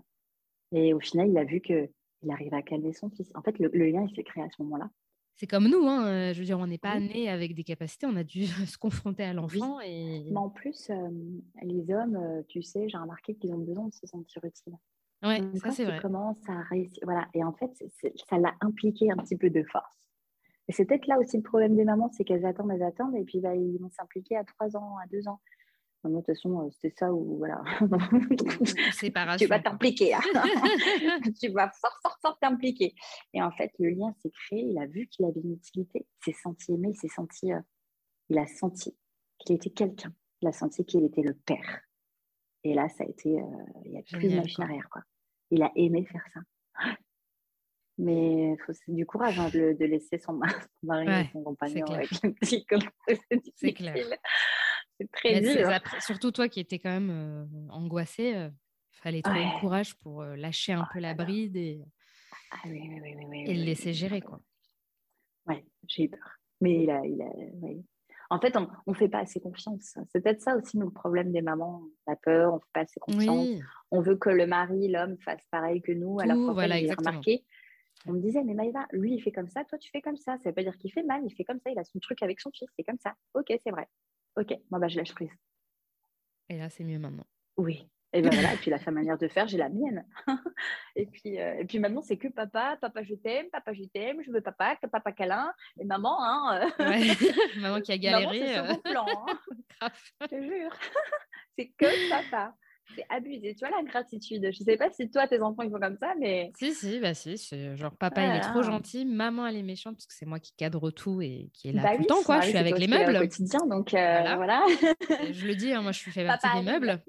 [0.72, 1.90] Et au final, il a vu qu'il
[2.28, 3.30] arrivait à calmer son fils.
[3.34, 4.90] En fait, le, lien, il s'est créé à ce moment-là.
[5.36, 6.32] C'est comme nous, hein.
[6.32, 9.24] Je veux dire, on n'est pas né avec des capacités, on a dû se confronter
[9.24, 9.80] à l'enfant.
[9.80, 10.28] Et...
[10.30, 10.94] Mais en plus, euh,
[11.62, 14.76] les hommes, tu sais, j'ai remarqué qu'ils ont besoin de se sentir utiles.
[15.22, 16.00] Ouais, ça c'est vrai.
[17.02, 17.26] Voilà.
[17.32, 17.70] Et en fait,
[18.28, 20.04] ça l'a impliqué un petit peu de force.
[20.68, 23.24] Et c'est peut-être là aussi le problème des mamans, c'est qu'elles attendent, elles attendent, et
[23.24, 25.40] puis bah, ils vont s'impliquer à 3 ans, à 2 ans
[26.10, 27.62] de toute façon, euh, c'était ça ou voilà.
[29.38, 30.14] tu vas t'impliquer.
[30.14, 30.20] Hein.
[31.40, 32.94] tu vas fort, fort, fort t'impliquer.
[33.32, 34.60] Et en fait, le lien s'est créé.
[34.60, 36.06] Il a vu qu'il avait une utilité.
[36.20, 36.90] Il s'est senti aimé.
[36.92, 37.52] Il s'est senti.
[37.52, 37.60] Euh,
[38.28, 38.96] il a senti
[39.38, 40.12] qu'il était quelqu'un.
[40.40, 41.80] Il a senti qu'il était le père.
[42.62, 43.40] Et là, ça a été.
[43.40, 43.46] Euh,
[43.84, 44.88] il n'y a plus de machine arrière.
[44.90, 45.02] Quoi.
[45.50, 46.40] Il a aimé faire ça.
[47.96, 50.40] Mais c'est du courage hein, de, laisser son,
[50.82, 52.66] mari et son compagnon avec un petit
[53.54, 53.94] C'est clair.
[54.98, 55.68] C'est très dur.
[56.00, 58.50] surtout toi qui étais quand même euh, angoissée, il euh,
[58.92, 61.82] fallait trouver le courage pour euh, lâcher un peu la bride et,
[62.50, 64.20] ah, oui, oui, oui, et le laisser gérer.
[64.20, 64.40] Quoi.
[65.46, 66.38] Ouais, j'ai eu peur.
[66.60, 67.26] Mais il a, il a,
[68.30, 69.98] En fait, on ne fait pas assez confiance.
[70.12, 71.82] C'est peut-être ça aussi notre problème des mamans.
[72.06, 73.48] On a peur, on ne fait pas assez confiance.
[73.90, 76.20] On veut que le mari, l'homme, fasse pareil que nous.
[76.20, 77.44] à la fois, voilà, remarqué.
[78.06, 80.32] On me disait, mais Maïva, lui, il fait comme ça, toi, tu fais comme ça.
[80.32, 81.98] Ça ne veut pas dire qu'il fait mal, il fait comme ça, il a son
[82.00, 83.14] truc avec son fils, c'est comme ça.
[83.34, 83.88] Ok, c'est vrai.
[84.36, 85.30] Ok, moi bah, je lâche prise.
[86.48, 87.26] Et là, c'est mieux maintenant.
[87.56, 87.88] Oui.
[88.16, 90.06] Et ben voilà, et puis la sa manière de faire, j'ai la mienne.
[90.96, 94.22] et, puis, euh, et puis maintenant, c'est que papa, papa je t'aime, papa je t'aime,
[94.24, 96.70] je veux papa, papa câlin, et maman, hein.
[96.78, 96.86] Euh,
[97.60, 98.38] maman qui a galéré.
[98.38, 98.74] c'est sur euh.
[98.84, 99.88] plan, hein.
[100.20, 100.70] je te jure.
[101.58, 102.54] c'est que papa
[102.94, 103.54] c'est abusé.
[103.54, 104.50] Tu vois, la gratitude.
[104.52, 106.52] Je sais pas si toi, tes enfants, ils font comme ça, mais.
[106.56, 107.36] Si, si, bah si.
[107.74, 110.52] Genre, papa, il est trop gentil, maman, elle est méchante, parce que c'est moi qui
[110.56, 112.40] cadre tout et qui est là bah tout le temps, quoi.
[112.40, 113.16] je suis avec les meubles.
[113.16, 114.64] Au quotidien, donc euh, voilà.
[115.30, 117.02] je le dis, hein, moi, je suis fait partie des meubles.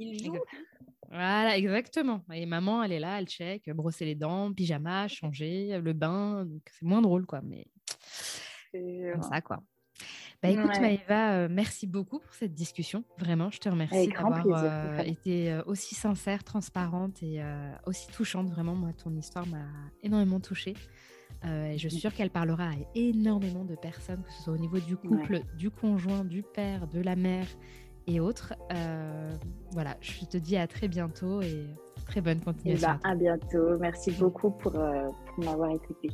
[1.10, 2.22] Voilà, exactement.
[2.34, 6.45] Et maman, elle est là, elle check, brosser les dents, pyjama, changer, le bain.
[6.45, 7.41] Donc, c'est moins drôle, quoi.
[7.43, 7.68] Mais.
[8.73, 9.61] Comme ça, quoi.
[10.44, 13.03] Bah écoute Maëva, merci beaucoup pour cette discussion.
[13.18, 17.41] Vraiment, je te remercie d'avoir été aussi sincère, transparente et
[17.86, 18.49] aussi touchante.
[18.49, 19.66] Vraiment, moi, ton histoire m'a
[20.03, 20.76] énormément touchée.
[21.44, 24.80] et je suis sûre qu'elle parlera à énormément de personnes, que ce soit au niveau
[24.80, 27.48] du couple, du conjoint, du père, de la mère
[28.07, 28.53] et autres.
[29.72, 31.66] voilà, je te dis à très bientôt et
[32.06, 32.90] très bonne eh continuation.
[33.03, 33.78] Ben, à bientôt.
[33.80, 36.10] Merci beaucoup pour, pour m'avoir écouté.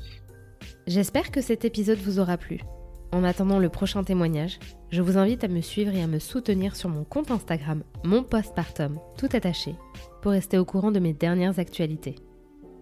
[0.88, 2.60] J'espère que cet épisode vous aura plu.
[3.11, 4.59] En attendant le prochain témoignage,
[4.89, 8.23] je vous invite à me suivre et à me soutenir sur mon compte Instagram, mon
[8.23, 9.75] postpartum, tout attaché,
[10.21, 12.15] pour rester au courant de mes dernières actualités.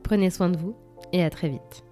[0.04, 0.76] Prenez soin de vous
[1.14, 1.84] et à très vite.